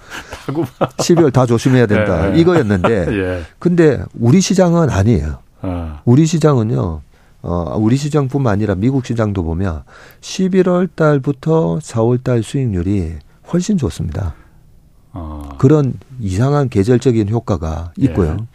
12월 0.47 1.33
다 1.33 1.45
조심해야 1.45 1.85
된다. 1.85 2.33
예. 2.33 2.39
이거였는데. 2.39 3.07
예. 3.11 3.43
근데 3.59 4.01
우리 4.17 4.41
시장은 4.41 4.89
아니에요. 4.89 5.39
어. 5.61 6.01
우리 6.05 6.25
시장은요. 6.25 7.01
어, 7.41 7.75
우리 7.77 7.95
시장뿐만 7.95 8.51
아니라 8.53 8.75
미국 8.75 9.05
시장도 9.05 9.43
보면 9.43 9.83
11월 10.21 10.89
달부터 10.93 11.79
4월 11.81 12.21
달 12.23 12.43
수익률이 12.43 13.13
훨씬 13.51 13.77
좋습니다. 13.77 14.35
어. 15.11 15.49
그런 15.57 15.93
이상한 16.19 16.69
계절적인 16.69 17.29
효과가 17.29 17.93
있고요. 17.97 18.37
예. 18.39 18.45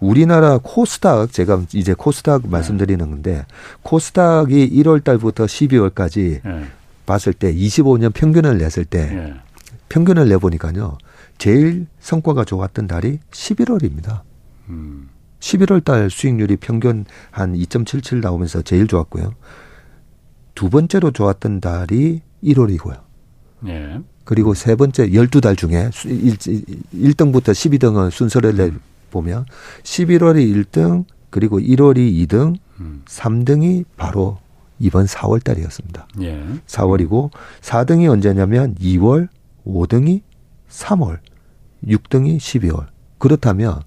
우리나라 0.00 0.58
코스닥 0.58 1.32
제가 1.32 1.62
이제 1.74 1.94
코스닥 1.94 2.48
말씀드리는 2.48 3.08
건데 3.08 3.46
코스닥이 3.82 4.70
1월 4.82 5.04
달부터 5.04 5.44
12월까지 5.44 6.40
예. 6.44 6.64
봤을 7.06 7.32
때 7.32 7.52
25년 7.52 8.12
평균을 8.12 8.58
냈을 8.58 8.84
때 8.84 9.10
예. 9.12 9.34
평균을 9.88 10.28
내보니까요. 10.28 10.98
제일 11.38 11.86
성과가 12.00 12.44
좋았던 12.44 12.86
달이 12.86 13.18
11월입니다. 13.30 14.22
음. 14.68 15.10
11월 15.40 15.84
달 15.84 16.08
수익률이 16.08 16.56
평균 16.56 17.04
한 17.30 17.54
2.77 17.54 18.20
나오면서 18.20 18.62
제일 18.62 18.86
좋았고요. 18.86 19.34
두 20.54 20.70
번째로 20.70 21.10
좋았던 21.10 21.60
달이 21.60 22.22
1월이고요. 22.44 23.00
예. 23.66 24.00
그리고 24.24 24.54
세 24.54 24.76
번째 24.76 25.08
12달 25.08 25.56
중에 25.58 25.90
1, 26.04 26.36
1등부터 26.36 27.50
12등은 27.50 28.10
순서를 28.10 28.56
내 28.56 28.70
보면 29.10 29.44
11월이 29.82 30.64
1등, 30.64 31.04
그리고 31.30 31.58
1월이 31.58 32.26
2등, 32.26 32.54
음. 32.80 33.02
3등이 33.06 33.84
바로 33.96 34.38
이번 34.82 35.06
4월 35.06 35.42
달이었습니다. 35.42 36.08
예. 36.22 36.44
4월이고 36.66 37.30
4등이 37.60 38.10
언제냐면 38.10 38.74
2월, 38.74 39.28
5등이 39.64 40.22
3월, 40.68 41.18
6등이 41.86 42.38
12월. 42.38 42.86
그렇다면 43.18 43.80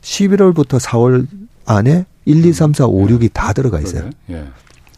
11월부터 0.00 0.80
4월 0.80 1.26
안에 1.66 2.06
1, 2.24 2.46
2, 2.46 2.52
3, 2.54 2.72
4, 2.72 2.86
5, 2.86 3.06
6이 3.06 3.30
다 3.34 3.52
들어가 3.52 3.78
있어요. 3.78 4.08
예. 4.30 4.48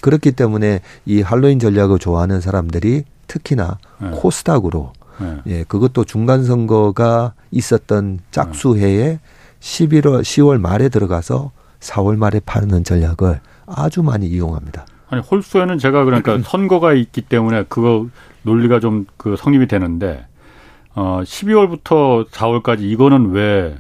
그렇기 0.00 0.32
때문에 0.32 0.80
이 1.04 1.20
할로윈 1.20 1.58
전략을 1.58 1.98
좋아하는 1.98 2.40
사람들이 2.40 3.04
특히나 3.26 3.78
예. 4.02 4.10
코스닥으로 4.10 4.92
예. 5.20 5.42
예, 5.46 5.64
그것도 5.64 6.04
중간 6.04 6.44
선거가 6.44 7.34
있었던 7.50 8.20
짝수해에 8.30 9.18
11월 9.58 10.22
10월 10.22 10.60
말에 10.60 10.88
들어가서 10.88 11.50
4월 11.80 12.16
말에 12.16 12.40
파는 12.40 12.84
전략을 12.84 13.40
아주 13.66 14.02
많이 14.02 14.28
이용합니다. 14.28 14.86
아니 15.10 15.22
홀수에는 15.22 15.78
제가 15.78 16.04
그러니까 16.04 16.38
선거가 16.44 16.94
있기 16.94 17.22
때문에 17.22 17.64
그거 17.68 18.06
논리가 18.42 18.80
좀 18.80 19.06
그 19.16 19.36
성립이 19.36 19.66
되는데 19.66 20.24
어 20.94 21.20
12월부터 21.24 22.28
4월까지 22.30 22.80
이거는 22.82 23.30
왜 23.32 23.76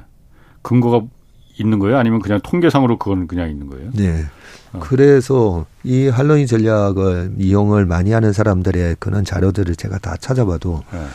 근거가 0.62 1.02
있는 1.58 1.78
거예요? 1.78 1.98
아니면 1.98 2.20
그냥 2.20 2.40
통계상으로 2.42 2.98
그건 2.98 3.26
그냥 3.26 3.50
있는 3.50 3.68
거예요? 3.70 3.90
네. 3.94 4.24
어. 4.72 4.78
그래서 4.80 5.66
이 5.82 6.08
할로윈 6.08 6.46
전략을 6.46 7.32
이용을 7.38 7.86
많이 7.86 8.12
하는 8.12 8.32
사람들의 8.32 8.96
그런 8.98 9.24
자료들을 9.24 9.74
제가 9.76 9.98
다 9.98 10.16
찾아봐도 10.18 10.82
네. 10.92 11.06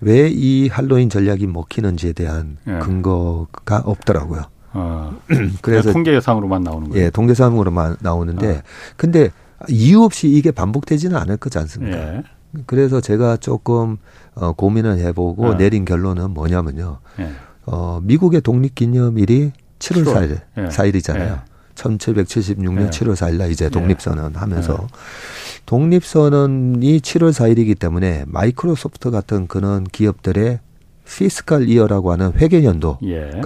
왜이 0.00 0.68
할로윈 0.68 1.10
전략이 1.10 1.46
먹히는지에 1.48 2.12
대한 2.12 2.56
네. 2.64 2.78
근거가 2.78 3.82
없더라고요. 3.84 4.42
어, 4.78 5.12
그래서 5.60 5.92
통계상으로만 5.92 6.62
나오는 6.62 6.88
거예요. 6.88 7.04
예, 7.04 7.10
통계상으로만 7.10 7.96
나오는데 8.00 8.58
어. 8.58 8.62
근데 8.96 9.30
이유 9.68 10.02
없이 10.02 10.28
이게 10.28 10.50
반복되지는 10.50 11.16
않을 11.16 11.36
거지 11.38 11.58
않습니까? 11.58 11.98
예. 11.98 12.22
그래서 12.66 13.00
제가 13.00 13.36
조금 13.36 13.98
어, 14.34 14.52
고민을 14.52 14.98
해보고 14.98 15.46
어. 15.46 15.54
내린 15.54 15.84
결론은 15.84 16.30
뭐냐면요. 16.30 16.98
예. 17.20 17.30
어, 17.66 18.00
미국의 18.02 18.40
독립기념일이 18.40 19.52
7월 19.78 20.04
4일, 20.04 20.40
예. 20.56 20.68
4일이잖아요. 20.68 21.20
예. 21.20 21.48
1776년 21.74 22.86
예. 22.86 22.90
7월 22.90 23.14
4일 23.14 23.36
날 23.36 23.50
이제 23.50 23.66
예. 23.66 23.68
독립선언 23.68 24.34
하면서 24.36 24.78
예. 24.80 24.86
독립선언이 25.66 27.00
7월 27.00 27.30
4일이기 27.30 27.78
때문에 27.78 28.24
마이크로소프트 28.26 29.10
같은 29.10 29.46
그런 29.46 29.84
기업들의 29.84 30.60
피스칼 31.04 31.68
이어라고 31.68 32.12
하는 32.12 32.32
회계 32.34 32.64
연도가 32.64 32.98
예. 33.04 33.40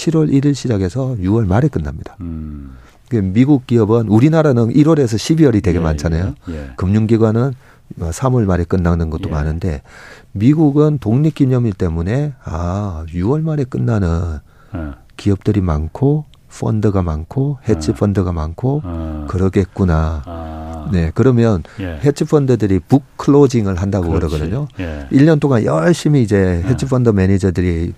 7월 0.00 0.32
1일 0.32 0.54
시작해서 0.54 1.16
6월 1.20 1.46
말에 1.46 1.68
끝납니다. 1.68 2.16
음. 2.20 2.76
그 3.08 3.16
미국 3.16 3.66
기업은 3.66 4.08
우리나라는 4.08 4.72
1월에서 4.72 5.16
12월이 5.16 5.62
되게 5.62 5.78
예, 5.78 5.82
많잖아요. 5.82 6.34
예, 6.48 6.54
예. 6.54 6.70
금융기관은 6.76 7.52
3월 7.98 8.30
뭐 8.30 8.44
말에 8.44 8.64
끝나는 8.64 9.10
것도 9.10 9.28
예. 9.28 9.32
많은데 9.32 9.82
미국은 10.32 10.98
독립기념일 10.98 11.72
때문에 11.72 12.34
아 12.44 13.04
6월 13.08 13.42
말에 13.42 13.64
끝나는 13.64 14.38
예. 14.74 14.78
기업들이 15.16 15.60
많고 15.60 16.24
펀드가 16.48 17.02
많고 17.02 17.58
헤지 17.68 17.90
아. 17.90 17.94
펀드가 17.94 18.32
많고 18.32 18.82
아. 18.84 19.26
그러겠구나. 19.28 20.22
아. 20.24 20.49
네, 20.92 21.10
그러면 21.14 21.62
예. 21.80 21.98
헤지 22.02 22.24
펀드들이 22.24 22.80
book 22.80 23.04
closing을 23.16 23.76
한다고 23.76 24.10
그렇지. 24.10 24.38
그러거든요. 24.38 24.68
예. 24.78 25.06
1년 25.12 25.40
동안 25.40 25.64
열심히 25.64 26.22
이제 26.22 26.62
헤지 26.66 26.86
펀드 26.86 27.10
매니저들이 27.10 27.92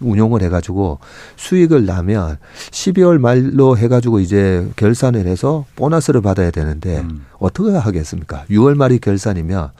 운용을 0.00 0.42
해가지고 0.42 0.98
수익을 1.36 1.86
나면 1.86 2.38
12월 2.70 3.18
말로 3.18 3.76
해가지고 3.76 4.20
이제 4.20 4.68
결산을 4.76 5.26
해서 5.26 5.64
보너스를 5.76 6.20
받아야 6.20 6.50
되는데 6.50 7.00
음. 7.00 7.26
어떻게 7.38 7.76
하겠습니까? 7.76 8.44
6월 8.50 8.74
말이 8.74 8.98
결산이면 8.98 9.70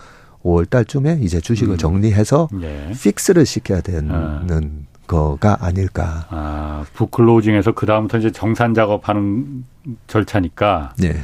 5월 0.44 0.68
달쯤에 0.68 1.18
이제 1.22 1.40
주식을 1.40 1.74
음. 1.74 1.78
정리해서 1.78 2.48
예. 2.62 2.92
픽스를 2.92 3.46
시켜야 3.46 3.80
되는 3.80 4.10
아. 4.10 4.40
거가 5.10 5.58
아닐까. 5.60 6.26
아, 6.30 6.84
북클로징에서 6.94 7.72
그다음부터 7.72 8.18
이제 8.18 8.30
정산 8.30 8.74
작업하는 8.74 9.64
절차니까. 10.06 10.94
네. 10.98 11.16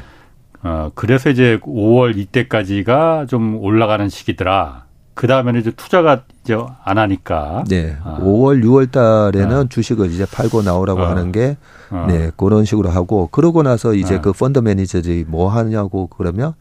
어, 0.62 0.90
그래서 0.94 1.30
이제 1.30 1.58
5월 1.62 2.16
이때까지가 2.16 3.26
좀 3.28 3.58
올라가는 3.60 4.08
시기더라. 4.08 4.86
그 5.14 5.26
다음에는 5.26 5.60
이제 5.60 5.70
투자가 5.70 6.22
이제 6.44 6.56
안 6.84 6.98
하니까. 6.98 7.64
네. 7.68 7.96
아. 8.04 8.18
5월, 8.20 8.62
6월 8.62 8.90
달에는 8.90 9.56
아. 9.56 9.64
주식을 9.68 10.10
이제 10.10 10.26
팔고 10.30 10.62
나오라고 10.62 11.02
아. 11.02 11.10
하는 11.10 11.32
게, 11.32 11.56
아. 11.90 12.06
네, 12.06 12.30
그런 12.36 12.66
식으로 12.66 12.90
하고, 12.90 13.28
그러고 13.32 13.62
나서 13.62 13.94
이제 13.94 14.16
아. 14.16 14.20
그 14.20 14.32
펀드 14.32 14.58
매니저들이 14.58 15.24
뭐 15.26 15.48
하냐고 15.48 16.06
그러면 16.08 16.52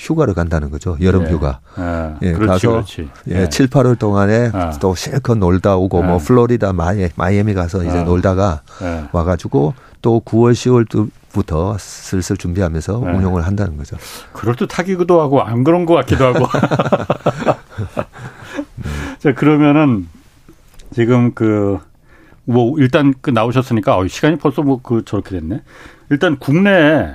휴가를 0.00 0.32
간다는 0.32 0.70
거죠. 0.70 0.96
여름 1.02 1.26
예. 1.26 1.30
휴가. 1.30 1.60
예, 1.78 2.14
예 2.22 2.32
그렇지, 2.32 2.66
가서 2.66 2.70
그렇지. 2.70 3.08
예, 3.30 3.42
예, 3.42 3.48
7, 3.50 3.66
8월 3.68 3.98
동안에 3.98 4.50
아. 4.54 4.70
또 4.80 4.94
실컷 4.94 5.36
놀다 5.36 5.76
오고 5.76 6.02
뭐 6.02 6.14
예. 6.14 6.24
플로리다 6.24 6.72
마이, 6.72 7.10
마이애미 7.16 7.52
가서 7.52 7.84
이제 7.84 7.98
아. 7.98 8.04
놀다가 8.04 8.62
예. 8.80 9.04
와가지고 9.12 9.74
또 10.02 10.20
9월, 10.24 10.52
10월 10.52 11.10
부터 11.30 11.76
슬슬 11.78 12.36
준비하면서 12.36 12.98
운영을 12.98 13.46
한다는 13.46 13.76
거죠. 13.76 13.96
그럴 14.32 14.56
듯하기도 14.56 15.20
하고 15.20 15.42
안 15.42 15.62
그런 15.64 15.86
것 15.86 15.94
같기도 15.94 16.24
하고. 16.26 16.46
자, 19.18 19.34
그러면은 19.34 20.08
지금 20.92 21.32
그, 21.34 21.78
뭐, 22.44 22.74
일단 22.78 23.14
그 23.20 23.30
나오셨으니까, 23.30 23.96
어, 23.96 24.06
시간이 24.08 24.36
벌써 24.38 24.62
뭐 24.62 24.80
그 24.82 25.04
저렇게 25.04 25.38
됐네. 25.38 25.62
일단 26.10 26.36
국내에 26.38 27.12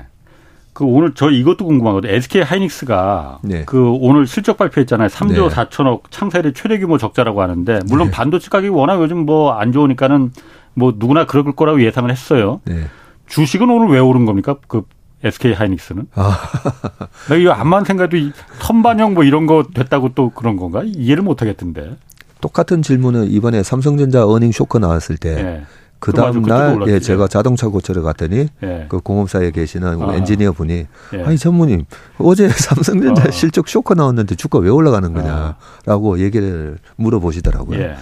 그 0.71 0.85
오늘 0.85 1.13
저 1.15 1.29
이것도 1.29 1.65
궁금하거든요. 1.65 2.11
SK 2.13 2.41
하이닉스가 2.43 3.39
네. 3.43 3.63
그 3.65 3.91
오늘 3.91 4.27
실적 4.27 4.57
발표했잖아요. 4.57 5.07
3조 5.07 5.49
네. 5.49 5.55
4천억 5.55 6.01
창사 6.09 6.39
일 6.39 6.53
최대 6.53 6.77
규모 6.79 6.97
적자라고 6.97 7.41
하는데 7.41 7.79
물론 7.87 8.07
네. 8.07 8.11
반도체 8.11 8.49
가격이 8.49 8.69
워낙 8.69 8.99
요즘 9.01 9.25
뭐 9.25 9.53
안 9.57 9.71
좋으니까는 9.71 10.33
뭐 10.75 10.93
누구나 10.95 11.25
그럴 11.25 11.51
거라고 11.53 11.81
예상을 11.81 12.09
했어요. 12.11 12.61
네. 12.65 12.85
주식은 13.27 13.69
오늘 13.69 13.87
왜 13.87 13.99
오른 13.99 14.25
겁니까? 14.25 14.57
그 14.67 14.83
SK 15.23 15.53
하이닉스는? 15.53 16.07
아. 16.13 16.37
나 17.29 17.35
이거 17.35 17.51
암만 17.51 17.85
생각해도 17.85 18.17
선반영 18.59 19.13
뭐 19.15 19.23
이런 19.23 19.47
거 19.47 19.63
됐다고 19.73 20.09
또 20.13 20.29
그런 20.29 20.57
건가? 20.57 20.83
이해를 20.85 21.23
못 21.23 21.41
하겠던데. 21.41 21.97
똑같은 22.41 22.81
질문을 22.83 23.31
이번에 23.31 23.63
삼성전자 23.63 24.27
어닝 24.27 24.51
쇼크 24.51 24.77
나왔을 24.77 25.17
때 25.17 25.35
네. 25.35 25.65
그 25.99 26.11
다음 26.11 26.41
날, 26.43 26.79
예, 26.87 26.99
제가 26.99 27.27
자동차 27.27 27.67
고쳐를 27.67 28.03
갔더니, 28.03 28.47
예. 28.63 28.85
그 28.89 28.99
공업사에 28.99 29.51
계시는 29.51 30.01
아. 30.01 30.15
엔지니어 30.15 30.51
분이, 30.51 30.85
예. 31.13 31.23
아니, 31.23 31.37
전무님, 31.37 31.85
어제 32.19 32.47
삼성전자 32.53 33.23
아. 33.27 33.31
실적 33.31 33.67
쇼크 33.67 33.93
나왔는데 33.93 34.35
주가 34.35 34.59
왜 34.59 34.69
올라가는 34.69 35.11
거냐라고 35.11 36.15
아. 36.15 36.19
얘기를 36.19 36.77
물어보시더라고요. 36.97 37.79
예. 37.79 37.95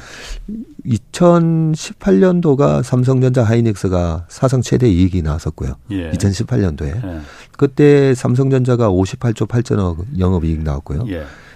2018년도가 0.85 2.83
삼성전자 2.83 3.43
하이닉스가 3.43 4.25
사상 4.27 4.61
최대 4.61 4.89
이익이 4.89 5.21
나왔었고요. 5.21 5.75
예. 5.91 6.11
2018년도에. 6.11 7.05
예. 7.05 7.19
그때 7.57 8.13
삼성전자가 8.13 8.89
58조 8.89 9.47
8천억 9.47 10.03
영업이익 10.19 10.61
나왔고요. 10.63 11.05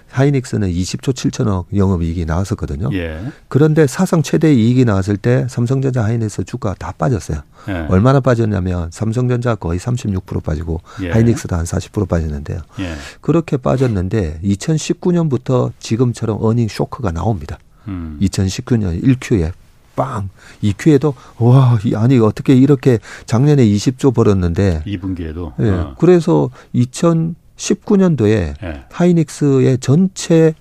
예. 0.09 0.15
하이닉스는 0.17 0.69
20조 0.69 1.13
7천억 1.13 1.65
영업이익이 1.75 2.25
나왔었거든요. 2.25 2.89
예. 2.93 3.21
그런데 3.47 3.87
사상 3.87 4.21
최대 4.21 4.53
이익이 4.53 4.85
나왔을 4.85 5.17
때 5.17 5.45
삼성전자 5.49 6.03
하이닉스 6.03 6.45
주가 6.45 6.73
다 6.75 6.93
빠졌어요. 6.97 7.41
예. 7.69 7.87
얼마나 7.89 8.19
빠졌냐면 8.19 8.89
삼성전자 8.91 9.55
거의 9.55 9.79
36% 9.79 10.43
빠지고 10.43 10.81
예. 11.03 11.11
하이닉스도 11.11 11.55
한 11.55 11.65
40% 11.65 12.07
빠졌는데요. 12.07 12.59
예. 12.79 12.93
그렇게 13.21 13.57
빠졌는데 13.57 14.39
2019년부터 14.43 15.71
지금처럼 15.79 16.37
어닝 16.41 16.67
쇼크가 16.67 17.11
나옵니다. 17.11 17.59
음. 17.87 18.17
2019년 18.21 19.01
1Q에 19.03 19.51
빵. 19.95 20.29
2Q에도 20.63 21.13
와, 21.39 21.77
아니 21.95 22.19
어떻게 22.19 22.55
이렇게 22.55 22.99
작년에 23.25 23.65
20조 23.65 24.13
벌었는데 24.13 24.83
2분기에도 24.85 25.53
예. 25.59 25.69
어. 25.69 25.95
그래서 25.99 26.49
2000 26.73 27.35
19년도에 27.57 28.53
예. 28.63 28.83
하이닉스의 28.91 29.79
전체 29.79 30.53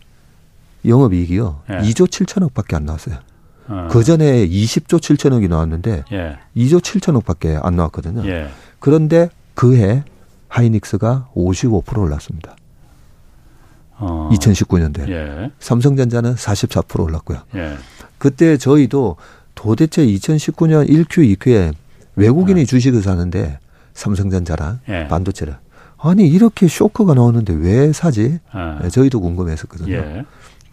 영업이익이요. 0.84 1.62
예. 1.70 1.74
2조 1.78 2.08
7천억밖에 2.08 2.74
안 2.74 2.86
나왔어요. 2.86 3.16
어. 3.68 3.88
그 3.90 4.02
전에 4.02 4.46
20조 4.48 4.98
7천억이 4.98 5.48
나왔는데 5.48 6.04
예. 6.12 6.38
2조 6.56 6.80
7천억밖에 6.80 7.60
안 7.62 7.76
나왔거든요. 7.76 8.26
예. 8.26 8.48
그런데 8.78 9.28
그해 9.54 10.04
하이닉스가 10.48 11.28
55% 11.34 11.98
올랐습니다. 11.98 12.56
어. 13.98 14.30
2019년도에 14.32 15.08
예. 15.08 15.50
삼성전자는 15.58 16.34
44% 16.34 17.00
올랐고요. 17.00 17.42
예. 17.54 17.76
그때 18.18 18.56
저희도 18.56 19.16
도대체 19.54 20.06
2019년 20.06 20.88
1Q, 20.88 21.36
2Q에 21.36 21.74
외국인이 22.14 22.60
예. 22.60 22.64
주식을 22.64 23.02
사는데 23.02 23.58
삼성전자랑 23.94 24.80
예. 24.88 25.08
반도체를 25.08 25.56
아니 26.08 26.28
이렇게 26.28 26.68
쇼크가 26.68 27.14
나오는데 27.14 27.52
왜 27.54 27.92
사지? 27.92 28.38
아. 28.52 28.78
네, 28.82 28.88
저희도 28.88 29.20
궁금했었거든요. 29.20 29.92
예. 29.92 30.24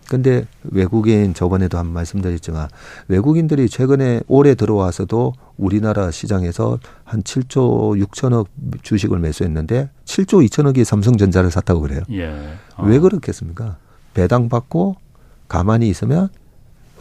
근데 0.08 0.46
외국인 0.64 1.34
저번에도 1.34 1.78
한 1.78 1.88
말씀드렸지만 1.88 2.68
외국인들이 3.08 3.68
최근에 3.70 4.22
올해 4.28 4.54
들어와서도 4.54 5.34
우리나라 5.58 6.12
시장에서 6.12 6.78
한 7.04 7.24
7조 7.24 8.06
6천억 8.06 8.48
주식을 8.84 9.18
매수했는데 9.18 9.90
7조 10.06 10.48
2천억이 10.48 10.84
삼성전자를 10.84 11.50
샀다고 11.50 11.82
그래요. 11.82 12.02
예. 12.12 12.28
어. 12.76 12.86
왜 12.86 13.00
그렇겠습니까? 13.00 13.78
배당 14.14 14.50
받고 14.50 14.98
가만히 15.48 15.90
있으면 15.90 16.30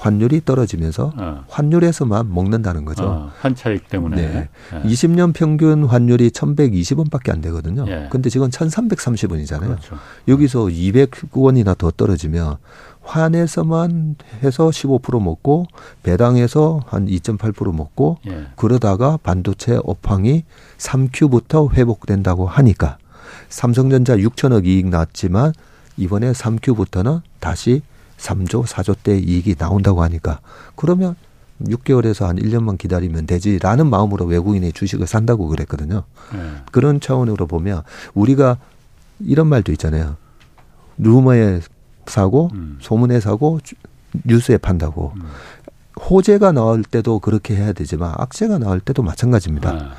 환율이 0.03 0.45
떨어지면서 0.45 1.13
어. 1.17 1.45
환율에서만 1.49 2.35
먹는다는 2.35 2.85
거죠. 2.85 3.05
어, 3.05 3.31
한 3.39 3.55
차익 3.55 3.89
때문에. 3.89 4.17
네. 4.17 4.49
예. 4.75 4.83
20년 4.83 5.33
평균 5.33 5.85
환율이 5.85 6.31
1,120원밖에 6.31 7.31
안 7.31 7.41
되거든요. 7.41 7.85
예. 7.87 8.09
근데 8.11 8.29
지금 8.29 8.51
1,330원이잖아요. 8.51 9.61
그렇죠. 9.61 9.97
여기서 10.27 10.65
200원이나 10.65 11.79
더 11.79 11.93
떨어지면 11.93 12.57
환에서만 13.03 14.17
해서 14.43 14.71
15% 14.71 15.23
먹고 15.23 15.67
배당에서 16.03 16.81
한 16.87 17.07
2.8% 17.07 17.73
먹고 17.73 18.19
예. 18.27 18.47
그러다가 18.57 19.21
반도체 19.23 19.79
업황이 19.85 20.43
3Q부터 20.79 21.75
회복된다고 21.75 22.49
하니까 22.49 22.99
삼성전자 23.49 24.17
6천억 24.17 24.67
이익 24.67 24.89
났지만 24.89 25.53
이번에 25.97 26.33
3Q부터는 26.33 27.21
다시 27.39 27.83
3조, 28.23 28.65
4조 28.67 28.97
대 29.03 29.19
이익이 29.19 29.57
나온다고 29.57 30.03
하니까 30.03 30.41
그러면 30.77 31.17
6개월에서 31.61 32.27
한 32.27 32.37
1년만 32.37 32.79
기다리면 32.79 33.27
되지라는 33.27 33.89
마음으로 33.89 34.25
외국인의 34.27 34.73
주식을 34.73 35.07
산다고 35.07 35.49
그랬거든요. 35.49 36.05
네. 36.33 36.39
그런 36.71 37.01
차원으로 37.01 37.47
보면 37.47 37.83
우리가 38.15 38.59
이런 39.21 39.47
말도 39.49 39.71
있잖아요. 39.73 40.17
루머에 40.99 41.61
사고 42.07 42.51
음. 42.55 42.79
소문에 42.81 43.21
사고 43.21 43.61
뉴스에 44.25 44.59
판다고. 44.59 45.13
음. 45.17 45.23
호재가 46.01 46.53
나올 46.53 46.83
때도 46.83 47.19
그렇게 47.21 47.55
해야 47.55 47.73
되지만 47.73 48.15
악재가 48.17 48.59
나올 48.59 48.81
때도 48.81 49.03
마찬가지입니다. 49.03 49.71
아. 49.71 49.95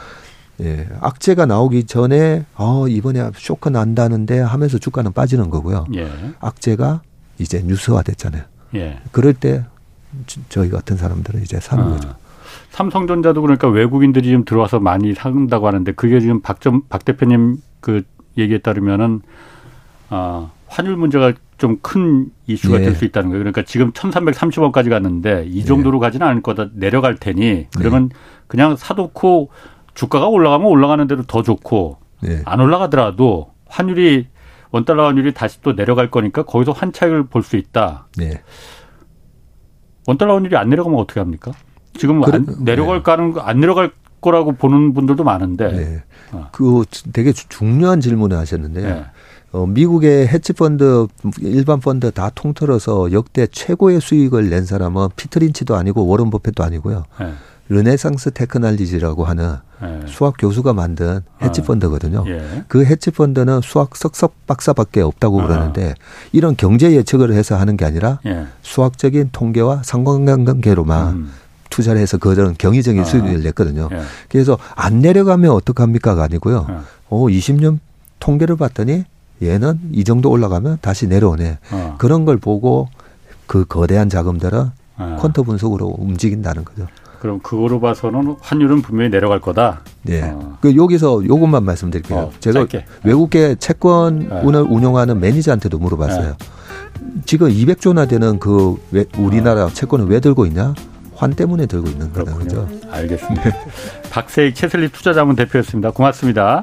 예, 0.62 0.88
악재가 1.00 1.46
나오기 1.46 1.86
전에 1.86 2.46
어 2.56 2.88
이번에 2.88 3.32
쇼크 3.36 3.70
난다는데 3.70 4.40
하면서 4.40 4.78
주가는 4.78 5.12
빠지는 5.14 5.50
거고요. 5.50 5.86
예. 5.96 6.12
악재가 6.40 7.02
이제 7.40 7.62
뉴스화 7.66 8.04
됐잖아요. 8.04 8.44
예. 8.76 9.00
그럴 9.12 9.34
때 9.34 9.66
저희 10.50 10.70
같은 10.70 10.98
사람들은 10.98 11.42
이제 11.42 11.60
사는 11.60 11.84
아. 11.84 11.90
거죠. 11.90 12.16
삼성전자도 12.72 13.42
그러니까 13.42 13.68
외국인들이 13.68 14.32
좀 14.32 14.46
들어와서 14.46 14.80
많이 14.80 15.14
산다고 15.14 15.68
하는데 15.68 15.92
그게 15.92 16.20
지금 16.20 16.42
박전 16.42 16.88
박 16.90 17.06
대표님 17.06 17.58
그 17.80 18.04
얘기에 18.38 18.60
따르면은 18.60 19.22
아 20.10 20.50
환율 20.68 20.98
문제가 20.98 21.34
좀 21.64 21.78
큰 21.82 22.30
이슈가 22.48 22.80
네. 22.80 22.86
될수 22.86 23.06
있다는 23.06 23.30
거예요. 23.30 23.40
그러니까 23.42 23.62
지금 23.64 23.92
1,330원까지 23.94 24.90
갔는데 24.90 25.46
이 25.48 25.60
네. 25.60 25.66
정도로 25.66 26.00
네. 26.00 26.06
가지는 26.06 26.28
않을 26.28 26.42
거다 26.42 26.70
내려갈 26.74 27.16
테니 27.16 27.68
그러면 27.78 28.10
네. 28.10 28.16
그냥 28.48 28.76
사놓고 28.76 29.50
주가가 29.94 30.28
올라가면 30.28 30.68
올라가는 30.68 31.08
대로 31.08 31.24
더 31.24 31.42
좋고 31.42 31.98
네. 32.22 32.42
안 32.46 32.60
올라가더라도 32.60 33.54
환율이 33.68 34.28
원달러 34.74 35.06
환율이 35.08 35.34
다시 35.36 35.62
또 35.62 35.76
내려갈 35.76 36.10
거니까 36.10 36.44
거기서 36.44 36.72
환차익을 36.72 37.28
볼 37.28 37.44
수 37.44 37.56
있다. 37.58 38.08
네. 38.18 38.42
원달러 40.08 40.36
환율이 40.36 40.58
안 40.58 40.70
내려가면 40.70 41.00
어떻게 41.00 41.20
합니까? 41.20 41.52
지금 41.94 42.22
그래, 42.22 42.38
안 42.38 42.46
내려갈까는 42.64 43.34
네. 43.36 43.42
안 43.42 43.60
내려갈 43.60 43.92
거라고 44.20 44.54
보는 44.54 44.94
분들도 44.94 45.24
많은데. 45.24 45.72
네. 45.72 46.04
어. 46.32 46.50
그 46.52 46.84
되게 47.14 47.32
중요한 47.34 48.02
질문을 48.02 48.36
하셨는데요. 48.36 48.88
네. 48.96 49.06
어, 49.52 49.68
미국의 49.68 50.28
헤지펀드, 50.28 51.06
일반 51.42 51.80
펀드 51.80 52.10
다 52.12 52.32
통틀어서 52.34 53.12
역대 53.12 53.46
최고의 53.46 54.02
수익을 54.02 54.50
낸 54.50 54.66
사람은 54.66 55.10
피터 55.16 55.41
린치도 55.41 55.76
아니고 55.76 56.08
워런 56.08 56.32
버핏도 56.32 56.64
아니고요. 56.64 57.04
네. 57.68 57.76
Renaissance 57.76 58.32
Technology라고 58.32 59.26
하는 59.26 59.56
네. 59.82 60.02
수학 60.08 60.36
교수가 60.38 60.74
만든 60.74 61.22
헤지펀드거든요. 61.42 62.24
아, 62.26 62.30
예. 62.30 62.64
그 62.68 62.86
헤지펀드는 62.86 63.62
수학 63.62 63.96
석석 63.96 64.48
박사밖에 64.48 65.02
없다고 65.02 65.42
아. 65.42 65.48
그러는데 65.48 65.94
이런 66.32 66.56
경제 66.56 66.92
예측을 66.92 67.34
해서 67.34 67.58
하는 67.58 67.78
게 67.78 67.86
아니라 67.86 68.20
예. 68.26 68.46
수학적인 68.62 69.30
통계와 69.32 69.82
상관관계로만 69.84 71.14
음. 71.14 71.32
투자를 71.70 72.00
해서 72.00 72.18
그런 72.18 72.56
경이적인 72.58 73.02
아. 73.02 73.06
수익을 73.06 73.42
냈거든요. 73.44 73.90
예. 73.92 74.02
그래서 74.30 74.58
안 74.76 75.00
내려가면 75.00 75.52
어떡합니까가 75.52 76.24
아니고요. 76.24 76.68
예. 76.70 76.74
어, 77.10 77.26
20년 77.26 77.80
통계를 78.20 78.56
봤더니 78.56 79.04
얘는 79.42 79.80
이 79.92 80.04
정도 80.04 80.30
올라가면 80.30 80.78
다시 80.82 81.08
내려오네. 81.08 81.58
어. 81.72 81.96
그런 81.98 82.26
걸 82.26 82.38
보고 82.38 82.88
그 83.48 83.66
거대한 83.66 84.10
자금들은 84.10 84.72
어. 84.98 85.18
퀀터 85.22 85.46
분석으로 85.46 85.96
움직인다는 85.98 86.64
거죠. 86.64 86.88
그럼 87.24 87.40
그거로 87.40 87.80
봐서는 87.80 88.36
환율은 88.42 88.82
분명히 88.82 89.10
내려갈 89.10 89.40
거다. 89.40 89.80
네. 90.02 90.24
어. 90.24 90.58
그 90.60 90.76
여기서 90.76 91.26
요것만 91.26 91.64
말씀드릴게요. 91.64 92.20
어, 92.20 92.32
제가 92.42 92.60
짧게. 92.60 92.86
외국계 93.06 93.56
채권을 93.56 94.28
네. 94.28 94.42
운영하는 94.44 95.22
매니저한테도 95.22 95.80
물어봤어요. 95.80 96.36
네. 96.38 97.22
지금 97.24 97.48
200조나 97.48 98.10
되는 98.10 98.40
그 98.40 98.76
우리나라 99.18 99.64
어. 99.64 99.70
채권을 99.70 100.08
왜 100.08 100.20
들고 100.20 100.46
있냐? 100.48 100.74
환 101.16 101.32
때문에 101.32 101.66
들고 101.66 101.88
있는 101.88 102.12
거다 102.12 102.36
그죠? 102.36 102.68
알겠습니다. 102.92 103.52
박세익 104.12 104.54
채슬리 104.54 104.90
투자자문 104.90 105.38
대표였습니다. 105.38 105.92
고맙습니다. 105.92 106.62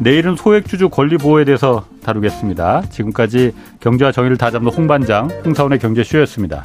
내일은 0.00 0.34
소액주주 0.34 0.88
권리 0.88 1.16
보호에 1.16 1.44
대해서 1.44 1.84
다루겠습니다. 2.02 2.82
지금까지 2.90 3.52
경제와 3.78 4.10
정의를 4.10 4.36
다잡는 4.36 4.72
홍반장 4.72 5.28
홍사원의 5.44 5.78
경제쇼였습니다. 5.78 6.64